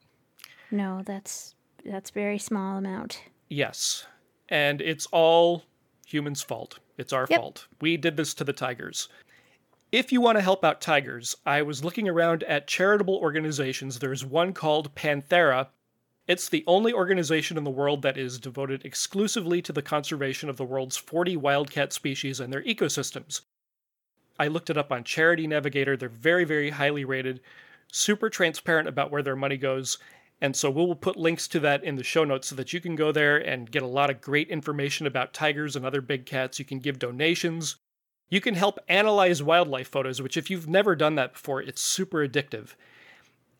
No, 0.71 1.03
that's 1.05 1.57
that's 1.85 2.11
very 2.11 2.39
small 2.39 2.77
amount. 2.77 3.21
Yes. 3.49 4.07
And 4.49 4.81
it's 4.81 5.07
all 5.07 5.65
humans' 6.07 6.43
fault. 6.43 6.79
It's 6.97 7.13
our 7.13 7.27
Yep. 7.29 7.41
fault. 7.41 7.67
We 7.81 7.97
did 7.97 8.17
this 8.17 8.35
to 8.35 8.45
the 8.45 8.53
tigers. 8.53 9.09
If 9.91 10.13
you 10.13 10.21
want 10.21 10.39
to 10.39 10.43
help 10.43 10.65
out 10.65 10.81
tigers, 10.81 11.37
I 11.45 11.63
was 11.63 11.83
looking 11.83 12.09
around 12.09 12.45
at 12.45 12.69
charitable 12.69 13.17
organizations. 13.17 13.99
There's 13.99 14.25
one 14.25 14.53
called 14.53 14.95
Panthera. 14.95 15.71
It's 16.29 16.49
the 16.49 16.63
only 16.69 16.93
organization 16.93 17.59
in 17.59 17.65
the 17.65 17.71
world 17.71 18.03
that 18.03 18.17
is 18.17 18.39
devoted 18.39 18.85
exclusively 18.85 19.61
to 19.63 19.73
the 19.73 19.83
conservation 19.83 20.49
of 20.49 20.57
the 20.57 20.65
world's 20.65 20.97
40 20.97 21.37
wildcat 21.37 21.93
species 21.93 22.39
and 22.39 22.53
their 22.53 22.63
ecosystems. 22.63 23.41
I 24.41 24.49
looked 24.49 24.71
it 24.71 24.79
up 24.79 24.91
on 24.91 25.05
Charity 25.05 25.47
Navigator. 25.47 25.99
They're 25.99 26.09
very, 26.09 26.45
very 26.45 26.71
highly 26.71 27.05
rated, 27.05 27.41
super 27.93 28.31
transparent 28.31 28.89
about 28.89 29.11
where 29.11 29.23
their 29.23 29.37
money 29.37 29.59
goes. 29.59 29.99
And 30.41 30.57
so 30.57 30.71
we'll 30.71 30.95
put 30.95 31.19
links 31.19 31.47
to 31.49 31.61
that 31.61 31.85
in 31.85 31.97
the 31.97 32.03
show 32.03 32.25
notes 32.25 32.49
so 32.49 32.57
that 32.57 32.73
you 32.73 32.81
can 32.81 32.97
go 32.97 33.13
there 33.13 33.37
and 33.37 33.71
get 33.71 33.83
a 33.83 33.87
lot 33.87 34.09
of 34.09 34.23
great 34.23 34.49
information 34.49 35.07
about 35.07 35.35
tigers 35.35 35.77
and 35.77 35.85
other 35.85 36.01
big 36.01 36.25
cats. 36.25 36.59
You 36.59 36.65
can 36.65 36.79
give 36.79 36.99
donations. 36.99 37.77
You 38.31 38.41
can 38.41 38.55
help 38.55 38.79
analyze 38.89 39.43
wildlife 39.43 39.89
photos, 39.89 40.23
which, 40.23 40.39
if 40.39 40.49
you've 40.49 40.69
never 40.69 40.97
done 40.97 41.17
that 41.17 41.35
before, 41.35 41.61
it's 41.61 41.83
super 41.83 42.27
addictive. 42.27 42.75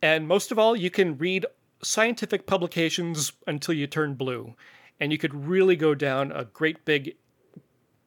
And 0.01 0.27
most 0.27 0.51
of 0.51 0.59
all, 0.59 0.75
you 0.75 0.89
can 0.89 1.19
read 1.19 1.45
scientific 1.83 2.47
publications 2.47 3.33
until 3.47 3.75
you 3.75 3.87
turn 3.87 4.15
blue. 4.15 4.55
And 4.99 5.13
you 5.13 5.19
could 5.19 5.35
really 5.47 5.77
go 5.77 5.95
down 5.95 6.33
a 6.33 6.45
great 6.45 6.87
big 6.87 7.17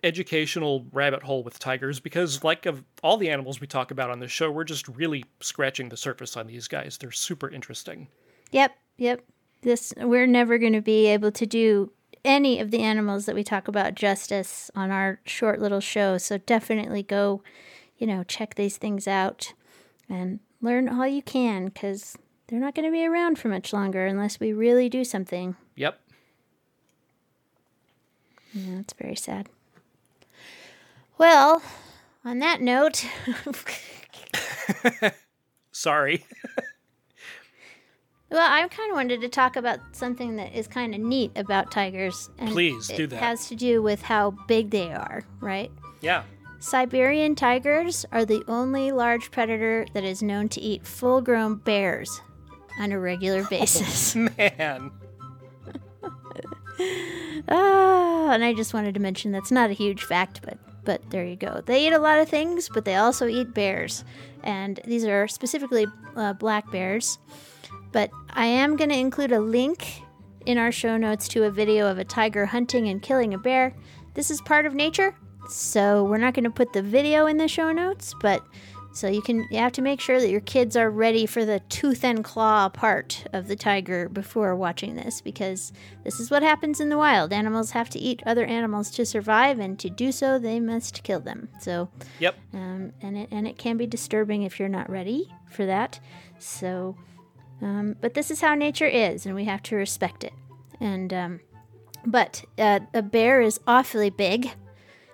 educational 0.04 0.86
rabbit 0.92 1.24
hole 1.24 1.44
with 1.44 1.60
tigers 1.60 2.00
because, 2.00 2.44
like 2.44 2.66
of 2.66 2.84
all 3.02 3.18
the 3.18 3.30
animals 3.30 3.62
we 3.62 3.68
talk 3.68 3.92
about 3.92 4.10
on 4.10 4.20
this 4.20 4.32
show, 4.32 4.52
we're 4.52 4.64
just 4.64 4.88
really 4.88 5.24
scratching 5.40 5.90
the 5.90 5.98
surface 5.98 6.36
on 6.38 6.48
these 6.48 6.68
guys. 6.68 6.98
They're 6.98 7.12
super 7.12 7.50
interesting. 7.50 8.08
Yep, 8.52 8.76
yep. 8.98 9.22
This 9.62 9.94
we're 9.98 10.28
never 10.28 10.58
going 10.58 10.74
to 10.74 10.82
be 10.82 11.08
able 11.08 11.32
to 11.32 11.46
do 11.46 11.92
any 12.26 12.60
of 12.60 12.72
the 12.72 12.80
animals 12.80 13.26
that 13.26 13.36
we 13.36 13.44
talk 13.44 13.68
about 13.68 13.96
justice 13.96 14.70
on 14.76 14.92
our 14.92 15.20
short 15.26 15.60
little 15.60 15.80
show. 15.80 16.18
So 16.18 16.38
definitely 16.38 17.04
go, 17.04 17.42
you 17.98 18.08
know, 18.08 18.24
check 18.24 18.56
these 18.56 18.78
things 18.78 19.08
out 19.08 19.54
and 20.10 20.40
learn 20.62 20.88
all 20.88 21.08
you 21.08 21.22
can 21.22 21.70
cuz 21.70 22.18
they're 22.48 22.60
not 22.60 22.76
going 22.76 22.86
to 22.86 22.92
be 22.92 23.06
around 23.06 23.40
for 23.40 23.48
much 23.48 23.74
longer 23.74 24.06
unless 24.06 24.40
we 24.40 24.54
really 24.54 24.90
do 24.90 25.04
something. 25.04 25.56
Yep. 25.76 26.00
Yeah, 28.54 28.80
it's 28.80 28.94
very 28.94 29.16
sad. 29.16 29.50
Well, 31.24 31.62
on 32.26 32.40
that 32.40 32.60
note, 32.62 33.06
Sorry. 35.72 36.26
Well, 38.30 38.42
I 38.42 38.68
kind 38.68 38.90
of 38.90 38.96
wanted 38.96 39.22
to 39.22 39.30
talk 39.30 39.56
about 39.58 39.80
something 39.92 40.38
that 40.38 40.56
is 40.56 40.68
kind 40.68 40.96
of 40.96 41.02
neat 41.02 41.32
about 41.36 41.70
tigers. 41.72 42.32
And 42.40 42.50
Please, 42.50 42.88
do 42.88 43.04
it 43.04 43.12
that. 43.12 43.20
has 43.20 43.48
to 43.50 43.56
do 43.56 43.84
with 43.84 44.02
how 44.02 44.32
big 44.48 44.72
they 44.72 44.92
are, 44.92 45.24
right? 45.40 45.72
Yeah. 46.02 46.24
Siberian 46.60 47.36
tigers 47.36 48.08
are 48.12 48.26
the 48.26 48.44
only 48.48 48.92
large 48.92 49.30
predator 49.30 49.86
that 49.94 50.04
is 50.04 50.24
known 50.24 50.50
to 50.50 50.60
eat 50.60 50.84
full 50.88 51.22
grown 51.22 51.58
bears 51.58 52.22
on 52.80 52.92
a 52.92 53.00
regular 53.00 53.44
basis. 53.44 54.16
Man. 54.38 54.90
ah, 57.50 58.32
and 58.32 58.44
I 58.44 58.54
just 58.56 58.74
wanted 58.74 58.96
to 58.96 59.00
mention 59.00 59.32
that's 59.32 59.52
not 59.52 59.70
a 59.70 59.74
huge 59.74 60.04
fact, 60.04 60.42
but 60.44 60.58
but 60.84 61.10
there 61.10 61.26
you 61.26 61.36
go. 61.36 61.62
They 61.66 61.88
eat 61.88 61.94
a 61.94 62.00
lot 62.00 62.20
of 62.20 62.30
things, 62.30 62.70
but 62.74 62.86
they 62.86 62.96
also 62.96 63.28
eat 63.28 63.54
bears, 63.54 64.04
and 64.44 64.80
these 64.86 65.06
are 65.06 65.28
specifically 65.28 65.88
uh, 66.16 66.34
black 66.34 66.72
bears. 66.72 67.18
But 67.92 68.12
I 68.32 68.46
am 68.46 68.76
going 68.76 68.90
to 68.90 68.98
include 68.98 69.32
a 69.32 69.40
link 69.40 70.02
in 70.46 70.58
our 70.58 70.72
show 70.72 70.98
notes 70.98 71.28
to 71.30 71.44
a 71.44 71.52
video 71.52 71.90
of 71.90 71.98
a 71.98 72.04
tiger 72.04 72.46
hunting 72.46 72.90
and 72.90 73.02
killing 73.02 73.34
a 73.34 73.38
bear. 73.38 73.76
This 74.14 74.30
is 74.30 74.42
part 74.42 74.66
of 74.66 74.74
nature, 74.74 75.16
so 75.50 76.04
we're 76.04 76.18
not 76.18 76.34
going 76.34 76.44
to 76.44 76.50
put 76.50 76.74
the 76.74 76.82
video 76.82 77.28
in 77.28 77.38
the 77.38 77.48
show 77.48 77.72
notes, 77.72 78.14
but 78.22 78.44
so 78.94 79.08
you 79.08 79.22
can 79.22 79.48
you 79.50 79.58
have 79.58 79.72
to 79.74 79.82
make 79.82 80.00
sure 80.00 80.20
that 80.22 80.30
your 80.30 80.40
kids 80.42 80.76
are 80.78 80.90
ready 80.90 81.26
for 81.26 81.44
the 81.46 81.60
tooth 81.62 82.04
and 82.04 82.24
claw 82.24 82.70
part 82.70 83.26
of 83.34 83.48
the 83.48 83.56
tiger 83.56 84.08
before 84.08 84.56
watching 84.56 84.96
this 84.96 85.20
because 85.20 85.74
this 86.04 86.20
is 86.20 86.30
what 86.30 86.44
happens 86.44 86.80
in 86.80 86.90
the 86.90 86.98
wild. 86.98 87.34
Animals 87.34 87.72
have 87.72 87.90
to 87.90 88.00
eat 88.00 88.22
other 88.26 88.46
animals 88.46 88.92
to 88.92 89.06
survive, 89.06 89.58
and 89.60 89.80
to 89.80 89.90
do 89.90 90.12
so, 90.12 90.38
they 90.38 90.60
must 90.60 91.04
kill 91.04 91.20
them. 91.20 91.50
So, 91.60 91.90
Yep. 92.20 92.36
um, 92.54 92.94
and 93.02 93.18
it 93.18 93.30
and 93.32 93.48
it 93.48 93.58
can 93.58 93.78
be 93.78 93.88
disturbing 93.88 94.44
if 94.44 94.60
you're 94.60 94.70
not 94.70 94.90
ready 94.90 95.28
for 95.50 95.66
that. 95.66 96.00
So, 96.38 96.96
um, 97.62 97.96
but 98.00 98.14
this 98.14 98.30
is 98.30 98.42
how 98.42 98.54
nature 98.56 98.88
is, 98.88 99.26
and 99.26 99.34
we 99.34 99.46
have 99.46 99.64
to 99.64 99.76
respect 99.76 100.24
it. 100.24 100.34
And 100.80 101.12
um, 101.14 101.40
but 102.06 102.44
uh, 102.60 102.82
a 102.94 103.02
bear 103.02 103.42
is 103.42 103.60
awfully 103.66 104.10
big, 104.12 104.52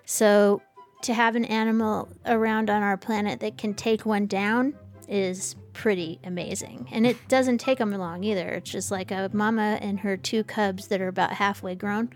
so 0.06 0.62
to 1.02 1.14
have 1.14 1.36
an 1.36 1.46
animal 1.46 2.10
around 2.26 2.70
on 2.70 2.82
our 2.82 2.98
planet 2.98 3.40
that 3.40 3.58
can 3.58 3.74
take 3.74 4.06
one 4.06 4.26
down 4.26 4.74
is 5.08 5.56
pretty 5.74 6.20
amazing. 6.24 6.88
And 6.92 7.06
it 7.08 7.18
doesn't 7.28 7.60
take 7.60 7.78
them 7.78 7.92
long 7.92 8.24
either. 8.24 8.50
It's 8.50 8.70
just 8.70 8.92
like 8.92 9.12
a 9.12 9.30
mama 9.34 9.78
and 9.82 10.00
her 10.02 10.18
two 10.18 10.44
cubs 10.44 10.88
that 10.88 11.02
are 11.02 11.08
about 11.08 11.34
halfway 11.34 11.76
grown, 11.76 12.10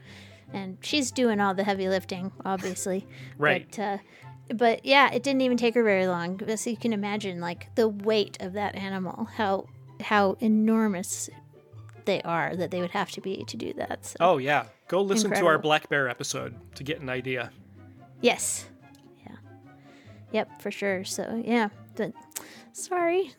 and 0.51 0.77
she's 0.81 1.11
doing 1.11 1.39
all 1.39 1.53
the 1.53 1.63
heavy 1.63 1.89
lifting, 1.89 2.31
obviously. 2.45 3.07
Right. 3.37 3.67
But, 3.71 3.79
uh, 3.79 3.97
but 4.55 4.85
yeah, 4.85 5.11
it 5.11 5.23
didn't 5.23 5.41
even 5.41 5.57
take 5.57 5.75
her 5.75 5.83
very 5.83 6.07
long. 6.07 6.39
So 6.57 6.69
you 6.69 6.77
can 6.77 6.93
imagine 6.93 7.39
like 7.39 7.73
the 7.75 7.87
weight 7.87 8.37
of 8.41 8.53
that 8.53 8.75
animal, 8.75 9.25
how 9.35 9.67
how 10.01 10.35
enormous 10.39 11.29
they 12.05 12.21
are 12.23 12.55
that 12.55 12.71
they 12.71 12.81
would 12.81 12.91
have 12.91 13.11
to 13.11 13.21
be 13.21 13.43
to 13.45 13.57
do 13.57 13.73
that. 13.73 14.05
So. 14.05 14.17
Oh, 14.19 14.37
yeah. 14.37 14.65
Go 14.87 15.01
listen 15.01 15.31
to 15.31 15.45
our 15.45 15.57
Black 15.57 15.89
Bear 15.89 16.09
episode 16.09 16.55
to 16.75 16.83
get 16.83 16.99
an 16.99 17.09
idea. 17.09 17.51
Yes. 18.21 18.67
Yep, 20.33 20.61
for 20.61 20.71
sure. 20.71 21.03
So 21.05 21.41
yeah, 21.45 21.69
but 21.95 22.11
sorry, 22.73 23.31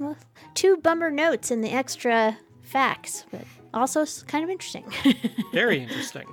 two 0.54 0.78
bummer 0.78 1.10
notes 1.10 1.50
in 1.50 1.60
the 1.60 1.70
extra 1.70 2.38
facts, 2.62 3.26
but 3.30 3.44
also 3.74 4.06
kind 4.26 4.44
of 4.44 4.50
interesting. 4.50 4.84
Very 5.52 5.82
interesting. 5.82 6.26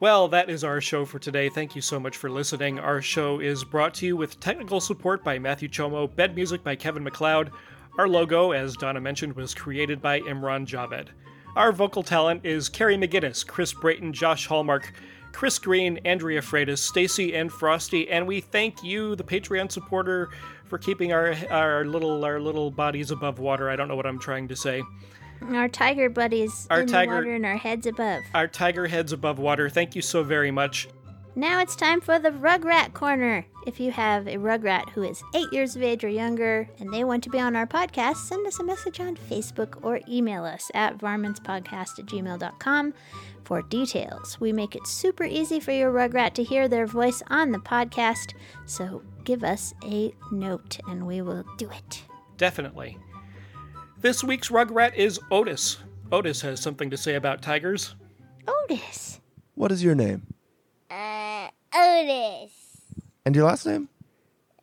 Well, 0.00 0.28
that 0.28 0.48
is 0.48 0.62
our 0.62 0.80
show 0.80 1.04
for 1.04 1.18
today. 1.18 1.48
Thank 1.48 1.74
you 1.74 1.82
so 1.82 1.98
much 1.98 2.16
for 2.16 2.30
listening. 2.30 2.78
Our 2.78 3.02
show 3.02 3.40
is 3.40 3.64
brought 3.64 3.94
to 3.94 4.06
you 4.06 4.16
with 4.16 4.38
technical 4.38 4.80
support 4.80 5.24
by 5.24 5.40
Matthew 5.40 5.68
Chomo, 5.68 6.14
bed 6.14 6.36
music 6.36 6.62
by 6.62 6.76
Kevin 6.76 7.02
MacLeod. 7.02 7.50
Our 7.98 8.06
logo, 8.06 8.52
as 8.52 8.76
Donna 8.76 9.00
mentioned, 9.00 9.34
was 9.34 9.56
created 9.56 10.00
by 10.00 10.20
Imran 10.20 10.66
Javed. 10.66 11.08
Our 11.56 11.72
vocal 11.72 12.04
talent 12.04 12.46
is 12.46 12.68
Carrie 12.68 12.96
McGinnis, 12.96 13.44
Chris 13.44 13.72
Brayton, 13.72 14.12
Josh 14.12 14.46
Hallmark, 14.46 14.92
Chris 15.38 15.56
Green, 15.60 16.00
Andrea 16.04 16.40
Freitas, 16.40 16.78
Stacy, 16.78 17.36
and 17.36 17.52
Frosty, 17.52 18.10
and 18.10 18.26
we 18.26 18.40
thank 18.40 18.82
you, 18.82 19.14
the 19.14 19.22
Patreon 19.22 19.70
supporter, 19.70 20.30
for 20.64 20.78
keeping 20.78 21.12
our 21.12 21.32
our 21.48 21.84
little 21.84 22.24
our 22.24 22.40
little 22.40 22.72
bodies 22.72 23.12
above 23.12 23.38
water. 23.38 23.70
I 23.70 23.76
don't 23.76 23.86
know 23.86 23.94
what 23.94 24.04
I'm 24.04 24.18
trying 24.18 24.48
to 24.48 24.56
say. 24.56 24.82
Our 25.40 25.68
tiger 25.68 26.10
buddies 26.10 26.66
Our 26.70 26.80
in 26.80 26.88
tiger- 26.88 27.12
the 27.12 27.16
water 27.18 27.34
and 27.36 27.46
our 27.46 27.56
heads 27.56 27.86
above. 27.86 28.24
Our 28.34 28.48
tiger 28.48 28.88
heads 28.88 29.12
above 29.12 29.38
water. 29.38 29.70
Thank 29.70 29.94
you 29.94 30.02
so 30.02 30.24
very 30.24 30.50
much. 30.50 30.88
Now 31.38 31.60
it's 31.60 31.76
time 31.76 32.00
for 32.00 32.18
the 32.18 32.32
Rugrat 32.32 32.94
Corner. 32.94 33.46
If 33.64 33.78
you 33.78 33.92
have 33.92 34.26
a 34.26 34.38
Rugrat 34.38 34.88
who 34.90 35.04
is 35.04 35.22
eight 35.36 35.46
years 35.52 35.76
of 35.76 35.84
age 35.84 36.02
or 36.02 36.08
younger 36.08 36.68
and 36.80 36.92
they 36.92 37.04
want 37.04 37.22
to 37.22 37.30
be 37.30 37.38
on 37.38 37.54
our 37.54 37.64
podcast, 37.64 38.16
send 38.16 38.44
us 38.44 38.58
a 38.58 38.64
message 38.64 38.98
on 38.98 39.14
Facebook 39.14 39.78
or 39.82 40.00
email 40.08 40.44
us 40.44 40.68
at 40.74 40.98
varmintspodcast 40.98 42.00
at 42.00 42.06
gmail.com 42.06 42.92
for 43.44 43.62
details. 43.62 44.40
We 44.40 44.52
make 44.52 44.74
it 44.74 44.84
super 44.88 45.22
easy 45.22 45.60
for 45.60 45.70
your 45.70 45.92
Rugrat 45.92 46.34
to 46.34 46.42
hear 46.42 46.66
their 46.66 46.88
voice 46.88 47.22
on 47.28 47.52
the 47.52 47.60
podcast, 47.60 48.34
so 48.66 49.04
give 49.22 49.44
us 49.44 49.74
a 49.84 50.12
note 50.32 50.80
and 50.88 51.06
we 51.06 51.22
will 51.22 51.44
do 51.56 51.70
it. 51.70 52.02
Definitely. 52.36 52.98
This 54.00 54.24
week's 54.24 54.48
Rugrat 54.48 54.96
is 54.96 55.20
Otis. 55.30 55.78
Otis 56.10 56.40
has 56.40 56.58
something 56.58 56.90
to 56.90 56.96
say 56.96 57.14
about 57.14 57.42
tigers. 57.42 57.94
Otis. 58.48 59.20
What 59.54 59.70
is 59.70 59.84
your 59.84 59.94
name? 59.94 60.26
Uh, 60.90 61.27
Otis. 61.78 62.50
And 63.24 63.36
your 63.36 63.44
last 63.44 63.64
name? 63.64 63.88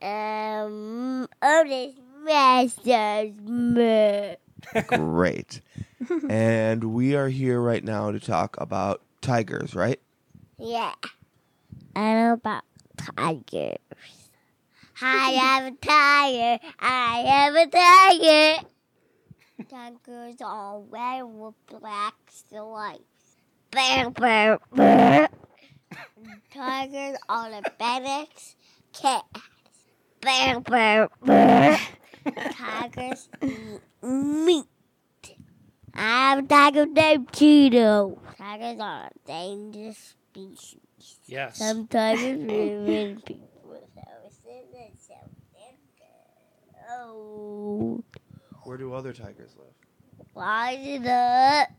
Um, 0.01 1.28
Otis 1.41 1.95
Masters. 2.24 3.32
Great. 4.88 5.61
and 6.30 6.84
we 6.84 7.16
are 7.16 7.30
here 7.30 7.61
right 7.61 7.84
now 7.84 8.11
to 8.11 8.20
talk 8.20 8.59
about 8.59 9.01
tigers, 9.22 9.74
right? 9.76 9.99
Yeah. 10.57 10.93
I 11.95 12.13
know 12.16 12.34
about 12.34 12.63
tigers. 12.97 13.78
I 15.01 15.30
have 15.39 15.66
a 15.66 15.76
tiger. 15.78 16.59
I 16.80 17.18
have 17.28 17.55
a 17.55 17.68
tiger. 18.59 18.68
Tigers 19.70 20.41
are 20.41 20.82
red 20.82 21.24
with 21.24 21.53
black 21.68 22.16
stripes. 22.30 23.03
Bam, 23.72 24.11
bam, 24.11 24.59
bear. 24.74 25.30
Tigers 26.54 27.18
are 27.30 27.50
the 27.50 27.72
baddest 27.78 28.56
cats. 28.94 29.26
Bear, 30.22 30.60
bear, 30.62 31.10
bear. 31.24 31.80
Tigers 32.52 33.30
eat 33.44 33.82
meat. 34.02 34.66
I 35.94 36.30
have 36.36 36.40
a 36.40 36.48
tiger 36.48 36.86
named 36.86 37.28
Cheeto. 37.32 38.18
Tigers 38.38 38.80
are 38.80 39.06
a 39.08 39.28
dangerous 39.28 40.16
species. 40.32 40.80
Yes. 41.28 41.58
Some 41.60 41.88
tigers 41.88 42.40
live 42.40 42.88
in 42.90 43.22
people's 43.22 43.90
houses 43.96 44.74
and 44.76 44.98
some 45.00 45.30
Oh, 46.98 48.04
Where 48.64 48.78
do 48.78 48.94
other 48.94 49.14
tigers 49.14 49.56
live? 49.58 49.74
rising 50.36 51.08
up 51.08 51.70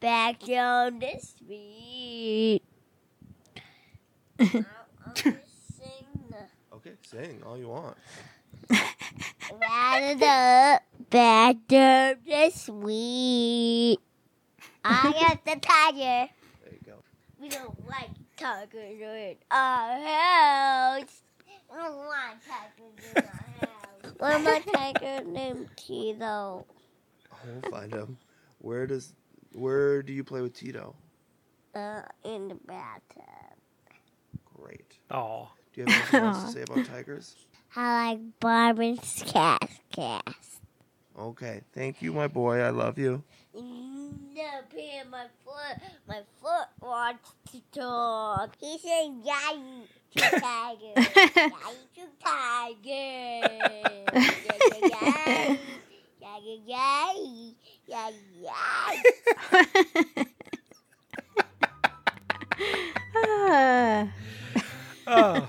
back 0.00 0.42
on 0.48 0.98
the 1.00 1.18
street. 1.20 2.62
Okay, 4.38 4.64
sing 7.02 7.42
all 7.44 7.58
you 7.58 7.68
want. 7.68 7.96
Up 8.70 10.82
back 11.10 11.56
on 11.70 12.16
the 12.26 12.50
street. 12.54 13.98
I 14.84 15.12
got 15.12 15.44
the 15.44 15.56
tiger. 15.60 16.30
There 16.62 16.72
you 16.72 16.78
go. 16.84 16.94
We 17.40 17.48
don't 17.48 17.88
like 17.88 18.10
tigers 18.36 19.00
in 19.00 19.36
our 19.50 20.00
house. 20.00 21.22
We 21.70 21.76
don't 21.76 21.96
want 21.96 22.38
tigers 22.46 23.12
in 23.16 23.18
our 23.22 23.24
house. 23.24 23.32
What 24.18 24.40
my 24.42 24.60
tiger 24.72 25.24
named 25.28 25.68
Tito? 25.76 26.64
We'll 27.44 27.70
find 27.70 27.92
him. 27.92 28.16
Where 28.58 28.86
does 28.86 29.12
where 29.52 30.02
do 30.02 30.12
you 30.12 30.24
play 30.24 30.40
with 30.40 30.54
Tito? 30.54 30.94
Uh, 31.74 32.02
in 32.24 32.48
the 32.48 32.54
bathtub. 32.54 33.55
Great. 34.60 34.98
Oh. 35.10 35.48
Do 35.74 35.82
you 35.82 35.86
have 35.86 35.94
anything 35.96 36.20
else 36.24 36.44
to 36.44 36.50
say 36.52 36.62
about 36.62 36.86
tigers? 36.86 37.36
I 37.74 38.08
like 38.08 38.20
Barbara's 38.40 39.22
cat 39.26 39.68
cast. 39.92 40.60
Okay. 41.18 41.62
Thank 41.72 42.00
you, 42.02 42.12
my 42.12 42.28
boy. 42.28 42.60
I 42.60 42.70
love 42.70 42.98
you. 42.98 43.22
No, 43.54 44.60
Pam, 44.70 45.10
my 45.10 45.26
foot, 45.44 45.78
my 46.06 46.20
foot 46.42 46.68
wants 46.80 47.32
to 47.52 47.60
talk. 47.72 48.54
He 48.60 48.78
said, 48.78 49.12
"Yay 49.24 49.86
to 50.14 50.40
tiger, 50.40 50.94
yay 50.94 51.50
to 51.94 52.06
tiger, 52.22 52.84
yay, 52.86 54.04
yay, 56.20 56.60
yay, 56.66 57.54
yay, 57.88 58.12
yay, 58.42 58.52
yay." 63.22 64.12
Oh, 65.06 65.48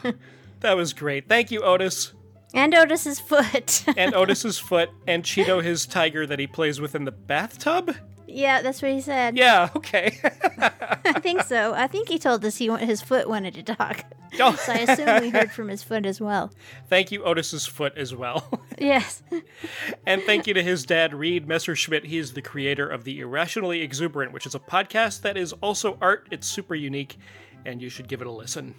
that 0.61 0.73
was 0.75 0.93
great. 0.93 1.27
Thank 1.27 1.51
you, 1.51 1.61
Otis. 1.61 2.13
And 2.53 2.73
Otis's 2.73 3.19
foot. 3.19 3.83
And 3.97 4.13
Otis's 4.15 4.57
foot, 4.57 4.89
and 5.05 5.23
Cheeto 5.23 5.61
his 5.63 5.85
tiger 5.85 6.25
that 6.27 6.39
he 6.39 6.47
plays 6.47 6.79
with 6.79 6.95
in 6.95 7.05
the 7.05 7.11
bathtub? 7.11 7.95
yeah, 8.29 8.61
that's 8.61 8.81
what 8.81 8.91
he 8.91 9.01
said. 9.01 9.37
Yeah, 9.37 9.69
okay. 9.75 10.19
I 10.59 11.19
think 11.21 11.43
so. 11.43 11.73
I 11.73 11.87
think 11.87 12.09
he 12.09 12.19
told 12.19 12.43
us 12.45 12.57
he 12.57 12.67
his 12.77 13.01
foot 13.01 13.27
wanted 13.29 13.53
to 13.55 13.63
talk. 13.63 14.03
Oh. 14.39 14.53
so 14.55 14.73
I 14.73 14.79
assume 14.79 15.21
we 15.21 15.29
heard 15.29 15.51
from 15.53 15.69
his 15.69 15.81
foot 15.83 16.05
as 16.05 16.19
well. 16.19 16.51
Thank 16.89 17.11
you, 17.13 17.23
Otis's 17.23 17.65
foot, 17.65 17.97
as 17.97 18.13
well. 18.13 18.61
Yes. 18.77 19.23
and 20.05 20.21
thank 20.23 20.45
you 20.45 20.53
to 20.53 20.61
his 20.61 20.85
dad, 20.85 21.13
Reed 21.15 21.47
Messerschmidt. 21.47 22.05
He's 22.05 22.33
the 22.33 22.41
creator 22.41 22.87
of 22.87 23.05
The 23.05 23.21
Irrationally 23.21 23.81
Exuberant, 23.81 24.33
which 24.33 24.45
is 24.45 24.53
a 24.53 24.59
podcast 24.59 25.21
that 25.21 25.37
is 25.37 25.53
also 25.53 25.97
art. 26.01 26.27
It's 26.29 26.45
super 26.45 26.75
unique, 26.75 27.17
and 27.65 27.81
you 27.81 27.89
should 27.89 28.07
give 28.09 28.19
it 28.21 28.27
a 28.27 28.31
listen. 28.31 28.75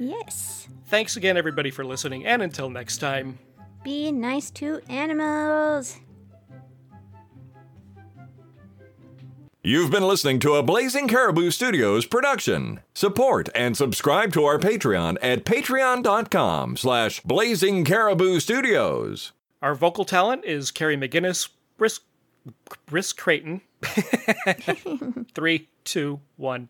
Yes. 0.00 0.66
Thanks 0.86 1.16
again, 1.16 1.36
everybody, 1.36 1.70
for 1.70 1.84
listening, 1.84 2.24
and 2.26 2.40
until 2.42 2.70
next 2.70 2.98
time. 2.98 3.38
Be 3.84 4.10
nice 4.10 4.50
to 4.52 4.80
animals. 4.88 6.00
You've 9.62 9.90
been 9.90 10.04
listening 10.04 10.38
to 10.40 10.54
a 10.54 10.62
Blazing 10.62 11.06
Caribou 11.06 11.50
Studios 11.50 12.06
production. 12.06 12.80
Support 12.94 13.50
and 13.54 13.76
subscribe 13.76 14.32
to 14.32 14.44
our 14.46 14.58
Patreon 14.58 15.18
at 15.20 15.44
patreon.com 15.44 16.78
slash 16.78 17.20
blazing 17.20 17.84
caribou 17.84 18.40
studios. 18.40 19.32
Our 19.60 19.74
vocal 19.74 20.06
talent 20.06 20.46
is 20.46 20.70
Carrie 20.70 20.96
McGinnis, 20.96 21.50
Brisk, 21.76 22.04
Brisk 22.86 23.18
Creighton. 23.18 23.60
Three, 25.34 25.68
two, 25.84 26.20
one. 26.36 26.68